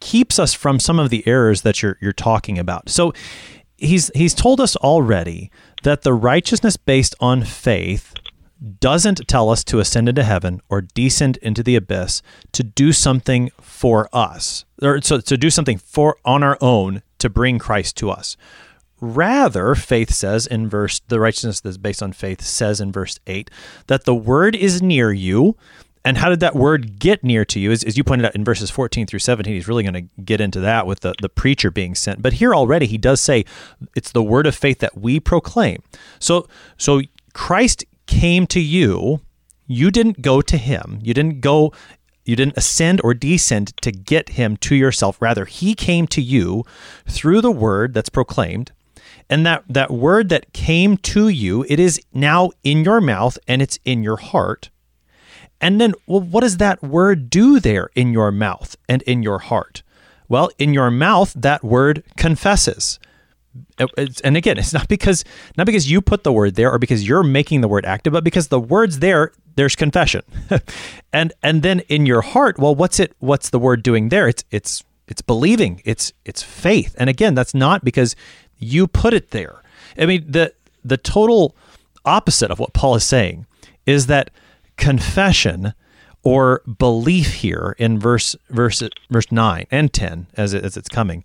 keeps 0.00 0.38
us 0.38 0.54
from 0.54 0.80
some 0.80 0.98
of 0.98 1.10
the 1.10 1.26
errors 1.26 1.62
that 1.62 1.82
you're 1.82 1.96
you're 2.00 2.12
talking 2.12 2.58
about. 2.58 2.88
So 2.88 3.12
he's 3.76 4.10
he's 4.14 4.34
told 4.34 4.60
us 4.60 4.76
already 4.76 5.50
that 5.82 6.02
the 6.02 6.14
righteousness 6.14 6.76
based 6.76 7.14
on 7.20 7.44
faith 7.44 8.14
doesn't 8.78 9.26
tell 9.26 9.48
us 9.48 9.64
to 9.64 9.78
ascend 9.78 10.08
into 10.08 10.22
heaven 10.22 10.60
or 10.68 10.82
descend 10.82 11.38
into 11.38 11.62
the 11.62 11.76
abyss 11.76 12.20
to 12.52 12.62
do 12.62 12.92
something 12.92 13.50
for 13.60 14.08
us 14.12 14.66
or 14.82 15.00
so 15.00 15.20
to 15.20 15.36
do 15.36 15.48
something 15.48 15.78
for 15.78 16.16
on 16.24 16.42
our 16.42 16.58
own 16.60 17.02
to 17.18 17.30
bring 17.30 17.58
Christ 17.58 17.96
to 17.98 18.10
us. 18.10 18.36
Rather, 19.00 19.74
faith 19.74 20.12
says 20.12 20.46
in 20.46 20.68
verse 20.68 21.00
the 21.08 21.18
righteousness 21.18 21.60
that's 21.60 21.78
based 21.78 22.02
on 22.02 22.12
faith 22.12 22.42
says 22.42 22.82
in 22.82 22.92
verse 22.92 23.18
8 23.26 23.50
that 23.86 24.04
the 24.04 24.14
word 24.14 24.54
is 24.54 24.82
near 24.82 25.10
you 25.10 25.56
and 26.04 26.16
how 26.16 26.30
did 26.30 26.40
that 26.40 26.56
word 26.56 26.98
get 26.98 27.22
near 27.22 27.44
to 27.44 27.60
you? 27.60 27.70
As, 27.70 27.84
as 27.84 27.98
you 27.98 28.04
pointed 28.04 28.24
out 28.24 28.34
in 28.34 28.44
verses 28.44 28.70
14 28.70 29.06
through 29.06 29.18
17, 29.18 29.52
he's 29.52 29.68
really 29.68 29.82
going 29.82 29.94
to 29.94 30.22
get 30.22 30.40
into 30.40 30.60
that 30.60 30.86
with 30.86 31.00
the, 31.00 31.14
the 31.20 31.28
preacher 31.28 31.70
being 31.70 31.94
sent. 31.94 32.22
But 32.22 32.34
here 32.34 32.54
already, 32.54 32.86
he 32.86 32.96
does 32.96 33.20
say 33.20 33.44
it's 33.94 34.12
the 34.12 34.22
word 34.22 34.46
of 34.46 34.54
faith 34.54 34.78
that 34.78 34.96
we 34.96 35.20
proclaim. 35.20 35.82
So, 36.18 36.48
so 36.78 37.02
Christ 37.34 37.84
came 38.06 38.46
to 38.48 38.60
you. 38.60 39.20
You 39.66 39.90
didn't 39.90 40.22
go 40.22 40.40
to 40.40 40.56
him. 40.56 41.00
You 41.02 41.12
didn't 41.12 41.42
go, 41.42 41.72
you 42.24 42.34
didn't 42.34 42.56
ascend 42.56 43.02
or 43.04 43.12
descend 43.12 43.76
to 43.82 43.92
get 43.92 44.30
him 44.30 44.56
to 44.58 44.74
yourself. 44.74 45.20
Rather, 45.20 45.44
he 45.44 45.74
came 45.74 46.06
to 46.08 46.22
you 46.22 46.64
through 47.06 47.42
the 47.42 47.52
word 47.52 47.92
that's 47.92 48.08
proclaimed. 48.08 48.72
And 49.28 49.44
that, 49.46 49.64
that 49.68 49.90
word 49.90 50.28
that 50.30 50.52
came 50.54 50.96
to 50.96 51.28
you, 51.28 51.64
it 51.68 51.78
is 51.78 52.00
now 52.12 52.50
in 52.64 52.84
your 52.84 53.00
mouth 53.00 53.38
and 53.46 53.60
it's 53.60 53.78
in 53.84 54.02
your 54.02 54.16
heart 54.16 54.70
and 55.60 55.80
then, 55.80 55.94
well, 56.06 56.20
what 56.20 56.40
does 56.40 56.56
that 56.56 56.82
word 56.82 57.30
do 57.30 57.60
there 57.60 57.90
in 57.94 58.12
your 58.12 58.30
mouth 58.30 58.76
and 58.88 59.02
in 59.02 59.22
your 59.22 59.38
heart? 59.38 59.82
Well, 60.28 60.50
in 60.58 60.72
your 60.72 60.90
mouth, 60.90 61.32
that 61.34 61.62
word 61.62 62.04
confesses. 62.16 62.98
Uh, 63.78 63.86
and 64.22 64.36
again, 64.36 64.58
it's 64.58 64.72
not 64.72 64.88
because 64.88 65.24
not 65.56 65.66
because 65.66 65.90
you 65.90 66.00
put 66.00 66.22
the 66.22 66.32
word 66.32 66.54
there 66.54 66.70
or 66.70 66.78
because 66.78 67.06
you're 67.06 67.24
making 67.24 67.60
the 67.60 67.68
word 67.68 67.84
active, 67.84 68.12
but 68.12 68.24
because 68.24 68.48
the 68.48 68.60
word's 68.60 69.00
there. 69.00 69.32
There's 69.56 69.74
confession, 69.74 70.22
and 71.12 71.32
and 71.42 71.62
then 71.62 71.80
in 71.80 72.06
your 72.06 72.22
heart, 72.22 72.58
well, 72.58 72.74
what's 72.74 73.00
it? 73.00 73.12
What's 73.18 73.50
the 73.50 73.58
word 73.58 73.82
doing 73.82 74.08
there? 74.08 74.28
It's 74.28 74.44
it's 74.52 74.84
it's 75.08 75.20
believing. 75.20 75.82
It's 75.84 76.12
it's 76.24 76.42
faith. 76.42 76.94
And 76.96 77.10
again, 77.10 77.34
that's 77.34 77.52
not 77.52 77.84
because 77.84 78.14
you 78.58 78.86
put 78.86 79.12
it 79.12 79.32
there. 79.32 79.60
I 79.98 80.06
mean, 80.06 80.24
the 80.30 80.54
the 80.84 80.96
total 80.96 81.56
opposite 82.04 82.52
of 82.52 82.60
what 82.60 82.72
Paul 82.72 82.94
is 82.94 83.04
saying 83.04 83.46
is 83.84 84.06
that 84.06 84.30
confession 84.80 85.74
or 86.22 86.62
belief 86.78 87.34
here 87.34 87.76
in 87.78 87.98
verse 87.98 88.34
verse 88.48 88.82
verse 89.08 89.30
9 89.30 89.66
and 89.70 89.92
10 89.92 90.26
as, 90.34 90.52
it, 90.52 90.64
as 90.64 90.76
it's 90.76 90.88
coming 90.88 91.24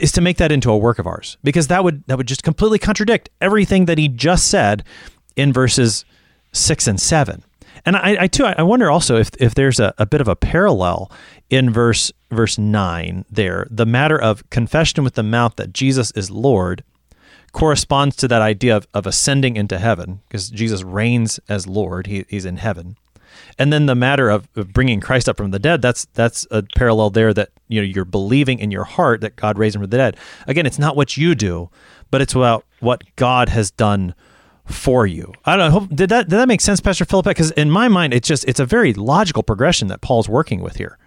is 0.00 0.12
to 0.12 0.20
make 0.20 0.36
that 0.36 0.52
into 0.52 0.70
a 0.70 0.78
work 0.78 1.00
of 1.00 1.06
ours. 1.06 1.36
Because 1.42 1.66
that 1.68 1.82
would 1.82 2.04
that 2.06 2.16
would 2.16 2.28
just 2.28 2.42
completely 2.42 2.78
contradict 2.78 3.28
everything 3.40 3.84
that 3.86 3.98
he 3.98 4.08
just 4.08 4.48
said 4.48 4.84
in 5.36 5.52
verses 5.52 6.04
6 6.52 6.86
and 6.88 7.00
7 7.00 7.44
and 7.84 7.96
I, 7.96 8.16
I 8.22 8.26
too 8.26 8.44
I 8.44 8.62
wonder 8.62 8.90
also 8.90 9.16
if 9.16 9.30
if 9.38 9.54
there's 9.54 9.80
a, 9.80 9.94
a 9.98 10.06
bit 10.06 10.20
of 10.20 10.28
a 10.28 10.36
parallel 10.36 11.10
in 11.48 11.70
verse 11.70 12.12
verse 12.30 12.58
9 12.58 13.24
there. 13.30 13.66
The 13.70 13.86
matter 13.86 14.20
of 14.20 14.48
confession 14.50 15.04
with 15.04 15.14
the 15.14 15.22
mouth 15.22 15.56
that 15.56 15.72
Jesus 15.72 16.10
is 16.12 16.30
Lord 16.30 16.84
corresponds 17.52 18.16
to 18.16 18.28
that 18.28 18.42
idea 18.42 18.76
of, 18.76 18.86
of 18.94 19.06
ascending 19.06 19.56
into 19.56 19.78
heaven 19.78 20.20
because 20.28 20.50
Jesus 20.50 20.82
reigns 20.82 21.40
as 21.48 21.66
Lord. 21.66 22.06
He, 22.06 22.24
he's 22.28 22.44
in 22.44 22.58
heaven. 22.58 22.96
And 23.58 23.72
then 23.72 23.86
the 23.86 23.94
matter 23.94 24.30
of, 24.30 24.48
of, 24.56 24.72
bringing 24.72 25.00
Christ 25.00 25.28
up 25.28 25.36
from 25.36 25.50
the 25.50 25.58
dead 25.58 25.82
that's 25.82 26.06
that's 26.14 26.46
a 26.50 26.62
parallel 26.76 27.10
there 27.10 27.32
that 27.34 27.50
you 27.68 27.80
know 27.80 27.86
you're 27.86 28.04
believing 28.04 28.58
in 28.58 28.70
your 28.70 28.84
heart 28.84 29.20
that 29.20 29.36
God 29.36 29.58
raised 29.58 29.76
him 29.76 29.82
from 29.82 29.90
the 29.90 29.96
dead. 29.96 30.16
Again 30.46 30.66
it's 30.66 30.78
not 30.78 30.96
what 30.96 31.16
you 31.16 31.34
do 31.34 31.70
but 32.10 32.20
it's 32.20 32.34
about 32.34 32.64
what 32.80 33.02
God 33.16 33.48
has 33.48 33.70
done 33.70 34.14
for 34.66 35.06
you. 35.06 35.32
I 35.44 35.56
don't 35.56 35.72
know 35.72 35.86
did 35.94 36.08
that 36.10 36.28
did 36.28 36.38
that 36.38 36.48
make 36.48 36.60
sense 36.60 36.80
Pastor 36.80 37.04
Philip 37.04 37.26
because 37.26 37.50
in 37.52 37.70
my 37.70 37.88
mind 37.88 38.14
it's 38.14 38.28
just 38.28 38.44
it's 38.48 38.60
a 38.60 38.66
very 38.66 38.92
logical 38.94 39.42
progression 39.42 39.88
that 39.88 40.00
Paul's 40.00 40.28
working 40.28 40.60
with 40.60 40.76
here 40.76 40.98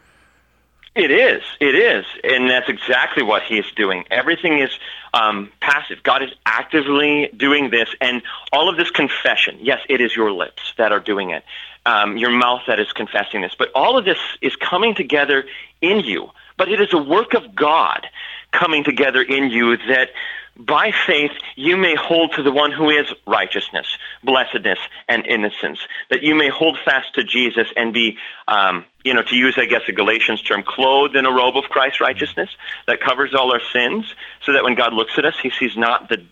it 0.95 1.09
is. 1.09 1.41
It 1.59 1.75
is. 1.75 2.05
And 2.23 2.49
that's 2.49 2.69
exactly 2.69 3.23
what 3.23 3.43
he 3.43 3.57
is 3.57 3.65
doing. 3.75 4.05
Everything 4.11 4.59
is 4.59 4.69
um, 5.13 5.51
passive. 5.59 6.03
God 6.03 6.21
is 6.21 6.29
actively 6.45 7.29
doing 7.35 7.71
this. 7.71 7.89
And 7.99 8.21
all 8.51 8.69
of 8.69 8.77
this 8.77 8.91
confession, 8.91 9.57
yes, 9.59 9.79
it 9.89 10.01
is 10.01 10.15
your 10.15 10.31
lips 10.31 10.73
that 10.77 10.91
are 10.91 10.99
doing 10.99 11.31
it, 11.31 11.43
um, 11.85 12.17
your 12.17 12.31
mouth 12.31 12.61
that 12.67 12.79
is 12.79 12.91
confessing 12.93 13.41
this. 13.41 13.55
But 13.57 13.71
all 13.73 13.97
of 13.97 14.05
this 14.05 14.19
is 14.41 14.55
coming 14.55 14.93
together 14.93 15.45
in 15.81 16.01
you. 16.01 16.29
But 16.57 16.69
it 16.69 16.79
is 16.79 16.93
a 16.93 16.97
work 16.97 17.33
of 17.33 17.55
God 17.55 18.05
coming 18.51 18.83
together 18.83 19.21
in 19.21 19.49
you 19.49 19.77
that 19.77 20.09
by 20.57 20.91
faith 21.07 21.31
you 21.55 21.77
may 21.77 21.95
hold 21.95 22.33
to 22.33 22.43
the 22.43 22.51
one 22.51 22.71
who 22.71 22.89
is 22.89 23.11
righteousness, 23.25 23.87
blessedness, 24.23 24.79
and 25.07 25.25
innocence, 25.25 25.79
that 26.09 26.21
you 26.23 26.35
may 26.35 26.49
hold 26.49 26.77
fast 26.85 27.15
to 27.15 27.23
Jesus 27.23 27.67
and 27.75 27.93
be, 27.93 28.17
um, 28.47 28.85
you 29.03 29.13
know, 29.13 29.23
to 29.23 29.35
use, 29.35 29.55
I 29.57 29.65
guess, 29.65 29.81
a 29.87 29.91
Galatians 29.91 30.41
term, 30.41 30.63
clothed 30.63 31.15
in 31.15 31.25
a 31.25 31.31
robe 31.31 31.57
of 31.57 31.65
Christ's 31.65 32.01
righteousness 32.01 32.49
that 32.87 33.01
covers 33.01 33.33
all 33.33 33.51
our 33.51 33.61
sins, 33.71 34.13
so 34.45 34.53
that 34.53 34.63
when 34.63 34.75
God 34.75 34.93
looks 34.93 35.13
at 35.17 35.25
us, 35.25 35.35
he 35.41 35.49
sees 35.49 35.75
not 35.75 36.09
the, 36.09 36.23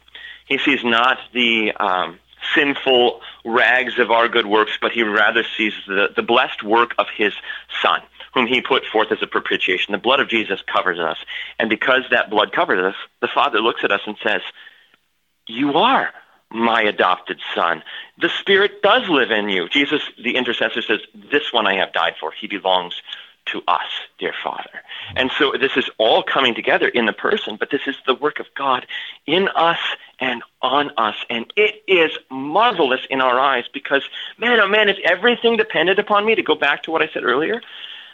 he 0.46 0.58
sees 0.58 0.84
not 0.84 1.18
the, 1.34 1.72
um, 1.74 2.20
sinful 2.56 3.22
rags 3.46 4.00
of 4.00 4.10
our 4.10 4.28
good 4.28 4.48
works, 4.48 4.72
but 4.82 4.92
he 4.92 5.04
rather 5.04 5.44
sees 5.58 5.74
the, 5.88 6.08
the 6.16 6.24
blessed 6.24 6.64
work 6.64 6.96
of 6.98 7.06
his 7.16 7.34
Son 7.84 8.02
whom 8.34 8.48
he 8.48 8.62
put 8.62 8.86
forth 8.86 9.12
as 9.12 9.22
a 9.22 9.28
propitiation. 9.28 9.92
The 9.92 9.98
blood 9.98 10.20
of 10.20 10.30
Jesus 10.30 10.62
covers 10.62 11.00
us. 11.00 11.18
And 11.60 11.70
because 11.70 12.04
that 12.12 12.30
blood 12.30 12.52
covers 12.52 12.84
us, 12.84 12.96
the 13.22 13.28
Father 13.28 13.60
looks 13.60 13.84
at 13.84 13.92
us 13.92 14.02
and 14.06 14.16
says, 14.24 14.42
You 15.48 15.74
are 15.74 16.12
my 16.50 16.82
adopted 16.82 17.40
son. 17.56 17.84
The 18.20 18.30
Spirit 18.30 18.82
does 18.82 19.08
live 19.10 19.32
in 19.32 19.50
you. 19.50 19.70
Jesus, 19.70 20.02
the 20.22 20.36
intercessor, 20.36 20.82
says, 20.82 21.00
This 21.14 21.52
one 21.52 21.68
I 21.68 21.76
have 21.76 21.94
died 21.94 22.14
for. 22.20 22.32
He 22.32 22.48
belongs 22.48 23.02
to 23.48 23.62
us, 23.68 23.90
dear 24.20 24.34
Father. 24.44 24.82
And 25.16 25.32
so 25.38 25.54
this 25.60 25.76
is 25.76 25.90
all 25.98 26.24
coming 26.24 26.54
together 26.54 26.88
in 26.88 27.06
the 27.06 27.14
person, 27.14 27.58
but 27.60 27.72
this 27.72 27.82
is 27.88 27.96
the 28.06 28.14
work 28.14 28.40
of 28.40 28.46
God 28.56 28.86
in 29.26 29.50
us 29.56 29.80
and 30.20 30.44
on 30.62 30.92
us. 30.98 31.16
And 31.30 31.52
it 31.56 31.84
is 31.88 32.12
marvelous 32.30 33.02
in 33.10 33.20
our 33.20 33.40
eyes 33.40 33.66
because, 33.74 34.04
man, 34.38 34.60
oh 34.60 34.68
man, 34.68 34.90
if 34.90 34.98
everything 35.04 35.58
depended 35.58 36.00
upon 36.00 36.26
me, 36.26 36.36
to 36.36 36.44
go 36.44 36.56
back 36.56 36.84
to 36.84 36.92
what 36.92 37.02
I 37.02 37.10
said 37.12 37.24
earlier, 37.24 37.62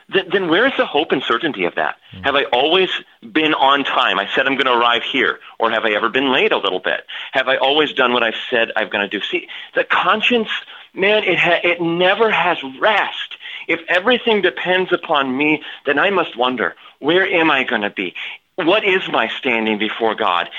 then, 0.09 0.25
then 0.31 0.49
where 0.49 0.65
is 0.65 0.73
the 0.77 0.85
hope 0.85 1.11
and 1.11 1.21
certainty 1.23 1.65
of 1.65 1.75
that? 1.75 1.97
Mm-hmm. 2.13 2.23
Have 2.23 2.35
I 2.35 2.43
always 2.45 2.89
been 3.21 3.53
on 3.53 3.83
time? 3.83 4.19
I 4.19 4.27
said 4.33 4.47
I'm 4.47 4.55
going 4.55 4.65
to 4.65 4.77
arrive 4.77 5.03
here. 5.03 5.39
Or 5.59 5.69
have 5.71 5.85
I 5.85 5.91
ever 5.91 6.09
been 6.09 6.31
late 6.31 6.51
a 6.51 6.57
little 6.57 6.79
bit? 6.79 7.01
Have 7.33 7.47
I 7.47 7.57
always 7.57 7.93
done 7.93 8.13
what 8.13 8.23
I've 8.23 8.39
said 8.49 8.71
I'm 8.75 8.89
going 8.89 9.07
to 9.07 9.19
do? 9.19 9.23
See, 9.25 9.47
the 9.75 9.83
conscience, 9.83 10.49
man, 10.93 11.23
it, 11.23 11.37
ha- 11.37 11.59
it 11.63 11.81
never 11.81 12.31
has 12.31 12.57
rest. 12.79 13.37
If 13.67 13.81
everything 13.89 14.41
depends 14.41 14.93
upon 14.93 15.35
me, 15.35 15.61
then 15.85 15.99
I 15.99 16.09
must 16.09 16.37
wonder, 16.37 16.75
where 16.99 17.27
am 17.27 17.51
I 17.51 17.63
going 17.63 17.81
to 17.81 17.89
be? 17.89 18.15
What 18.55 18.85
is 18.85 19.01
my 19.11 19.27
standing 19.27 19.77
before 19.77 20.15
God? 20.15 20.49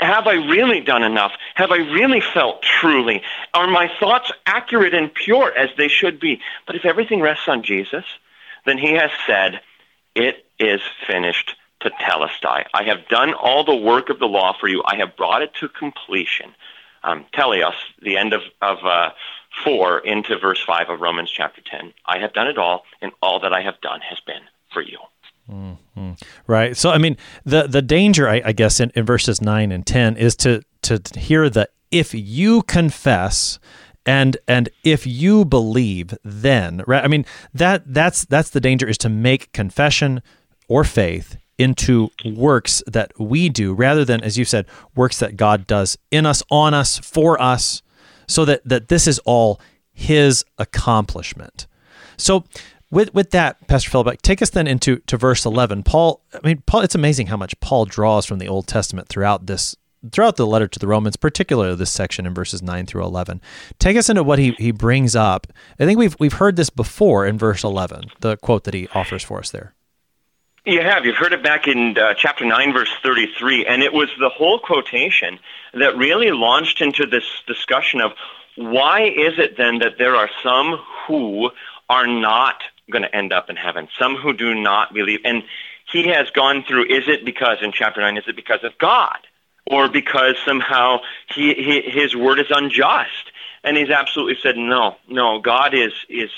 have 0.00 0.26
I 0.26 0.34
really 0.34 0.80
done 0.80 1.02
enough? 1.02 1.32
Have 1.54 1.70
I 1.70 1.76
really 1.76 2.20
felt 2.20 2.62
truly? 2.62 3.22
Are 3.54 3.66
my 3.66 3.90
thoughts 4.00 4.30
accurate 4.44 4.92
and 4.92 5.12
pure 5.12 5.56
as 5.56 5.70
they 5.78 5.88
should 5.88 6.20
be? 6.20 6.40
But 6.66 6.76
if 6.76 6.84
everything 6.84 7.20
rests 7.20 7.48
on 7.48 7.62
Jesus, 7.62 8.04
then 8.64 8.78
he 8.78 8.92
has 8.92 9.10
said, 9.26 9.60
It 10.14 10.46
is 10.58 10.80
finished 11.06 11.56
tetelestai. 11.80 12.64
I 12.72 12.84
have 12.84 13.08
done 13.08 13.34
all 13.34 13.64
the 13.64 13.74
work 13.74 14.08
of 14.08 14.18
the 14.18 14.26
law 14.26 14.56
for 14.58 14.68
you. 14.68 14.82
I 14.84 14.96
have 14.96 15.16
brought 15.16 15.42
it 15.42 15.54
to 15.60 15.68
completion. 15.68 16.54
Um, 17.02 17.26
teleos, 17.34 17.74
the 18.00 18.16
end 18.16 18.32
of, 18.32 18.40
of 18.62 18.78
uh, 18.84 19.10
4 19.62 19.98
into 20.00 20.38
verse 20.38 20.62
5 20.64 20.88
of 20.88 21.00
Romans 21.00 21.30
chapter 21.30 21.60
10. 21.60 21.92
I 22.06 22.18
have 22.18 22.32
done 22.32 22.48
it 22.48 22.56
all, 22.56 22.84
and 23.02 23.12
all 23.22 23.40
that 23.40 23.52
I 23.52 23.60
have 23.60 23.80
done 23.82 24.00
has 24.00 24.18
been 24.20 24.42
for 24.72 24.80
you. 24.80 24.98
Mm-hmm. 25.50 26.12
Right. 26.46 26.76
So, 26.76 26.90
I 26.90 26.96
mean, 26.96 27.18
the 27.44 27.66
the 27.66 27.82
danger, 27.82 28.26
I, 28.26 28.40
I 28.46 28.52
guess, 28.52 28.80
in, 28.80 28.90
in 28.94 29.04
verses 29.04 29.42
nine 29.42 29.72
and 29.72 29.86
ten 29.86 30.16
is 30.16 30.34
to 30.36 30.62
to 30.82 31.02
hear 31.18 31.50
the 31.50 31.68
if 31.90 32.14
you 32.14 32.62
confess 32.62 33.58
and 34.06 34.36
and 34.46 34.68
if 34.82 35.06
you 35.06 35.44
believe 35.44 36.14
then 36.22 36.82
right 36.86 37.04
i 37.04 37.08
mean 37.08 37.24
that 37.52 37.82
that's 37.86 38.24
that's 38.26 38.50
the 38.50 38.60
danger 38.60 38.86
is 38.86 38.98
to 38.98 39.08
make 39.08 39.52
confession 39.52 40.22
or 40.68 40.84
faith 40.84 41.36
into 41.56 42.10
works 42.24 42.82
that 42.86 43.12
we 43.18 43.48
do 43.48 43.72
rather 43.72 44.04
than 44.04 44.20
as 44.22 44.36
you 44.36 44.44
said 44.44 44.66
works 44.94 45.18
that 45.18 45.36
god 45.36 45.66
does 45.66 45.96
in 46.10 46.26
us 46.26 46.42
on 46.50 46.74
us 46.74 46.98
for 46.98 47.40
us 47.40 47.82
so 48.26 48.44
that 48.44 48.60
that 48.64 48.88
this 48.88 49.06
is 49.06 49.18
all 49.20 49.60
his 49.92 50.44
accomplishment. 50.58 51.66
So 52.16 52.44
with 52.90 53.14
with 53.14 53.30
that 53.30 53.66
pastor 53.66 53.90
philip 53.90 54.20
take 54.22 54.42
us 54.42 54.50
then 54.50 54.66
into 54.66 54.98
to 54.98 55.16
verse 55.16 55.44
11 55.46 55.82
paul 55.82 56.22
i 56.34 56.46
mean 56.46 56.62
paul 56.66 56.82
it's 56.82 56.94
amazing 56.94 57.26
how 57.26 57.36
much 57.36 57.58
paul 57.58 57.86
draws 57.86 58.26
from 58.26 58.38
the 58.38 58.46
old 58.46 58.68
testament 58.68 59.08
throughout 59.08 59.46
this 59.46 59.74
throughout 60.12 60.36
the 60.36 60.46
letter 60.46 60.68
to 60.68 60.78
the 60.78 60.86
Romans, 60.86 61.16
particularly 61.16 61.74
this 61.76 61.90
section 61.90 62.26
in 62.26 62.34
verses 62.34 62.62
9 62.62 62.86
through 62.86 63.04
11. 63.04 63.40
Take 63.78 63.96
us 63.96 64.08
into 64.08 64.22
what 64.22 64.38
he, 64.38 64.52
he 64.52 64.70
brings 64.70 65.16
up. 65.16 65.46
I 65.78 65.84
think 65.84 65.98
we've, 65.98 66.16
we've 66.18 66.34
heard 66.34 66.56
this 66.56 66.70
before 66.70 67.26
in 67.26 67.38
verse 67.38 67.64
11, 67.64 68.10
the 68.20 68.36
quote 68.36 68.64
that 68.64 68.74
he 68.74 68.88
offers 68.88 69.22
for 69.22 69.38
us 69.38 69.50
there. 69.50 69.74
You 70.66 70.80
have. 70.80 71.04
You've 71.04 71.16
heard 71.16 71.34
it 71.34 71.42
back 71.42 71.68
in 71.68 71.98
uh, 71.98 72.14
chapter 72.14 72.46
9, 72.46 72.72
verse 72.72 72.90
33, 73.02 73.66
and 73.66 73.82
it 73.82 73.92
was 73.92 74.08
the 74.18 74.30
whole 74.30 74.58
quotation 74.58 75.38
that 75.74 75.94
really 75.96 76.30
launched 76.30 76.80
into 76.80 77.04
this 77.04 77.24
discussion 77.46 78.00
of 78.00 78.12
why 78.56 79.02
is 79.02 79.38
it 79.38 79.58
then 79.58 79.80
that 79.80 79.98
there 79.98 80.16
are 80.16 80.30
some 80.42 80.78
who 81.06 81.50
are 81.90 82.06
not 82.06 82.62
going 82.90 83.02
to 83.02 83.14
end 83.14 83.32
up 83.32 83.50
in 83.50 83.56
heaven, 83.56 83.88
some 83.98 84.16
who 84.16 84.32
do 84.32 84.54
not 84.54 84.94
believe. 84.94 85.20
And 85.24 85.42
he 85.92 86.08
has 86.08 86.30
gone 86.30 86.64
through, 86.66 86.84
is 86.84 87.08
it 87.08 87.26
because, 87.26 87.58
in 87.60 87.72
chapter 87.72 88.00
9, 88.00 88.16
is 88.16 88.24
it 88.26 88.36
because 88.36 88.64
of 88.64 88.76
God? 88.78 89.18
Or 89.66 89.88
because 89.88 90.36
somehow 90.46 90.98
he, 91.34 91.54
he, 91.54 91.82
his 91.82 92.14
word 92.14 92.38
is 92.38 92.46
unjust. 92.50 93.32
And 93.62 93.76
he's 93.76 93.90
absolutely 93.90 94.36
said, 94.42 94.56
no, 94.56 94.96
no, 95.08 95.40
God 95.40 95.74
is, 95.74 95.92
is 96.08 96.30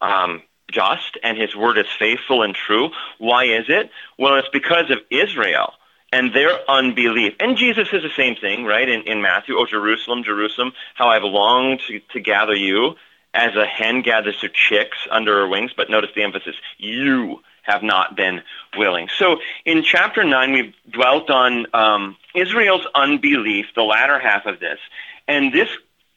um, 0.00 0.42
just 0.70 1.18
and 1.22 1.36
his 1.36 1.56
word 1.56 1.78
is 1.78 1.86
faithful 1.98 2.42
and 2.42 2.54
true. 2.54 2.90
Why 3.18 3.44
is 3.44 3.64
it? 3.68 3.90
Well, 4.18 4.36
it's 4.36 4.48
because 4.52 4.90
of 4.90 4.98
Israel 5.10 5.72
and 6.12 6.32
their 6.32 6.58
unbelief. 6.68 7.34
And 7.40 7.56
Jesus 7.56 7.88
says 7.90 8.02
the 8.02 8.10
same 8.16 8.36
thing, 8.36 8.64
right, 8.64 8.88
in, 8.88 9.02
in 9.02 9.22
Matthew, 9.22 9.56
Oh, 9.58 9.66
Jerusalem, 9.66 10.22
Jerusalem, 10.24 10.72
how 10.94 11.08
I've 11.08 11.24
longed 11.24 11.80
to, 11.88 12.00
to 12.12 12.20
gather 12.20 12.54
you 12.54 12.94
as 13.32 13.54
a 13.54 13.66
hen 13.66 14.02
gathers 14.02 14.40
her 14.42 14.48
chicks 14.48 14.98
under 15.10 15.34
her 15.38 15.48
wings. 15.48 15.72
But 15.76 15.90
notice 15.90 16.10
the 16.14 16.22
emphasis, 16.22 16.56
you 16.78 17.42
have 17.62 17.82
not 17.82 18.16
been 18.16 18.42
willing. 18.76 19.08
So 19.16 19.38
in 19.64 19.82
chapter 19.82 20.24
9, 20.24 20.52
we've 20.52 20.74
dwelt 20.90 21.30
on 21.30 21.66
um, 21.74 22.16
Israel's 22.34 22.86
unbelief, 22.94 23.66
the 23.74 23.82
latter 23.82 24.18
half 24.18 24.46
of 24.46 24.60
this. 24.60 24.78
And 25.28 25.52
this 25.52 25.68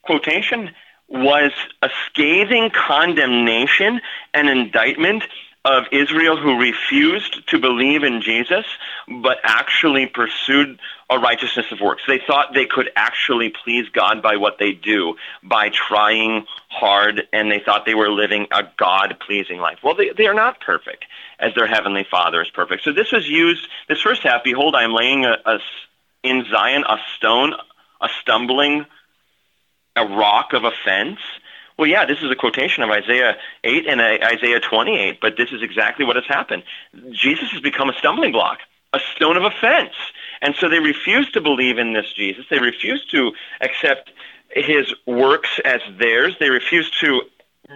quotation 0.02 0.70
was 1.08 1.52
a 1.82 1.90
scathing 2.06 2.70
condemnation 2.70 4.00
and 4.32 4.48
indictment 4.48 5.24
of 5.64 5.84
Israel 5.92 6.36
who 6.36 6.60
refused 6.60 7.48
to 7.48 7.58
believe 7.58 8.02
in 8.02 8.20
Jesus, 8.20 8.66
but 9.08 9.38
actually 9.42 10.06
pursued 10.06 10.78
a 11.08 11.18
righteousness 11.18 11.66
of 11.72 11.80
works. 11.80 12.02
They 12.06 12.18
thought 12.18 12.52
they 12.52 12.66
could 12.66 12.90
actually 12.96 13.50
please 13.64 13.88
God 13.88 14.22
by 14.22 14.36
what 14.36 14.58
they 14.58 14.72
do, 14.72 15.16
by 15.42 15.70
trying 15.70 16.46
hard, 16.68 17.26
and 17.32 17.50
they 17.50 17.60
thought 17.60 17.86
they 17.86 17.94
were 17.94 18.10
living 18.10 18.46
a 18.52 18.64
God 18.76 19.16
pleasing 19.26 19.58
life. 19.58 19.78
Well, 19.82 19.94
they, 19.94 20.10
they 20.10 20.26
are 20.26 20.34
not 20.34 20.60
perfect, 20.60 21.06
as 21.38 21.54
their 21.54 21.66
heavenly 21.66 22.06
Father 22.10 22.42
is 22.42 22.50
perfect. 22.50 22.84
So 22.84 22.92
this 22.92 23.10
was 23.10 23.26
used, 23.26 23.66
this 23.88 24.02
first 24.02 24.22
half, 24.22 24.44
behold, 24.44 24.74
I 24.74 24.84
am 24.84 24.92
laying 24.92 25.24
a, 25.24 25.36
a, 25.46 25.58
in 26.22 26.44
Zion 26.50 26.84
a 26.86 26.98
stone, 27.16 27.54
a 28.02 28.08
stumbling, 28.20 28.84
a 29.96 30.04
rock 30.04 30.52
of 30.52 30.64
offense 30.64 31.20
well, 31.76 31.88
yeah, 31.88 32.04
this 32.04 32.18
is 32.22 32.30
a 32.30 32.36
quotation 32.36 32.82
of 32.82 32.90
Isaiah 32.90 33.36
8 33.64 33.86
and 33.86 34.00
Isaiah 34.00 34.60
28, 34.60 35.20
but 35.20 35.36
this 35.36 35.50
is 35.52 35.62
exactly 35.62 36.04
what 36.04 36.16
has 36.16 36.26
happened. 36.26 36.62
Jesus 37.10 37.50
has 37.50 37.60
become 37.60 37.88
a 37.88 37.94
stumbling 37.94 38.32
block, 38.32 38.58
a 38.92 39.00
stone 39.14 39.36
of 39.36 39.44
offense. 39.44 39.94
And 40.40 40.54
so 40.56 40.68
they 40.68 40.78
refuse 40.78 41.30
to 41.32 41.40
believe 41.40 41.78
in 41.78 41.92
this 41.92 42.12
Jesus. 42.12 42.44
They 42.48 42.58
refuse 42.58 43.04
to 43.06 43.32
accept 43.60 44.12
his 44.50 44.94
works 45.06 45.60
as 45.64 45.80
theirs. 45.98 46.36
They 46.38 46.50
refuse 46.50 46.90
to 47.00 47.22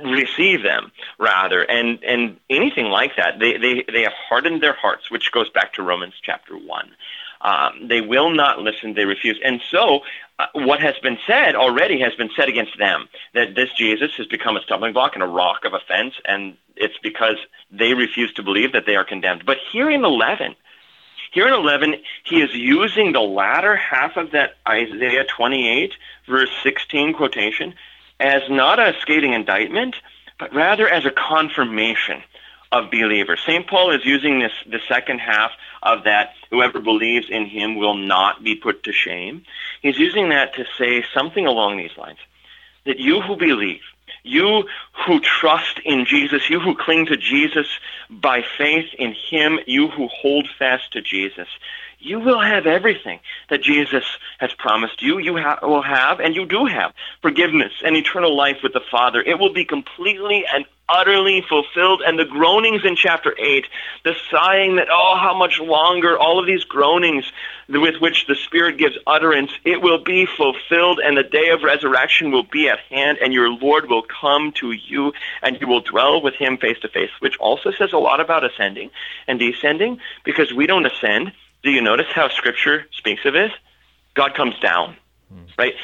receive 0.05 0.63
them 0.63 0.93
rather 1.19 1.63
and 1.63 2.03
and 2.05 2.37
anything 2.51 2.87
like 2.87 3.17
that 3.17 3.39
they 3.39 3.57
they 3.57 3.85
they 3.91 4.03
have 4.03 4.13
hardened 4.13 4.63
their 4.63 4.75
hearts 4.75 5.11
which 5.11 5.33
goes 5.33 5.49
back 5.49 5.73
to 5.73 5.83
romans 5.83 6.13
chapter 6.23 6.57
1 6.57 6.91
um, 7.41 7.89
they 7.89 8.03
will 8.03 8.31
not 8.31 8.59
listen 8.59 8.93
they 8.93 9.07
refuse 9.07 9.41
and 9.43 9.63
so 9.71 10.01
uh, 10.01 10.01
Uh, 10.39 10.47
what 10.55 10.81
has 10.81 10.95
been 11.03 11.19
said 11.27 11.57
already 11.57 12.01
has 12.01 12.15
been 12.15 12.31
said 12.37 12.49
against 12.49 12.79
them 12.79 13.09
that 13.35 13.57
this 13.57 13.71
Jesus 13.77 14.13
has 14.17 14.27
become 14.27 14.57
a 14.57 14.63
stumbling 14.63 14.93
block 14.93 15.15
and 15.15 15.23
a 15.23 15.27
rock 15.27 15.65
of 15.65 15.75
offense, 15.75 16.15
and 16.25 16.57
it's 16.77 16.99
because 17.03 17.37
they 17.73 17.95
refuse 17.95 18.33
to 18.35 18.43
believe 18.43 18.73
that 18.73 18.87
they 18.87 18.95
are 18.95 19.05
condemned. 19.05 19.45
But 19.45 19.59
here 19.73 19.91
in 19.91 20.05
11, 20.05 20.55
here 21.33 21.49
in 21.49 21.55
11, 21.55 21.97
he 22.25 22.41
is 22.41 22.55
using 22.55 23.13
the 23.13 23.21
latter 23.21 23.75
half 23.75 24.17
of 24.17 24.31
that 24.31 24.55
Isaiah 24.67 25.25
28, 25.25 25.93
verse 26.27 26.51
16 26.63 27.15
quotation 27.15 27.75
as 28.21 28.43
not 28.49 28.79
a 28.79 28.95
scathing 29.01 29.33
indictment, 29.33 29.97
but 30.39 30.55
rather 30.55 30.89
as 30.89 31.05
a 31.05 31.11
confirmation 31.11 32.23
of 32.73 32.91
believers. 32.91 33.41
St. 33.47 33.67
Paul 33.67 33.91
is 33.91 34.05
using 34.05 34.41
this 34.41 34.53
the 34.67 34.81
second 34.89 35.21
half 35.21 35.53
of 35.83 36.05
that 36.05 36.35
whoever 36.51 36.81
believes 36.81 37.29
in 37.31 37.47
him 37.47 37.77
will 37.77 37.95
not 37.95 38.45
be 38.45 38.55
put 38.55 38.83
to 38.85 38.93
shame. 38.93 39.45
He's 39.83 39.99
using 39.99 40.29
that 40.31 40.55
to 40.55 40.65
say 40.77 41.05
something 41.15 41.47
along 41.47 41.79
these 41.79 41.97
lines. 41.97 42.19
That 42.85 42.99
you 42.99 43.21
who 43.21 43.37
believe, 43.37 43.83
you 44.23 44.65
who 45.07 45.21
trust 45.21 45.79
in 45.85 46.05
Jesus, 46.05 46.51
you 46.51 46.61
who 46.61 46.75
cling 46.75 47.07
to 47.07 47.17
Jesus 47.17 47.67
by 48.11 48.43
faith 48.57 48.93
in 48.99 49.13
him, 49.13 49.59
you 49.67 49.89
who 49.89 50.09
hold 50.09 50.49
fast 50.59 50.93
to 50.93 51.01
Jesus, 51.01 51.49
you 51.99 52.21
will 52.21 52.41
have 52.41 52.67
everything 52.67 53.21
that 53.51 53.63
Jesus 53.63 54.05
has 54.39 54.53
promised 54.55 55.03
you. 55.03 55.19
You 55.19 55.37
ha- 55.37 55.59
will 55.63 55.83
have, 55.83 56.21
and 56.21 56.35
you 56.35 56.47
do 56.47 56.67
have, 56.67 56.93
forgiveness 57.23 57.73
and 57.85 57.97
eternal 57.97 58.37
life 58.37 58.59
with 58.63 58.73
the 58.73 58.83
Father. 58.91 59.21
It 59.21 59.39
will 59.39 59.53
be 59.53 59.65
completely 59.65 60.45
and 60.53 60.65
utterly 60.89 61.45
fulfilled. 61.47 62.03
And 62.07 62.19
the 62.19 62.25
groanings 62.25 62.83
in 62.85 62.97
chapter 62.97 63.35
8, 63.39 63.67
the 64.05 64.15
sighing 64.31 64.77
that, 64.77 64.89
oh, 64.91 65.17
how 65.21 65.37
much 65.37 65.59
longer, 65.59 66.17
all 66.17 66.39
of 66.39 66.47
these 66.47 66.65
groanings 66.65 67.31
with 67.69 67.97
which 68.01 68.27
the 68.27 68.37
Spirit 68.37 68.79
gives 68.79 68.97
utterance, 69.07 69.51
it 69.65 69.83
will 69.83 70.03
be 70.03 70.25
fulfilled, 70.25 71.01
and 71.05 71.17
the 71.17 71.23
day 71.23 71.51
of 71.51 71.63
resurrection 71.63 72.31
will 72.31 72.45
be 72.45 72.69
at 72.69 72.79
hand, 72.91 73.19
and 73.21 73.35
your 73.35 73.51
Lord 73.51 73.91
will 73.91 74.03
come 74.03 74.53
to 74.53 74.73
you, 74.73 75.13
and 75.43 75.61
you 75.61 75.67
will 75.67 75.81
dwell 75.81 76.23
with 76.23 76.35
him 76.35 76.57
face 76.57 76.79
to 76.81 76.89
face, 76.89 77.11
which 77.19 77.37
also 77.39 77.71
says 77.73 77.93
a 77.93 77.99
lot 77.99 78.21
about 78.21 78.45
ascending 78.45 78.91
and 79.27 79.39
descending, 79.39 79.99
because 80.25 80.55
we 80.55 80.67
don't 80.67 80.87
ascend 80.87 81.33
do 81.63 81.71
you 81.71 81.81
notice 81.81 82.07
how 82.15 82.29
Scripture 82.29 82.87
speaks 82.93 83.25
of 83.25 83.35
it? 83.35 83.53
God 84.15 84.35
comes 84.35 84.59
down, 84.61 84.97
mm. 85.33 85.47
right? 85.59 85.75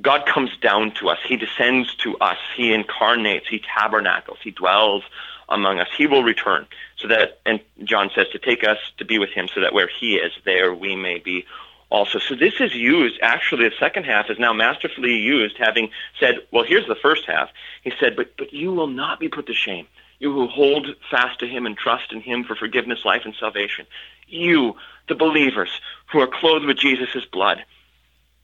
God 0.00 0.26
comes 0.26 0.50
down 0.58 0.92
to 0.92 1.08
us. 1.10 1.18
He 1.26 1.36
descends 1.36 1.94
to 1.96 2.16
us. 2.18 2.38
He 2.56 2.72
incarnates. 2.72 3.46
He 3.48 3.60
tabernacles. 3.60 4.38
He 4.42 4.50
dwells 4.50 5.02
among 5.48 5.80
us. 5.80 5.88
He 5.96 6.06
will 6.06 6.22
return 6.22 6.66
so 6.96 7.08
that, 7.08 7.40
and 7.44 7.60
John 7.84 8.10
says, 8.14 8.28
to 8.32 8.38
take 8.38 8.64
us 8.64 8.78
to 8.98 9.04
be 9.04 9.18
with 9.18 9.30
him 9.30 9.48
so 9.54 9.60
that 9.60 9.74
where 9.74 9.88
he 9.88 10.16
is, 10.16 10.32
there 10.44 10.72
we 10.72 10.96
may 10.96 11.18
be 11.18 11.44
also. 11.90 12.18
So 12.18 12.34
this 12.34 12.54
is 12.60 12.74
used, 12.74 13.18
actually, 13.20 13.68
the 13.68 13.74
second 13.78 14.04
half 14.04 14.30
is 14.30 14.38
now 14.38 14.54
masterfully 14.54 15.16
used, 15.16 15.58
having 15.58 15.90
said, 16.18 16.36
well, 16.50 16.64
here's 16.64 16.86
the 16.86 16.94
first 16.94 17.26
half. 17.26 17.50
He 17.82 17.92
said, 18.00 18.16
but, 18.16 18.36
but 18.38 18.52
you 18.52 18.72
will 18.72 18.86
not 18.86 19.20
be 19.20 19.28
put 19.28 19.46
to 19.46 19.54
shame. 19.54 19.86
You 20.18 20.32
who 20.32 20.46
hold 20.46 20.86
fast 21.10 21.40
to 21.40 21.46
him 21.46 21.66
and 21.66 21.76
trust 21.76 22.12
in 22.12 22.20
him 22.20 22.44
for 22.44 22.54
forgiveness, 22.54 23.04
life, 23.04 23.22
and 23.24 23.34
salvation. 23.34 23.86
You 24.32 24.74
the 25.08 25.14
believers 25.14 25.68
who 26.10 26.20
are 26.20 26.26
clothed 26.26 26.64
with 26.64 26.78
Jesus' 26.78 27.24
blood, 27.30 27.64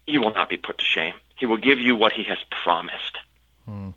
you 0.06 0.20
will 0.20 0.34
not 0.34 0.48
be 0.48 0.56
put 0.56 0.78
to 0.78 0.84
shame. 0.84 1.14
He 1.36 1.46
will 1.46 1.56
give 1.56 1.78
you 1.78 1.96
what 1.96 2.12
he 2.12 2.24
has 2.24 2.38
promised. 2.62 3.18
Hmm. 3.64 3.90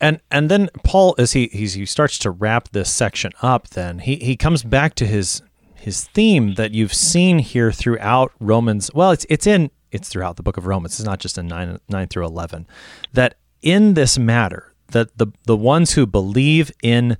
And 0.00 0.20
and 0.30 0.50
then 0.50 0.68
Paul, 0.84 1.14
as 1.18 1.32
he 1.32 1.46
he 1.46 1.86
starts 1.86 2.18
to 2.18 2.30
wrap 2.30 2.70
this 2.70 2.90
section 2.90 3.32
up, 3.42 3.68
then 3.70 4.00
he 4.00 4.16
he 4.16 4.36
comes 4.36 4.62
back 4.62 4.94
to 4.96 5.06
his 5.06 5.42
his 5.74 6.04
theme 6.04 6.54
that 6.54 6.72
you've 6.72 6.94
seen 6.94 7.38
here 7.38 7.72
throughout 7.72 8.32
Romans. 8.40 8.90
Well, 8.94 9.10
it's 9.10 9.26
it's 9.28 9.46
in 9.46 9.70
it's 9.90 10.08
throughout 10.08 10.36
the 10.36 10.42
book 10.42 10.56
of 10.56 10.66
Romans. 10.66 10.98
It's 10.98 11.06
not 11.06 11.20
just 11.20 11.38
in 11.38 11.46
nine 11.46 11.78
nine 11.88 12.08
through 12.08 12.26
eleven. 12.26 12.66
That 13.12 13.36
in 13.62 13.94
this 13.94 14.18
matter, 14.18 14.74
that 14.88 15.16
the 15.16 15.28
the 15.44 15.56
ones 15.56 15.92
who 15.92 16.06
believe 16.06 16.70
in 16.82 17.16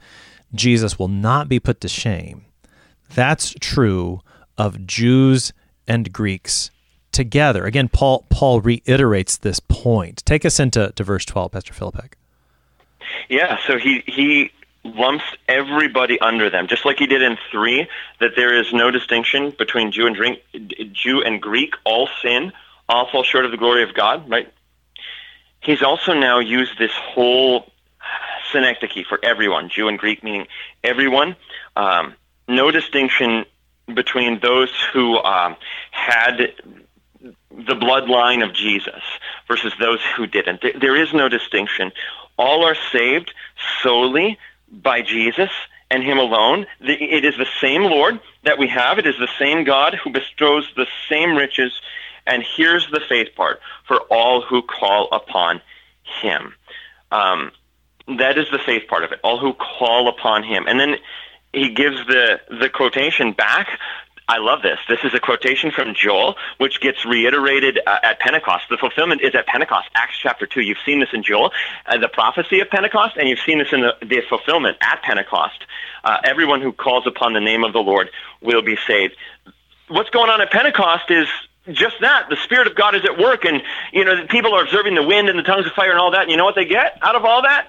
Jesus 0.55 0.99
will 0.99 1.09
not 1.09 1.49
be 1.49 1.61
put 1.61 1.81
to 1.81 1.89
shame. 1.89 2.45
That's 3.15 3.55
true 3.61 4.21
of 4.59 4.87
Jews 4.87 5.53
and 5.87 6.13
Greeks 6.13 6.71
together. 7.13 7.65
Again, 7.65 7.89
Paul 7.89 8.27
Paul 8.29 8.61
reiterates 8.61 9.37
this 9.37 9.61
point. 9.61 10.23
Take 10.27 10.45
us 10.45 10.59
into 10.59 10.93
to 10.95 11.05
verse 11.05 11.25
12, 11.25 11.53
Pastor 11.53 11.73
Philippek. 11.73 12.15
Yeah, 13.29 13.59
so 13.67 13.79
he 13.79 14.03
he 14.07 14.51
lumps 14.85 15.25
everybody 15.49 16.21
under 16.21 16.51
them, 16.51 16.67
just 16.67 16.85
like 16.85 16.99
he 16.99 17.07
did 17.07 17.23
in 17.23 17.39
3 17.51 17.89
that 18.21 18.33
there 18.37 18.55
is 18.55 18.71
no 18.73 18.91
distinction 18.91 19.51
between 19.57 19.91
Jew 19.91 20.07
and 20.07 20.15
drink, 20.15 20.41
Jew 20.93 21.23
and 21.23 21.41
Greek, 21.41 21.75
all 21.85 22.09
sin, 22.21 22.53
all 22.89 23.09
fall 23.11 23.23
short 23.23 23.47
of 23.47 23.51
the 23.51 23.57
glory 23.57 23.83
of 23.83 23.95
God, 23.95 24.29
right? 24.29 24.53
He's 25.61 25.83
also 25.83 26.13
now 26.13 26.39
used 26.39 26.79
this 26.79 26.93
whole 26.93 27.73
synecdoche 28.53 29.07
for 29.09 29.19
everyone, 29.23 29.71
Jew 29.71 29.89
and 29.89 29.99
Greek 29.99 30.23
meaning 30.23 30.47
everyone. 30.83 31.37
Um, 31.77 32.15
no 32.49 32.71
distinction 32.71 33.45
between 33.93 34.41
those 34.41 34.71
who 34.93 35.19
um, 35.19 35.57
had 35.91 36.53
the 37.51 37.75
bloodline 37.75 38.45
of 38.45 38.55
Jesus 38.55 39.03
versus 39.47 39.73
those 39.79 40.01
who 40.17 40.27
didn't. 40.27 40.65
There 40.81 40.97
is 40.97 41.13
no 41.13 41.29
distinction. 41.29 41.93
All 42.37 42.65
are 42.65 42.77
saved 42.93 43.33
solely 43.83 44.39
by 44.71 45.03
Jesus 45.03 45.51
and 45.91 46.03
Him 46.03 46.19
alone. 46.19 46.67
It 46.81 47.25
is 47.25 47.37
the 47.37 47.47
same 47.61 47.83
Lord 47.83 48.21
that 48.43 48.59
we 48.59 48.69
have. 48.69 48.99
It 48.99 49.07
is 49.07 49.17
the 49.19 49.29
same 49.39 49.65
God 49.65 49.95
who 49.95 50.11
bestows 50.11 50.69
the 50.77 50.87
same 51.09 51.37
riches. 51.37 51.73
And 52.27 52.43
here's 52.57 52.87
the 52.91 53.01
faith 53.09 53.29
part 53.37 53.61
for 53.87 54.01
all 54.11 54.43
who 54.43 54.63
call 54.63 55.09
upon 55.13 55.61
Him. 56.23 56.55
Um, 57.13 57.53
that 58.19 58.37
is 58.39 58.47
the 58.51 58.59
faith 58.59 58.89
part 58.89 59.05
of 59.05 59.13
it. 59.13 59.21
All 59.23 59.39
who 59.39 59.55
call 59.55 60.09
upon 60.09 60.43
Him. 60.43 60.67
And 60.67 60.81
then 60.81 60.97
he 61.55 61.71
gives 61.71 61.97
the 62.07 62.41
the 62.61 62.69
quotation 62.69 63.33
back 63.33 63.69
I 64.27 64.39
love 64.39 64.63
this. 64.63 64.79
This 64.89 65.01
is 65.05 65.13
a 65.13 65.21
quotation 65.21 65.71
from 65.71 65.95
Joel, 65.95 66.37
which 66.57 66.81
gets 66.81 67.05
reiterated 67.05 67.79
uh, 67.87 67.99
at 68.03 68.21
Pentecost. 68.21 68.65
The 68.71 68.79
fulfillment 68.79 69.21
is 69.21 69.35
at 69.35 69.47
Pentecost, 69.47 69.89
Acts 69.95 70.17
chapter 70.19 70.47
2. 70.47 70.63
You've 70.63 70.79
seen 70.85 71.01
this 71.01 71.11
in 71.13 71.23
Joel, 71.23 71.53
uh, 71.85 71.99
the 71.99 72.09
prophecy 72.09 72.61
of 72.61 72.71
Pentecost, 72.71 73.19
and 73.19 73.29
you've 73.29 73.41
seen 73.45 73.59
this 73.59 73.69
in 73.73 73.83
the, 73.83 73.95
the 74.01 74.23
fulfillment 74.27 74.79
at 74.81 75.03
Pentecost. 75.03 75.67
Uh, 76.03 76.19
everyone 76.25 76.63
who 76.63 76.73
calls 76.73 77.07
upon 77.07 77.35
the 77.35 77.41
name 77.41 77.65
of 77.65 77.75
the 77.75 77.81
Lord 77.81 78.11
will 78.41 78.63
be 78.63 78.79
saved. 78.87 79.15
What's 79.89 80.11
going 80.11 80.31
on 80.31 80.41
at 80.41 80.51
Pentecost 80.51 81.11
is 81.11 81.29
just 81.73 81.97
that. 82.01 82.31
The 82.31 82.37
Spirit 82.37 82.67
of 82.67 82.75
God 82.75 82.95
is 82.95 83.05
at 83.05 83.19
work, 83.19 83.45
and 83.45 83.63
you 83.93 84.07
know 84.07 84.27
people 84.27 84.55
are 84.55 84.63
observing 84.63 84.95
the 84.95 85.03
wind 85.03 85.29
and 85.29 85.39
the 85.39 85.43
tongues 85.43 85.67
of 85.67 85.73
fire 85.73 85.91
and 85.91 85.99
all 85.99 86.13
that. 86.13 86.23
And 86.23 86.31
you 86.31 86.39
know 86.39 86.45
what 86.45 86.55
they 86.55 86.65
get 86.65 86.99
out 87.03 87.15
of 87.15 87.27
all 87.27 87.43
that? 87.43 87.69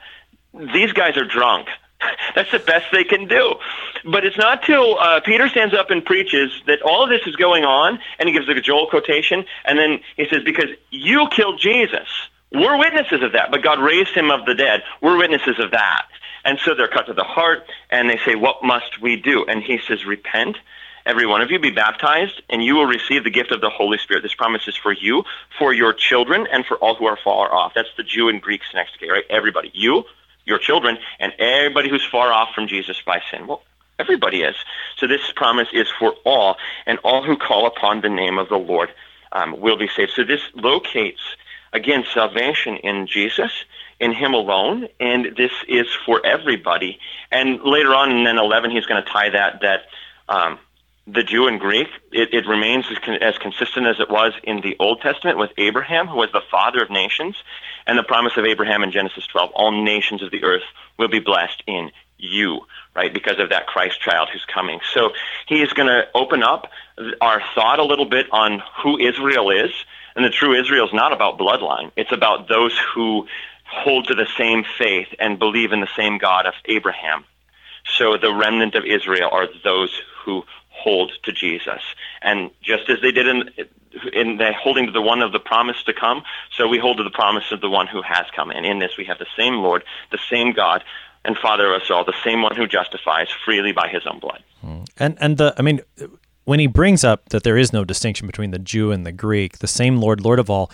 These 0.53 0.93
guys 0.93 1.17
are 1.17 1.25
drunk. 1.25 1.67
That's 2.35 2.51
the 2.51 2.59
best 2.59 2.87
they 2.91 3.03
can 3.03 3.27
do. 3.27 3.55
But 4.03 4.25
it's 4.25 4.37
not 4.37 4.63
till 4.63 4.99
uh, 4.99 5.21
Peter 5.21 5.49
stands 5.49 5.73
up 5.73 5.91
and 5.91 6.03
preaches 6.03 6.51
that 6.67 6.81
all 6.81 7.03
of 7.03 7.09
this 7.09 7.21
is 7.25 7.35
going 7.35 7.63
on, 7.63 7.99
and 8.19 8.29
he 8.29 8.33
gives 8.33 8.47
a 8.49 8.61
Joel 8.61 8.87
quotation, 8.87 9.45
and 9.65 9.77
then 9.79 9.99
he 10.17 10.25
says, 10.29 10.43
Because 10.43 10.69
you 10.91 11.27
killed 11.29 11.59
Jesus. 11.59 12.07
We're 12.51 12.77
witnesses 12.77 13.21
of 13.21 13.33
that, 13.33 13.51
but 13.51 13.63
God 13.63 13.79
raised 13.79 14.11
him 14.11 14.31
of 14.31 14.45
the 14.45 14.55
dead. 14.55 14.83
We're 15.01 15.17
witnesses 15.17 15.59
of 15.59 15.71
that. 15.71 16.05
And 16.45 16.59
so 16.63 16.75
they're 16.75 16.87
cut 16.87 17.07
to 17.07 17.13
the 17.13 17.23
heart, 17.23 17.63
and 17.89 18.09
they 18.09 18.19
say, 18.25 18.35
What 18.35 18.63
must 18.63 19.01
we 19.01 19.15
do? 19.15 19.45
And 19.45 19.63
he 19.63 19.79
says, 19.87 20.05
Repent 20.05 20.57
every 21.05 21.25
one 21.25 21.41
of 21.41 21.51
you 21.51 21.59
be 21.59 21.71
baptized, 21.71 22.41
and 22.49 22.63
you 22.63 22.75
will 22.75 22.85
receive 22.85 23.23
the 23.23 23.29
gift 23.29 23.51
of 23.51 23.61
the 23.61 23.69
Holy 23.69 23.97
Spirit. 23.97 24.23
This 24.23 24.33
promise 24.33 24.67
is 24.67 24.75
for 24.75 24.91
you, 24.91 25.23
for 25.57 25.73
your 25.73 25.93
children, 25.93 26.47
and 26.51 26.65
for 26.65 26.77
all 26.77 26.95
who 26.95 27.05
are 27.05 27.17
far 27.23 27.53
off. 27.53 27.73
That's 27.75 27.89
the 27.97 28.03
Jew 28.03 28.29
and 28.29 28.41
Greek 28.41 28.61
next 28.73 28.93
synecdoche, 28.99 29.13
right? 29.13 29.23
Everybody. 29.29 29.71
You, 29.73 30.05
your 30.45 30.59
children, 30.59 30.97
and 31.19 31.33
everybody 31.39 31.89
who's 31.89 32.05
far 32.05 32.31
off 32.31 32.49
from 32.53 32.67
Jesus 32.67 33.01
by 33.05 33.21
sin. 33.31 33.47
Well, 33.47 33.63
everybody 33.99 34.41
is. 34.41 34.55
So 34.97 35.07
this 35.07 35.21
promise 35.35 35.67
is 35.73 35.87
for 35.99 36.13
all, 36.23 36.57
and 36.85 36.99
all 36.99 37.23
who 37.23 37.37
call 37.37 37.67
upon 37.67 38.01
the 38.01 38.09
name 38.09 38.37
of 38.37 38.49
the 38.49 38.57
Lord 38.57 38.89
um, 39.31 39.59
will 39.59 39.77
be 39.77 39.87
saved. 39.87 40.11
So 40.15 40.23
this 40.23 40.41
locates, 40.53 41.21
again, 41.73 42.05
salvation 42.13 42.77
in 42.77 43.07
Jesus, 43.07 43.51
in 43.99 44.11
Him 44.11 44.33
alone, 44.33 44.87
and 44.99 45.35
this 45.35 45.51
is 45.67 45.87
for 46.05 46.25
everybody. 46.25 46.99
And 47.31 47.61
later 47.63 47.93
on 47.93 48.11
in 48.11 48.23
then 48.23 48.37
11, 48.37 48.71
he's 48.71 48.85
going 48.85 49.03
to 49.03 49.09
tie 49.09 49.29
that, 49.29 49.61
that 49.61 49.81
um, 50.27 50.59
the 51.07 51.23
Jew 51.23 51.47
and 51.47 51.59
Greek, 51.59 51.87
it, 52.11 52.33
it 52.33 52.47
remains 52.47 52.85
as, 52.91 52.97
con- 52.99 53.21
as 53.21 53.37
consistent 53.37 53.85
as 53.85 53.99
it 53.99 54.09
was 54.09 54.33
in 54.43 54.61
the 54.61 54.75
Old 54.79 55.01
Testament 55.01 55.37
with 55.37 55.51
Abraham, 55.57 56.07
who 56.07 56.17
was 56.17 56.31
the 56.31 56.41
father 56.49 56.81
of 56.81 56.89
nations, 56.89 57.35
and 57.87 57.97
the 57.97 58.03
promise 58.03 58.33
of 58.37 58.45
Abraham 58.45 58.83
in 58.83 58.91
Genesis 58.91 59.25
12 59.27 59.51
all 59.51 59.71
nations 59.71 60.23
of 60.23 60.31
the 60.31 60.43
earth 60.43 60.63
will 60.97 61.07
be 61.07 61.19
blessed 61.19 61.63
in 61.67 61.91
you, 62.17 62.61
right, 62.95 63.13
because 63.13 63.39
of 63.39 63.49
that 63.49 63.67
Christ 63.67 63.99
child 63.99 64.29
who's 64.31 64.45
coming. 64.45 64.79
So 64.93 65.11
he 65.47 65.61
is 65.61 65.73
going 65.73 65.87
to 65.87 66.07
open 66.15 66.43
up 66.43 66.71
our 67.21 67.41
thought 67.53 67.79
a 67.79 67.83
little 67.83 68.05
bit 68.05 68.27
on 68.31 68.63
who 68.81 68.97
Israel 68.97 69.49
is. 69.49 69.71
And 70.15 70.23
the 70.23 70.29
true 70.29 70.57
Israel 70.57 70.87
is 70.87 70.93
not 70.93 71.11
about 71.11 71.37
bloodline, 71.37 71.91
it's 71.97 72.11
about 72.11 72.47
those 72.47 72.77
who 72.93 73.27
hold 73.65 74.07
to 74.07 74.15
the 74.15 74.27
same 74.37 74.63
faith 74.77 75.07
and 75.19 75.37
believe 75.37 75.73
in 75.73 75.81
the 75.81 75.89
same 75.95 76.17
God 76.17 76.45
of 76.45 76.53
Abraham. 76.65 77.25
So 77.97 78.17
the 78.17 78.33
remnant 78.33 78.75
of 78.75 78.85
Israel 78.85 79.29
are 79.31 79.47
those 79.63 79.91
who 80.23 80.43
hold 80.69 81.11
to 81.23 81.31
Jesus. 81.31 81.81
And 82.21 82.51
just 82.61 82.89
as 82.89 83.01
they 83.01 83.11
did 83.11 83.27
in 83.27 83.49
in 84.13 84.37
the 84.37 84.53
holding 84.53 84.85
to 84.85 84.91
the 84.91 85.01
one 85.01 85.21
of 85.21 85.31
the 85.31 85.39
promise 85.39 85.81
to 85.83 85.93
come, 85.93 86.23
so 86.55 86.67
we 86.67 86.77
hold 86.77 86.97
to 86.97 87.03
the 87.03 87.09
promise 87.09 87.51
of 87.51 87.61
the 87.61 87.69
one 87.69 87.87
who 87.87 88.01
has 88.01 88.25
come. 88.35 88.51
And 88.51 88.65
in 88.65 88.79
this 88.79 88.97
we 88.97 89.05
have 89.05 89.19
the 89.19 89.27
same 89.37 89.55
Lord, 89.55 89.83
the 90.11 90.19
same 90.29 90.53
God 90.53 90.83
and 91.23 91.37
Father 91.37 91.73
of 91.73 91.81
us 91.81 91.89
all, 91.89 92.05
the 92.05 92.13
same 92.23 92.41
one 92.41 92.55
who 92.55 92.67
justifies 92.67 93.27
freely 93.43 93.71
by 93.71 93.87
his 93.87 94.05
own 94.05 94.19
blood. 94.19 94.43
Hmm. 94.61 94.83
And 94.97 95.17
and 95.19 95.37
the 95.37 95.53
I 95.57 95.61
mean 95.61 95.81
when 96.45 96.59
he 96.59 96.67
brings 96.67 97.03
up 97.03 97.29
that 97.29 97.43
there 97.43 97.57
is 97.57 97.73
no 97.73 97.83
distinction 97.83 98.27
between 98.27 98.51
the 98.51 98.59
Jew 98.59 98.91
and 98.91 99.05
the 99.05 99.11
Greek, 99.11 99.57
the 99.57 99.67
same 99.67 99.97
Lord, 99.97 100.21
Lord 100.21 100.39
of 100.39 100.49
all, 100.49 100.71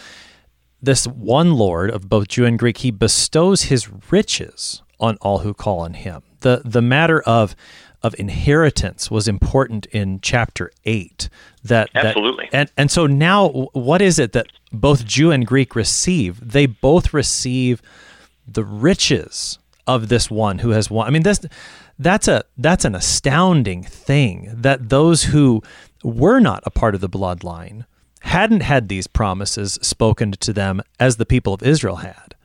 this 0.82 1.08
one 1.08 1.54
Lord 1.54 1.90
of 1.90 2.10
both 2.10 2.28
Jew 2.28 2.46
and 2.46 2.60
Greek, 2.60 2.80
he 2.80 2.92
bestows 2.92 3.64
his 3.64 3.90
riches 4.12 4.82
on 5.00 5.18
all 5.22 5.40
who 5.40 5.54
call 5.54 5.80
on 5.80 5.94
him. 5.94 6.22
The 6.42 6.62
the 6.66 6.82
matter 6.82 7.22
of 7.22 7.56
of 8.04 8.16
inheritance 8.18 9.12
was 9.12 9.28
important 9.28 9.86
in 9.88 10.20
chapter 10.22 10.72
8 10.86 11.30
that 11.64 11.90
absolutely. 11.94 12.50
That, 12.52 12.58
and 12.58 12.72
and 12.78 12.92
so 12.92 13.06
now 13.06 13.50
what 13.74 14.02
is 14.02 14.18
it 14.18 14.34
that 14.34 14.48
both 14.72 15.06
Jew 15.06 15.32
and 15.32 15.46
Greek 15.46 15.76
receive? 15.76 16.52
They 16.52 16.66
both 16.66 17.14
receive 17.14 17.82
the 18.48 18.64
riches 18.64 19.60
of 19.86 20.10
this 20.10 20.32
one 20.32 20.60
who 20.60 20.72
has 20.72 20.90
won. 20.90 21.08
I 21.08 21.12
mean 21.12 21.24
this 21.24 21.40
that's 22.00 22.28
a 22.28 22.44
that's 22.58 22.86
an 22.86 22.96
astounding 22.96 23.84
thing 23.84 24.50
that 24.54 24.90
those 24.90 25.26
who 25.26 25.62
were 26.04 26.40
not 26.40 26.64
a 26.66 26.72
part 26.72 26.96
of 26.96 27.02
the 27.02 27.10
bloodline 27.10 27.86
hadn't 28.22 28.62
had 28.62 28.88
these 28.88 29.08
promises 29.08 29.74
spoken 29.82 30.32
to 30.32 30.54
them 30.54 30.82
as 31.00 31.18
the 31.18 31.26
people 31.26 31.54
of 31.54 31.64
Israel 31.64 31.98
had. 31.98 32.36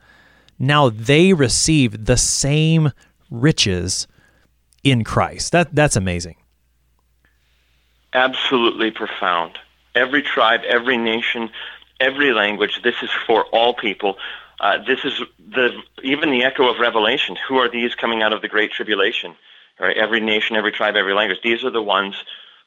Now 0.59 0.89
they 0.89 1.33
receive 1.33 2.05
the 2.05 2.17
same 2.17 2.91
riches 3.29 4.07
in 4.83 5.03
Christ. 5.03 5.51
That 5.51 5.73
that's 5.73 5.95
amazing. 5.95 6.35
Absolutely 8.13 8.91
profound. 8.91 9.57
Every 9.95 10.21
tribe, 10.21 10.61
every 10.67 10.97
nation, 10.97 11.49
every 11.99 12.33
language. 12.33 12.81
This 12.83 12.95
is 13.01 13.09
for 13.25 13.45
all 13.45 13.73
people. 13.73 14.17
Uh, 14.59 14.77
this 14.85 14.99
is 15.03 15.21
the 15.37 15.69
even 16.03 16.31
the 16.31 16.43
echo 16.43 16.69
of 16.69 16.79
Revelation. 16.79 17.37
Who 17.47 17.57
are 17.57 17.69
these 17.69 17.95
coming 17.95 18.21
out 18.21 18.33
of 18.33 18.41
the 18.41 18.47
great 18.47 18.71
tribulation? 18.71 19.35
Right? 19.79 19.95
Every 19.95 20.19
nation, 20.19 20.55
every 20.55 20.71
tribe, 20.71 20.95
every 20.95 21.13
language. 21.13 21.39
These 21.43 21.63
are 21.63 21.69
the 21.69 21.83
ones 21.83 22.15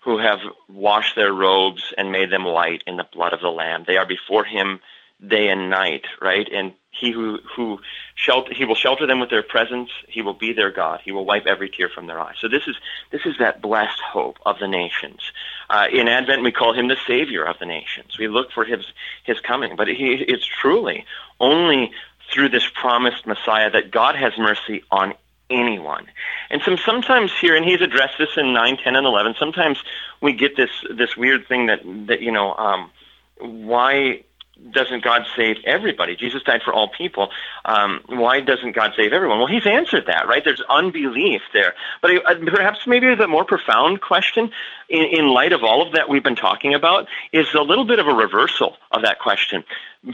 who 0.00 0.18
have 0.18 0.38
washed 0.68 1.16
their 1.16 1.32
robes 1.32 1.92
and 1.98 2.12
made 2.12 2.30
them 2.30 2.44
white 2.44 2.82
in 2.86 2.96
the 2.96 3.06
blood 3.12 3.32
of 3.32 3.40
the 3.40 3.50
Lamb. 3.50 3.84
They 3.86 3.96
are 3.96 4.06
before 4.06 4.44
Him 4.44 4.80
day 5.26 5.48
and 5.48 5.70
night, 5.70 6.04
right? 6.20 6.48
And 6.52 6.72
he 6.90 7.12
who 7.12 7.38
who 7.56 7.78
shelter 8.14 8.52
he 8.52 8.64
will 8.64 8.74
shelter 8.74 9.06
them 9.06 9.20
with 9.20 9.30
their 9.30 9.42
presence. 9.42 9.90
He 10.08 10.22
will 10.22 10.34
be 10.34 10.52
their 10.52 10.70
God. 10.70 11.00
He 11.04 11.12
will 11.12 11.24
wipe 11.24 11.46
every 11.46 11.70
tear 11.70 11.88
from 11.88 12.06
their 12.06 12.20
eyes. 12.20 12.36
So 12.40 12.48
this 12.48 12.66
is 12.66 12.76
this 13.10 13.22
is 13.24 13.36
that 13.38 13.62
blessed 13.62 14.00
hope 14.00 14.38
of 14.44 14.58
the 14.58 14.68
nations. 14.68 15.20
Uh, 15.68 15.86
in 15.92 16.08
Advent, 16.08 16.42
we 16.42 16.52
call 16.52 16.74
him 16.74 16.88
the 16.88 16.96
Savior 17.06 17.44
of 17.44 17.58
the 17.58 17.66
nations. 17.66 18.18
We 18.18 18.28
look 18.28 18.50
for 18.52 18.64
his 18.64 18.84
his 19.24 19.40
coming, 19.40 19.76
but 19.76 19.88
he, 19.88 20.14
it's 20.14 20.44
truly 20.44 21.06
only 21.38 21.92
through 22.32 22.48
this 22.50 22.68
promised 22.68 23.26
Messiah 23.26 23.70
that 23.70 23.90
God 23.90 24.14
has 24.16 24.32
mercy 24.38 24.82
on 24.90 25.14
anyone. 25.48 26.06
And 26.50 26.62
some 26.62 26.76
sometimes 26.76 27.32
here, 27.40 27.56
and 27.56 27.64
he's 27.64 27.80
addressed 27.80 28.18
this 28.18 28.36
in 28.36 28.52
nine, 28.52 28.76
ten, 28.76 28.96
and 28.96 29.06
eleven. 29.06 29.34
Sometimes 29.38 29.78
we 30.20 30.32
get 30.32 30.56
this 30.56 30.70
this 30.90 31.16
weird 31.16 31.46
thing 31.46 31.66
that 31.66 31.80
that 32.08 32.20
you 32.20 32.32
know 32.32 32.54
um, 32.54 32.90
why 33.38 34.24
doesn't 34.72 35.02
God 35.02 35.22
save 35.36 35.56
everybody? 35.64 36.16
Jesus 36.16 36.42
died 36.42 36.62
for 36.64 36.72
all 36.72 36.88
people. 36.88 37.30
Um, 37.64 38.00
why 38.06 38.40
doesn't 38.40 38.72
God 38.72 38.92
save 38.96 39.12
everyone? 39.12 39.38
Well, 39.38 39.48
He's 39.48 39.66
answered 39.66 40.04
that, 40.06 40.28
right? 40.28 40.42
There's 40.44 40.62
unbelief 40.68 41.42
there. 41.52 41.74
But 42.02 42.16
uh, 42.16 42.34
perhaps 42.46 42.86
maybe 42.86 43.14
the 43.14 43.28
more 43.28 43.44
profound 43.44 44.00
question, 44.00 44.50
in, 44.88 45.04
in 45.04 45.28
light 45.28 45.52
of 45.52 45.62
all 45.64 45.86
of 45.86 45.92
that 45.94 46.08
we've 46.08 46.24
been 46.24 46.36
talking 46.36 46.74
about, 46.74 47.08
is 47.32 47.46
a 47.54 47.62
little 47.62 47.84
bit 47.84 47.98
of 47.98 48.06
a 48.06 48.14
reversal 48.14 48.76
of 48.92 49.02
that 49.02 49.18
question, 49.18 49.64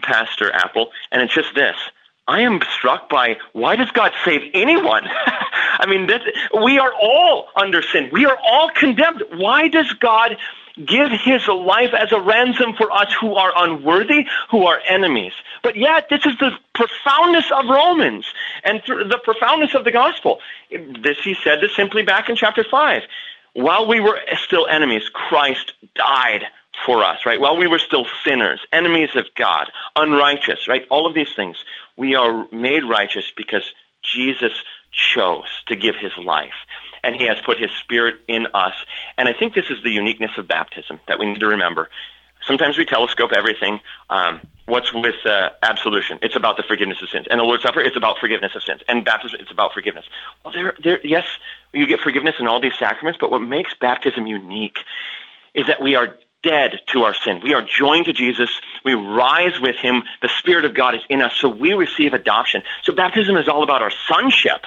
Pastor 0.02 0.50
Appel. 0.52 0.90
And 1.10 1.22
it's 1.22 1.34
just 1.34 1.54
this. 1.54 1.76
I 2.28 2.40
am 2.40 2.60
struck 2.76 3.08
by 3.08 3.36
why 3.52 3.76
does 3.76 3.90
God 3.92 4.12
save 4.24 4.50
anyone? 4.52 5.04
I 5.78 5.86
mean, 5.86 6.08
we 6.64 6.78
are 6.78 6.92
all 7.00 7.48
under 7.54 7.82
sin. 7.82 8.08
We 8.12 8.26
are 8.26 8.36
all 8.44 8.70
condemned. 8.70 9.22
Why 9.34 9.68
does 9.68 9.92
God 9.92 10.36
give 10.84 11.10
his 11.10 11.46
life 11.48 11.94
as 11.94 12.12
a 12.12 12.20
ransom 12.20 12.74
for 12.74 12.90
us 12.92 13.12
who 13.18 13.34
are 13.34 13.52
unworthy, 13.56 14.26
who 14.50 14.66
are 14.66 14.80
enemies. 14.86 15.32
But 15.62 15.76
yet, 15.76 16.08
this 16.10 16.26
is 16.26 16.36
the 16.38 16.52
profoundness 16.74 17.50
of 17.50 17.66
Romans 17.66 18.26
and 18.64 18.82
the 18.86 19.20
profoundness 19.22 19.74
of 19.74 19.84
the 19.84 19.92
gospel. 19.92 20.40
This 20.70 21.18
he 21.22 21.34
said 21.42 21.60
this 21.60 21.74
simply 21.74 22.02
back 22.02 22.28
in 22.28 22.36
chapter 22.36 22.64
5. 22.64 23.02
While 23.54 23.86
we 23.86 24.00
were 24.00 24.20
still 24.36 24.66
enemies, 24.66 25.08
Christ 25.08 25.72
died 25.94 26.44
for 26.84 27.02
us, 27.02 27.24
right? 27.24 27.40
While 27.40 27.56
we 27.56 27.66
were 27.66 27.78
still 27.78 28.06
sinners, 28.22 28.60
enemies 28.70 29.16
of 29.16 29.26
God, 29.34 29.70
unrighteous, 29.96 30.68
right? 30.68 30.86
All 30.90 31.06
of 31.06 31.14
these 31.14 31.32
things, 31.34 31.56
we 31.96 32.14
are 32.14 32.46
made 32.52 32.84
righteous 32.84 33.32
because 33.34 33.72
Jesus 34.02 34.52
chose 34.92 35.48
to 35.66 35.76
give 35.76 35.96
his 35.96 36.12
life 36.18 36.52
and 37.06 37.14
he 37.14 37.26
has 37.26 37.38
put 37.46 37.58
his 37.58 37.70
spirit 37.70 38.16
in 38.26 38.48
us. 38.52 38.74
And 39.16 39.28
I 39.28 39.32
think 39.32 39.54
this 39.54 39.70
is 39.70 39.82
the 39.84 39.90
uniqueness 39.90 40.32
of 40.36 40.48
baptism 40.48 40.98
that 41.06 41.20
we 41.20 41.26
need 41.26 41.38
to 41.40 41.46
remember. 41.46 41.88
Sometimes 42.44 42.76
we 42.76 42.84
telescope 42.84 43.30
everything. 43.34 43.80
Um, 44.10 44.40
what's 44.66 44.92
with 44.92 45.14
uh, 45.24 45.50
absolution? 45.62 46.18
It's 46.22 46.36
about 46.36 46.56
the 46.56 46.64
forgiveness 46.64 46.98
of 47.02 47.08
sins. 47.08 47.26
And 47.30 47.38
the 47.40 47.44
Lord's 47.44 47.62
Supper, 47.62 47.80
it's 47.80 47.96
about 47.96 48.18
forgiveness 48.18 48.54
of 48.56 48.62
sins. 48.64 48.82
And 48.88 49.04
baptism, 49.04 49.38
it's 49.40 49.50
about 49.52 49.72
forgiveness. 49.72 50.04
Well, 50.44 50.52
there, 50.52 50.74
there, 50.82 51.00
yes, 51.04 51.26
you 51.72 51.86
get 51.86 52.00
forgiveness 52.00 52.34
in 52.40 52.48
all 52.48 52.60
these 52.60 52.76
sacraments, 52.78 53.18
but 53.20 53.30
what 53.30 53.40
makes 53.40 53.72
baptism 53.80 54.26
unique 54.26 54.78
is 55.54 55.68
that 55.68 55.80
we 55.80 55.94
are 55.94 56.16
dead 56.42 56.80
to 56.88 57.02
our 57.02 57.14
sin. 57.14 57.40
We 57.42 57.54
are 57.54 57.62
joined 57.62 58.06
to 58.06 58.12
Jesus. 58.12 58.50
We 58.84 58.94
rise 58.94 59.60
with 59.60 59.76
him. 59.76 60.02
The 60.22 60.28
Spirit 60.38 60.64
of 60.64 60.74
God 60.74 60.94
is 60.94 61.00
in 61.08 61.22
us, 61.22 61.32
so 61.40 61.48
we 61.48 61.72
receive 61.72 62.14
adoption. 62.14 62.62
So 62.82 62.92
baptism 62.92 63.36
is 63.36 63.48
all 63.48 63.62
about 63.62 63.82
our 63.82 63.92
sonship 64.08 64.66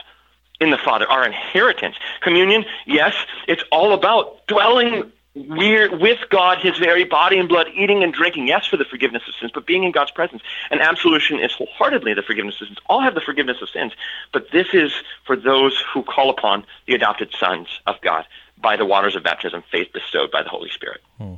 in 0.59 0.71
the 0.71 0.77
Father, 0.77 1.09
our 1.09 1.25
inheritance. 1.25 1.95
Communion, 2.21 2.65
yes, 2.85 3.15
it's 3.47 3.63
all 3.71 3.93
about 3.93 4.45
dwelling 4.47 5.11
with 5.35 6.19
God, 6.29 6.57
His 6.59 6.77
very 6.77 7.05
body 7.05 7.37
and 7.37 7.47
blood, 7.47 7.67
eating 7.73 8.03
and 8.03 8.13
drinking, 8.13 8.47
yes, 8.47 8.65
for 8.65 8.77
the 8.77 8.85
forgiveness 8.85 9.23
of 9.27 9.35
sins, 9.39 9.51
but 9.53 9.65
being 9.65 9.83
in 9.83 9.91
God's 9.91 10.11
presence. 10.11 10.41
And 10.69 10.81
absolution 10.81 11.39
is 11.39 11.53
wholeheartedly 11.53 12.13
the 12.13 12.23
forgiveness 12.23 12.59
of 12.61 12.67
sins. 12.67 12.79
All 12.87 13.01
have 13.01 13.15
the 13.15 13.21
forgiveness 13.21 13.57
of 13.61 13.69
sins, 13.69 13.93
but 14.33 14.51
this 14.51 14.67
is 14.73 14.91
for 15.25 15.35
those 15.35 15.81
who 15.93 16.03
call 16.03 16.29
upon 16.29 16.65
the 16.87 16.95
adopted 16.95 17.33
sons 17.39 17.67
of 17.87 17.95
God 18.01 18.25
by 18.61 18.75
the 18.75 18.85
waters 18.85 19.15
of 19.15 19.23
baptism, 19.23 19.63
faith 19.71 19.87
bestowed 19.93 20.31
by 20.31 20.43
the 20.43 20.49
Holy 20.49 20.69
Spirit. 20.69 21.01
Hmm 21.17 21.35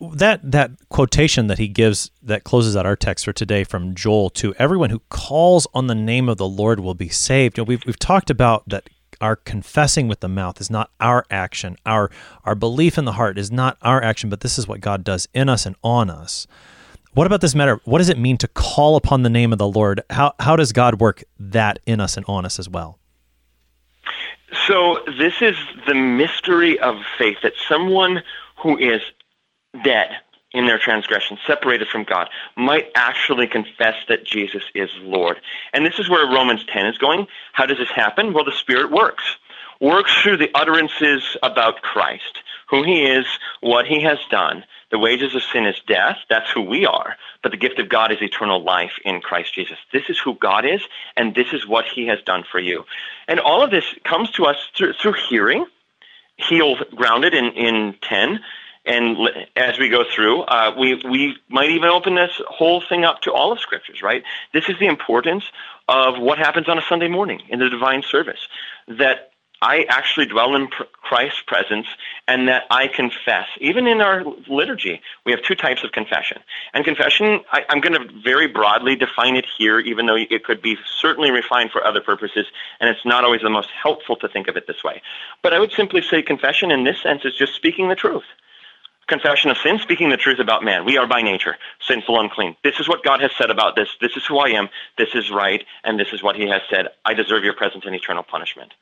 that 0.00 0.50
that 0.50 0.70
quotation 0.88 1.46
that 1.46 1.58
he 1.58 1.68
gives 1.68 2.10
that 2.22 2.44
closes 2.44 2.76
out 2.76 2.86
our 2.86 2.96
text 2.96 3.24
for 3.24 3.32
today 3.32 3.64
from 3.64 3.94
Joel 3.94 4.30
to 4.30 4.54
everyone 4.54 4.90
who 4.90 5.00
calls 5.08 5.66
on 5.74 5.86
the 5.86 5.94
name 5.94 6.28
of 6.28 6.36
the 6.36 6.48
Lord 6.48 6.80
will 6.80 6.94
be 6.94 7.08
saved. 7.08 7.58
We've 7.58 7.84
we've 7.84 7.98
talked 7.98 8.30
about 8.30 8.68
that 8.68 8.88
our 9.20 9.36
confessing 9.36 10.08
with 10.08 10.20
the 10.20 10.28
mouth 10.28 10.60
is 10.60 10.70
not 10.70 10.90
our 11.00 11.24
action. 11.30 11.76
Our 11.86 12.10
our 12.44 12.54
belief 12.54 12.98
in 12.98 13.04
the 13.04 13.12
heart 13.12 13.38
is 13.38 13.50
not 13.50 13.78
our 13.82 14.02
action, 14.02 14.30
but 14.30 14.40
this 14.40 14.58
is 14.58 14.66
what 14.66 14.80
God 14.80 15.04
does 15.04 15.28
in 15.34 15.48
us 15.48 15.66
and 15.66 15.76
on 15.82 16.10
us. 16.10 16.46
What 17.14 17.26
about 17.26 17.40
this 17.40 17.54
matter? 17.54 17.80
What 17.84 17.98
does 17.98 18.08
it 18.08 18.18
mean 18.18 18.36
to 18.38 18.48
call 18.48 18.96
upon 18.96 19.22
the 19.22 19.30
name 19.30 19.52
of 19.52 19.58
the 19.58 19.68
Lord? 19.68 20.02
How 20.10 20.34
how 20.40 20.56
does 20.56 20.72
God 20.72 21.00
work 21.00 21.24
that 21.38 21.78
in 21.86 22.00
us 22.00 22.16
and 22.16 22.24
on 22.28 22.44
us 22.44 22.58
as 22.58 22.68
well? 22.68 22.98
So 24.66 24.98
this 25.18 25.34
is 25.40 25.56
the 25.86 25.94
mystery 25.94 26.78
of 26.78 26.96
faith 27.18 27.38
that 27.42 27.52
someone 27.68 28.22
who 28.56 28.76
is 28.78 29.02
dead, 29.82 30.10
in 30.52 30.66
their 30.66 30.78
transgression, 30.78 31.38
separated 31.46 31.88
from 31.88 32.04
God, 32.04 32.28
might 32.56 32.90
actually 32.94 33.46
confess 33.46 33.96
that 34.08 34.24
Jesus 34.24 34.62
is 34.74 34.88
Lord. 35.00 35.40
And 35.72 35.84
this 35.84 35.98
is 35.98 36.08
where 36.08 36.26
Romans 36.26 36.64
10 36.72 36.86
is 36.86 36.98
going. 36.98 37.26
How 37.52 37.66
does 37.66 37.78
this 37.78 37.90
happen? 37.90 38.32
Well, 38.32 38.44
the 38.44 38.52
Spirit 38.52 38.90
works. 38.90 39.24
Works 39.80 40.12
through 40.20 40.38
the 40.38 40.50
utterances 40.54 41.36
about 41.42 41.82
Christ, 41.82 42.38
who 42.70 42.82
he 42.82 43.04
is, 43.04 43.26
what 43.60 43.86
he 43.86 44.02
has 44.02 44.18
done. 44.30 44.64
The 44.90 44.98
wages 44.98 45.34
of 45.34 45.42
sin 45.42 45.66
is 45.66 45.80
death. 45.86 46.16
That's 46.30 46.50
who 46.50 46.62
we 46.62 46.86
are. 46.86 47.16
But 47.42 47.52
the 47.52 47.58
gift 47.58 47.78
of 47.78 47.90
God 47.90 48.10
is 48.10 48.22
eternal 48.22 48.62
life 48.62 48.92
in 49.04 49.20
Christ 49.20 49.54
Jesus. 49.54 49.76
This 49.92 50.08
is 50.08 50.18
who 50.18 50.34
God 50.34 50.64
is, 50.64 50.80
and 51.16 51.34
this 51.34 51.52
is 51.52 51.66
what 51.66 51.84
he 51.84 52.06
has 52.06 52.20
done 52.22 52.42
for 52.50 52.58
you. 52.58 52.84
And 53.28 53.38
all 53.38 53.62
of 53.62 53.70
this 53.70 53.84
comes 54.04 54.30
to 54.32 54.46
us 54.46 54.56
through, 54.76 54.94
through 54.94 55.14
hearing, 55.28 55.66
healed, 56.36 56.84
grounded 56.96 57.34
in, 57.34 57.52
in 57.52 57.96
10 58.00 58.40
and 58.88 59.16
as 59.54 59.78
we 59.78 59.88
go 59.90 60.02
through, 60.02 60.42
uh, 60.42 60.74
we 60.78 60.94
we 61.08 61.36
might 61.48 61.70
even 61.70 61.88
open 61.90 62.14
this 62.14 62.40
whole 62.48 62.80
thing 62.80 63.04
up 63.04 63.20
to 63.22 63.32
all 63.32 63.52
of 63.52 63.60
scriptures. 63.60 64.02
Right? 64.02 64.24
This 64.52 64.68
is 64.68 64.78
the 64.80 64.86
importance 64.86 65.44
of 65.88 66.18
what 66.18 66.38
happens 66.38 66.68
on 66.68 66.78
a 66.78 66.82
Sunday 66.82 67.08
morning 67.08 67.42
in 67.50 67.58
the 67.58 67.68
divine 67.68 68.02
service. 68.02 68.48
That 68.88 69.30
I 69.60 69.84
actually 69.88 70.26
dwell 70.26 70.54
in 70.54 70.68
Christ's 70.68 71.42
presence 71.46 71.86
and 72.28 72.46
that 72.46 72.64
I 72.70 72.86
confess. 72.86 73.48
Even 73.60 73.88
in 73.88 74.00
our 74.00 74.24
liturgy, 74.48 75.00
we 75.26 75.32
have 75.32 75.42
two 75.42 75.56
types 75.56 75.82
of 75.82 75.90
confession. 75.90 76.38
And 76.72 76.84
confession, 76.84 77.40
I, 77.50 77.64
am 77.68 77.80
going 77.80 77.94
to 77.94 78.08
very 78.22 78.46
broadly 78.46 78.94
define 78.94 79.34
it 79.34 79.46
here, 79.58 79.80
even 79.80 80.06
though 80.06 80.16
it 80.16 80.44
could 80.44 80.62
be 80.62 80.76
certainly 81.00 81.32
refined 81.32 81.72
for 81.72 81.84
other 81.84 82.00
purposes, 82.00 82.46
and 82.78 82.88
it's 82.88 83.04
not 83.04 83.24
always 83.24 83.42
the 83.42 83.50
most 83.50 83.70
helpful 83.70 84.14
to 84.16 84.28
think 84.28 84.46
of 84.46 84.56
it 84.56 84.68
this 84.68 84.84
way. 84.84 85.02
But 85.42 85.52
I 85.52 85.58
would 85.58 85.72
simply 85.72 86.02
say 86.02 86.22
confession 86.22 86.70
in 86.70 86.84
this 86.84 87.02
sense 87.02 87.24
is 87.24 87.34
just 87.34 87.54
speaking 87.54 87.88
the 87.88 87.96
truth 87.96 88.24
confession 89.08 89.50
of 89.50 89.58
sin, 89.58 89.78
speaking 89.78 90.10
the 90.10 90.16
truth 90.16 90.38
about 90.38 90.62
man. 90.62 90.84
We 90.84 90.98
are 90.98 91.06
by 91.06 91.22
nature 91.22 91.56
sinful, 91.86 92.20
unclean. 92.20 92.56
This 92.62 92.78
is 92.78 92.88
what 92.88 93.02
God 93.02 93.20
has 93.20 93.30
said 93.36 93.50
about 93.50 93.74
this. 93.74 93.88
This 94.00 94.16
is 94.16 94.24
who 94.26 94.38
I 94.38 94.50
am. 94.50 94.68
This 94.96 95.14
is 95.14 95.30
right. 95.30 95.64
And 95.82 95.98
this 95.98 96.12
is 96.12 96.22
what 96.22 96.36
he 96.36 96.48
has 96.48 96.62
said. 96.70 96.88
I 97.04 97.14
deserve 97.14 97.44
your 97.44 97.54
presence 97.54 97.84
and 97.86 97.94
eternal 97.94 98.22
punishment. 98.22 98.72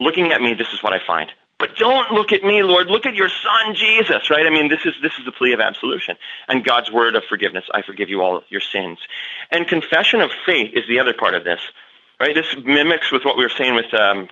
Looking 0.00 0.32
at 0.32 0.40
me, 0.40 0.54
this 0.54 0.72
is 0.72 0.82
what 0.82 0.92
I 0.92 1.00
find. 1.06 1.30
But 1.58 1.76
don't 1.76 2.10
look 2.10 2.32
at 2.32 2.42
me, 2.42 2.62
Lord. 2.64 2.88
Look 2.88 3.06
at 3.06 3.14
your 3.14 3.28
son, 3.28 3.74
Jesus, 3.74 4.30
right? 4.30 4.46
I 4.46 4.50
mean, 4.50 4.68
this 4.68 4.80
is, 4.84 4.94
this 5.00 5.12
is 5.18 5.24
the 5.24 5.30
plea 5.30 5.52
of 5.52 5.60
absolution 5.60 6.16
and 6.48 6.64
God's 6.64 6.90
word 6.90 7.14
of 7.14 7.22
forgiveness. 7.24 7.64
I 7.72 7.82
forgive 7.82 8.08
you 8.08 8.20
all 8.20 8.42
your 8.48 8.60
sins. 8.60 8.98
And 9.50 9.68
confession 9.68 10.20
of 10.20 10.32
faith 10.44 10.72
is 10.74 10.88
the 10.88 10.98
other 10.98 11.12
part 11.12 11.34
of 11.34 11.44
this. 11.44 11.60
Right? 12.22 12.36
This 12.36 12.54
mimics 12.64 13.10
with 13.10 13.24
what 13.24 13.36
we 13.36 13.42
were 13.42 13.50
saying 13.50 13.74
with 13.74 13.92
um, 13.94 14.28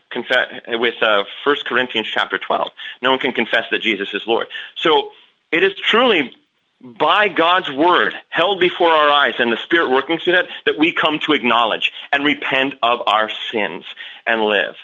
with 0.79 0.95
uh, 1.03 1.25
1 1.43 1.57
Corinthians 1.67 2.07
chapter 2.07 2.39
12. 2.39 2.71
No 3.03 3.11
one 3.11 3.19
can 3.19 3.33
confess 3.33 3.65
that 3.73 3.83
Jesus 3.83 4.15
is 4.15 4.23
Lord. 4.29 4.47
So 4.77 5.11
it 5.51 5.65
is 5.65 5.73
truly 5.75 6.33
by 6.81 7.27
God's 7.27 7.69
word 7.69 8.15
held 8.29 8.61
before 8.61 8.91
our 8.91 9.11
eyes 9.11 9.35
and 9.41 9.51
the 9.51 9.57
Spirit 9.57 9.91
working 9.91 10.21
through 10.21 10.35
that 10.35 10.47
that 10.67 10.79
we 10.79 10.93
come 10.93 11.19
to 11.27 11.33
acknowledge 11.33 11.91
and 12.13 12.25
repent 12.25 12.75
of 12.81 13.01
our 13.09 13.29
sins 13.51 13.85
and 14.25 14.43
live. 14.43 14.77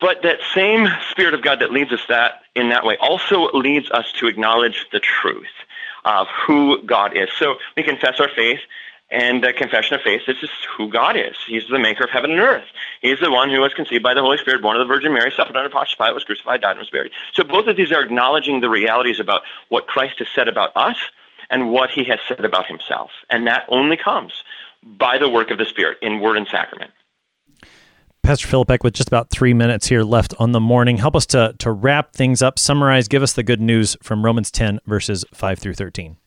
But 0.00 0.22
that 0.22 0.38
same 0.54 0.86
Spirit 1.10 1.34
of 1.34 1.42
God 1.42 1.58
that 1.58 1.72
leads 1.72 1.90
us 1.90 2.06
that 2.08 2.42
in 2.54 2.68
that 2.68 2.84
way 2.84 2.96
also 3.00 3.50
leads 3.50 3.90
us 3.90 4.12
to 4.20 4.28
acknowledge 4.28 4.86
the 4.92 5.00
truth 5.00 5.46
of 6.04 6.28
who 6.46 6.80
God 6.84 7.16
is. 7.16 7.30
So 7.36 7.56
we 7.76 7.82
confess 7.82 8.20
our 8.20 8.28
faith 8.28 8.60
and 9.10 9.42
the 9.42 9.52
confession 9.52 9.94
of 9.94 10.02
faith, 10.02 10.22
this 10.26 10.42
is 10.42 10.50
who 10.76 10.90
God 10.90 11.16
is. 11.16 11.36
He's 11.46 11.66
the 11.68 11.78
maker 11.78 12.04
of 12.04 12.10
heaven 12.10 12.30
and 12.30 12.40
earth. 12.40 12.64
He's 13.00 13.20
the 13.20 13.30
one 13.30 13.48
who 13.48 13.60
was 13.60 13.72
conceived 13.72 14.02
by 14.02 14.14
the 14.14 14.20
Holy 14.20 14.36
Spirit, 14.38 14.60
born 14.60 14.76
of 14.76 14.86
the 14.86 14.92
Virgin 14.92 15.12
Mary, 15.14 15.32
suffered 15.34 15.56
under 15.56 15.70
Pontius 15.70 15.94
Pilate, 15.94 16.14
was 16.14 16.24
crucified, 16.24 16.60
died, 16.60 16.72
and 16.72 16.80
was 16.80 16.90
buried. 16.90 17.12
So 17.32 17.42
both 17.42 17.66
of 17.66 17.76
these 17.76 17.90
are 17.90 18.02
acknowledging 18.02 18.60
the 18.60 18.68
realities 18.68 19.18
about 19.18 19.42
what 19.70 19.86
Christ 19.86 20.18
has 20.18 20.28
said 20.34 20.48
about 20.48 20.72
us 20.76 20.96
and 21.50 21.70
what 21.70 21.90
he 21.90 22.04
has 22.04 22.18
said 22.28 22.44
about 22.44 22.66
himself. 22.66 23.10
And 23.30 23.46
that 23.46 23.64
only 23.68 23.96
comes 23.96 24.32
by 24.82 25.18
the 25.18 25.28
work 25.28 25.50
of 25.50 25.58
the 25.58 25.64
Spirit 25.64 25.98
in 26.02 26.20
word 26.20 26.36
and 26.36 26.46
sacrament. 26.46 26.90
Pastor 28.22 28.46
Philip 28.46 28.84
with 28.84 28.92
just 28.92 29.08
about 29.08 29.30
three 29.30 29.54
minutes 29.54 29.86
here 29.86 30.02
left 30.02 30.34
on 30.38 30.52
the 30.52 30.60
morning. 30.60 30.98
Help 30.98 31.16
us 31.16 31.24
to, 31.26 31.54
to 31.60 31.72
wrap 31.72 32.12
things 32.12 32.42
up, 32.42 32.58
summarize, 32.58 33.08
give 33.08 33.22
us 33.22 33.32
the 33.32 33.42
good 33.42 33.60
news 33.60 33.96
from 34.02 34.22
Romans 34.22 34.50
10, 34.50 34.80
verses 34.86 35.24
5 35.32 35.58
through 35.58 35.72
13. 35.72 36.18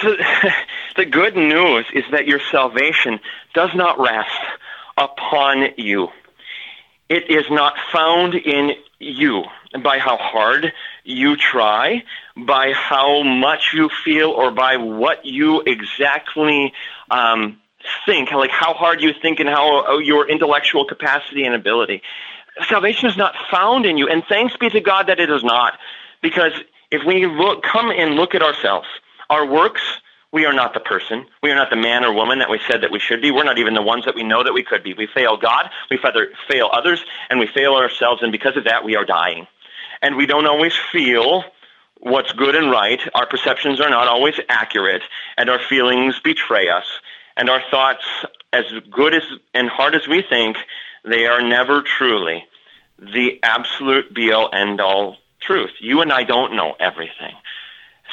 So, 0.00 0.16
the 0.96 1.04
good 1.04 1.36
news 1.36 1.86
is 1.92 2.04
that 2.12 2.26
your 2.26 2.40
salvation 2.50 3.20
does 3.54 3.70
not 3.74 3.98
rest 3.98 4.30
upon 4.96 5.68
you. 5.76 6.08
It 7.08 7.30
is 7.30 7.44
not 7.50 7.74
found 7.92 8.34
in 8.34 8.72
you 8.98 9.44
by 9.82 9.98
how 9.98 10.16
hard 10.16 10.72
you 11.04 11.36
try, 11.36 12.04
by 12.36 12.72
how 12.72 13.22
much 13.22 13.72
you 13.74 13.90
feel, 14.04 14.30
or 14.30 14.50
by 14.50 14.76
what 14.76 15.24
you 15.24 15.60
exactly 15.62 16.72
um, 17.10 17.58
think, 18.06 18.30
like 18.32 18.50
how 18.50 18.72
hard 18.72 19.02
you 19.02 19.12
think 19.12 19.40
and 19.40 19.48
how 19.48 19.84
uh, 19.84 19.98
your 19.98 20.28
intellectual 20.28 20.86
capacity 20.86 21.44
and 21.44 21.54
ability. 21.54 22.02
Salvation 22.68 23.08
is 23.08 23.16
not 23.16 23.34
found 23.50 23.84
in 23.84 23.98
you, 23.98 24.08
and 24.08 24.22
thanks 24.28 24.56
be 24.56 24.70
to 24.70 24.80
God 24.80 25.08
that 25.08 25.18
it 25.18 25.28
is 25.28 25.42
not, 25.42 25.74
because 26.22 26.52
if 26.90 27.02
we 27.04 27.26
look, 27.26 27.62
come 27.62 27.90
and 27.90 28.14
look 28.14 28.34
at 28.34 28.42
ourselves, 28.42 28.86
our 29.28 29.44
works 29.44 29.82
we 30.34 30.44
are 30.46 30.52
not 30.52 30.74
the 30.74 30.80
person. 30.80 31.26
We 31.44 31.52
are 31.52 31.54
not 31.54 31.70
the 31.70 31.76
man 31.76 32.04
or 32.04 32.12
woman 32.12 32.40
that 32.40 32.50
we 32.50 32.58
said 32.68 32.82
that 32.82 32.90
we 32.90 32.98
should 32.98 33.22
be. 33.22 33.30
We're 33.30 33.44
not 33.44 33.58
even 33.58 33.72
the 33.74 33.82
ones 33.82 34.04
that 34.04 34.16
we 34.16 34.24
know 34.24 34.42
that 34.42 34.52
we 34.52 34.64
could 34.64 34.82
be. 34.82 34.92
We 34.92 35.06
fail 35.06 35.36
God, 35.36 35.70
we 35.92 35.98
fail 36.48 36.68
others, 36.72 37.04
and 37.30 37.38
we 37.38 37.46
fail 37.46 37.74
ourselves, 37.74 38.20
and 38.20 38.32
because 38.32 38.56
of 38.56 38.64
that, 38.64 38.84
we 38.84 38.96
are 38.96 39.04
dying. 39.04 39.46
And 40.02 40.16
we 40.16 40.26
don't 40.26 40.46
always 40.46 40.74
feel 40.90 41.44
what's 42.00 42.32
good 42.32 42.56
and 42.56 42.68
right. 42.68 43.00
Our 43.14 43.26
perceptions 43.26 43.80
are 43.80 43.88
not 43.88 44.08
always 44.08 44.34
accurate, 44.48 45.02
and 45.36 45.48
our 45.48 45.60
feelings 45.60 46.18
betray 46.18 46.68
us. 46.68 46.86
And 47.36 47.48
our 47.48 47.62
thoughts, 47.70 48.04
as 48.52 48.64
good 48.90 49.14
as 49.14 49.22
and 49.54 49.68
hard 49.68 49.94
as 49.94 50.08
we 50.08 50.20
think, 50.20 50.56
they 51.04 51.26
are 51.26 51.42
never 51.42 51.80
truly 51.80 52.44
the 52.98 53.38
absolute 53.44 54.12
be 54.12 54.32
all 54.32 54.50
end 54.52 54.80
all 54.80 55.18
truth. 55.40 55.72
You 55.78 56.00
and 56.00 56.12
I 56.12 56.24
don't 56.24 56.56
know 56.56 56.74
everything. 56.80 57.34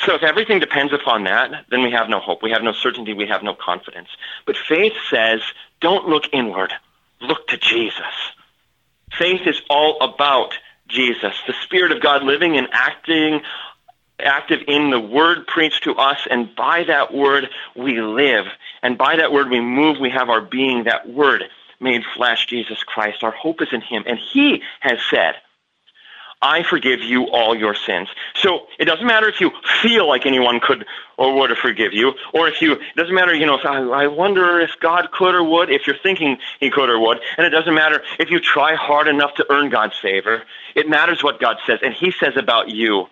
So 0.05 0.15
if 0.15 0.23
everything 0.23 0.59
depends 0.59 0.93
upon 0.93 1.25
that, 1.25 1.65
then 1.69 1.83
we 1.83 1.91
have 1.91 2.09
no 2.09 2.19
hope. 2.19 2.41
We 2.41 2.51
have 2.51 2.63
no 2.63 2.71
certainty. 2.71 3.13
We 3.13 3.27
have 3.27 3.43
no 3.43 3.53
confidence. 3.53 4.09
But 4.45 4.57
faith 4.57 4.93
says, 5.09 5.41
don't 5.79 6.07
look 6.07 6.25
inward. 6.33 6.73
Look 7.19 7.47
to 7.49 7.57
Jesus. 7.57 8.33
Faith 9.11 9.41
is 9.45 9.61
all 9.69 9.99
about 10.01 10.57
Jesus, 10.87 11.35
the 11.47 11.53
Spirit 11.63 11.91
of 11.91 12.01
God 12.01 12.23
living 12.23 12.57
and 12.57 12.67
acting 12.71 13.41
active 14.23 14.59
in 14.67 14.89
the 14.89 14.99
word 14.99 15.47
preached 15.47 15.83
to 15.83 15.95
us, 15.95 16.27
and 16.29 16.55
by 16.55 16.83
that 16.83 17.13
word 17.13 17.49
we 17.75 18.01
live. 18.01 18.45
And 18.83 18.97
by 18.97 19.15
that 19.17 19.31
word 19.31 19.49
we 19.49 19.59
move, 19.59 19.99
we 19.99 20.09
have 20.09 20.29
our 20.29 20.41
being, 20.41 20.83
that 20.85 21.09
word 21.09 21.43
made 21.79 22.03
flesh, 22.15 22.45
Jesus 22.45 22.83
Christ. 22.83 23.23
Our 23.23 23.31
hope 23.31 23.61
is 23.61 23.69
in 23.71 23.81
him. 23.81 24.03
And 24.05 24.19
he 24.19 24.61
has 24.79 24.99
said, 25.09 25.35
I 26.41 26.63
forgive 26.63 27.01
you 27.01 27.29
all 27.29 27.55
your 27.55 27.75
sins. 27.75 28.09
So 28.35 28.67
it 28.79 28.85
doesn't 28.85 29.05
matter 29.05 29.27
if 29.27 29.39
you 29.39 29.51
feel 29.81 30.07
like 30.07 30.25
anyone 30.25 30.59
could 30.59 30.85
or 31.17 31.35
would 31.35 31.55
forgive 31.57 31.93
you, 31.93 32.13
or 32.33 32.47
if 32.47 32.61
you, 32.63 32.73
it 32.73 32.95
doesn't 32.95 33.13
matter, 33.13 33.33
you 33.33 33.45
know, 33.45 33.59
if 33.59 33.65
I, 33.65 33.77
I 33.77 34.07
wonder 34.07 34.59
if 34.59 34.71
God 34.79 35.11
could 35.11 35.35
or 35.35 35.43
would, 35.43 35.69
if 35.69 35.85
you're 35.85 35.97
thinking 36.01 36.39
he 36.59 36.71
could 36.71 36.89
or 36.89 36.99
would, 36.99 37.19
and 37.37 37.45
it 37.45 37.51
doesn't 37.51 37.75
matter 37.75 38.01
if 38.17 38.31
you 38.31 38.39
try 38.39 38.73
hard 38.73 39.07
enough 39.07 39.35
to 39.35 39.45
earn 39.51 39.69
God's 39.69 39.99
favor. 39.99 40.41
It 40.73 40.89
matters 40.89 41.23
what 41.23 41.39
God 41.39 41.57
says, 41.67 41.79
and 41.83 41.93
he 41.93 42.11
says 42.11 42.37
about 42.37 42.69
you, 42.69 43.05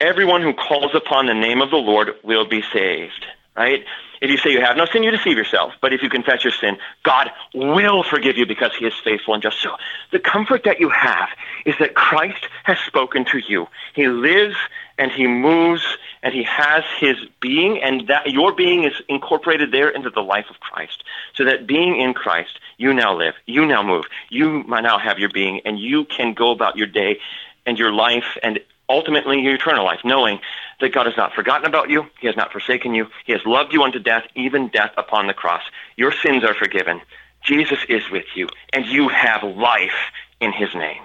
everyone 0.00 0.42
who 0.42 0.52
calls 0.54 0.94
upon 0.94 1.26
the 1.26 1.34
name 1.34 1.60
of 1.60 1.70
the 1.70 1.76
Lord 1.76 2.14
will 2.22 2.46
be 2.46 2.62
saved, 2.72 3.26
right? 3.56 3.84
If 4.20 4.30
you 4.30 4.38
say 4.38 4.50
you 4.50 4.60
have 4.60 4.76
no 4.76 4.86
sin, 4.86 5.02
you 5.02 5.10
deceive 5.10 5.36
yourself. 5.36 5.74
But 5.80 5.92
if 5.92 6.02
you 6.02 6.08
confess 6.08 6.44
your 6.44 6.52
sin, 6.52 6.78
God 7.02 7.30
will 7.54 8.02
forgive 8.02 8.36
you 8.36 8.46
because 8.46 8.72
he 8.78 8.86
is 8.86 8.94
faithful 9.04 9.34
and 9.34 9.42
just. 9.42 9.60
So 9.60 9.76
the 10.10 10.18
comfort 10.18 10.64
that 10.64 10.80
you 10.80 10.88
have 10.88 11.28
is 11.64 11.74
that 11.78 11.94
Christ 11.94 12.48
has 12.64 12.78
spoken 12.80 13.24
to 13.26 13.38
you. 13.38 13.68
He 13.94 14.08
lives 14.08 14.56
and 14.98 15.12
he 15.12 15.26
moves 15.26 15.84
and 16.22 16.32
he 16.32 16.42
has 16.44 16.84
his 16.98 17.16
being 17.40 17.82
and 17.82 18.08
that 18.08 18.30
your 18.30 18.54
being 18.54 18.84
is 18.84 18.94
incorporated 19.08 19.70
there 19.72 19.90
into 19.90 20.10
the 20.10 20.22
life 20.22 20.46
of 20.48 20.60
Christ. 20.60 21.04
So 21.34 21.44
that 21.44 21.66
being 21.66 22.00
in 22.00 22.14
Christ, 22.14 22.58
you 22.78 22.94
now 22.94 23.14
live, 23.14 23.34
you 23.46 23.66
now 23.66 23.82
move, 23.82 24.06
you 24.30 24.64
now 24.64 24.98
have 24.98 25.18
your 25.18 25.30
being 25.30 25.60
and 25.64 25.78
you 25.78 26.04
can 26.04 26.32
go 26.32 26.50
about 26.50 26.76
your 26.76 26.86
day 26.86 27.20
and 27.66 27.78
your 27.78 27.92
life 27.92 28.38
and 28.42 28.60
ultimately 28.88 29.40
your 29.40 29.54
eternal 29.54 29.84
life, 29.84 30.00
knowing 30.04 30.40
that 30.80 30.92
God 30.92 31.06
has 31.06 31.16
not 31.16 31.32
forgotten 31.32 31.66
about 31.66 31.90
you, 31.90 32.06
He 32.20 32.26
has 32.26 32.36
not 32.36 32.52
forsaken 32.52 32.94
you, 32.94 33.08
He 33.24 33.32
has 33.32 33.44
loved 33.44 33.72
you 33.72 33.82
unto 33.82 33.98
death, 33.98 34.24
even 34.34 34.68
death 34.68 34.92
upon 34.96 35.26
the 35.26 35.34
cross. 35.34 35.62
Your 35.96 36.12
sins 36.12 36.44
are 36.44 36.54
forgiven. 36.54 37.00
Jesus 37.42 37.78
is 37.88 38.08
with 38.10 38.26
you, 38.34 38.48
and 38.72 38.86
you 38.86 39.08
have 39.08 39.42
life 39.42 40.12
in 40.40 40.52
His 40.52 40.74
name. 40.74 41.02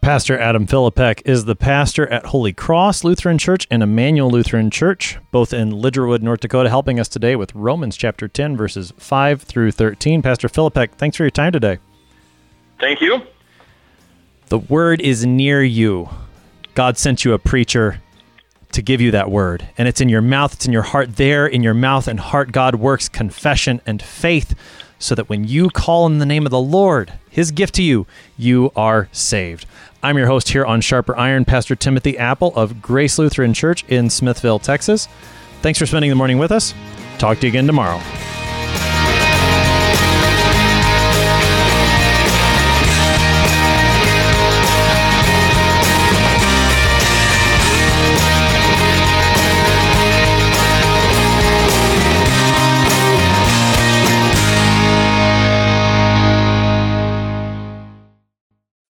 Pastor 0.00 0.38
Adam 0.38 0.66
Philippek 0.66 1.20
is 1.26 1.44
the 1.44 1.56
pastor 1.56 2.08
at 2.08 2.26
Holy 2.26 2.52
Cross 2.52 3.04
Lutheran 3.04 3.36
Church 3.36 3.66
and 3.70 3.82
Emmanuel 3.82 4.30
Lutheran 4.30 4.70
Church, 4.70 5.18
both 5.32 5.52
in 5.52 5.70
Lidgerwood, 5.70 6.22
North 6.22 6.40
Dakota, 6.40 6.70
helping 6.70 6.98
us 6.98 7.08
today 7.08 7.36
with 7.36 7.54
Romans 7.54 7.96
chapter 7.96 8.26
10, 8.26 8.56
verses 8.56 8.92
5 8.96 9.42
through 9.42 9.72
13. 9.72 10.22
Pastor 10.22 10.48
Philippek, 10.48 10.92
thanks 10.92 11.16
for 11.16 11.24
your 11.24 11.30
time 11.30 11.52
today. 11.52 11.78
Thank 12.80 13.02
you. 13.02 13.20
The 14.48 14.58
word 14.58 15.00
is 15.00 15.26
near 15.26 15.62
you 15.62 16.08
God 16.78 16.96
sent 16.96 17.24
you 17.24 17.32
a 17.32 17.40
preacher 17.40 18.00
to 18.70 18.82
give 18.82 19.00
you 19.00 19.10
that 19.10 19.32
word. 19.32 19.68
And 19.76 19.88
it's 19.88 20.00
in 20.00 20.08
your 20.08 20.22
mouth, 20.22 20.54
it's 20.54 20.64
in 20.64 20.72
your 20.72 20.82
heart. 20.82 21.16
There, 21.16 21.44
in 21.44 21.64
your 21.64 21.74
mouth 21.74 22.06
and 22.06 22.20
heart, 22.20 22.52
God 22.52 22.76
works 22.76 23.08
confession 23.08 23.80
and 23.84 24.00
faith 24.00 24.54
so 25.00 25.16
that 25.16 25.28
when 25.28 25.42
you 25.42 25.70
call 25.70 26.06
in 26.06 26.18
the 26.18 26.24
name 26.24 26.46
of 26.46 26.52
the 26.52 26.60
Lord, 26.60 27.12
his 27.28 27.50
gift 27.50 27.74
to 27.74 27.82
you, 27.82 28.06
you 28.36 28.70
are 28.76 29.08
saved. 29.10 29.66
I'm 30.04 30.16
your 30.16 30.28
host 30.28 30.50
here 30.50 30.64
on 30.64 30.80
Sharper 30.80 31.16
Iron, 31.16 31.44
Pastor 31.44 31.74
Timothy 31.74 32.16
Appel 32.16 32.54
of 32.54 32.80
Grace 32.80 33.18
Lutheran 33.18 33.54
Church 33.54 33.84
in 33.88 34.08
Smithville, 34.08 34.60
Texas. 34.60 35.08
Thanks 35.62 35.80
for 35.80 35.86
spending 35.86 36.10
the 36.10 36.14
morning 36.14 36.38
with 36.38 36.52
us. 36.52 36.74
Talk 37.18 37.40
to 37.40 37.46
you 37.46 37.50
again 37.50 37.66
tomorrow. 37.66 38.00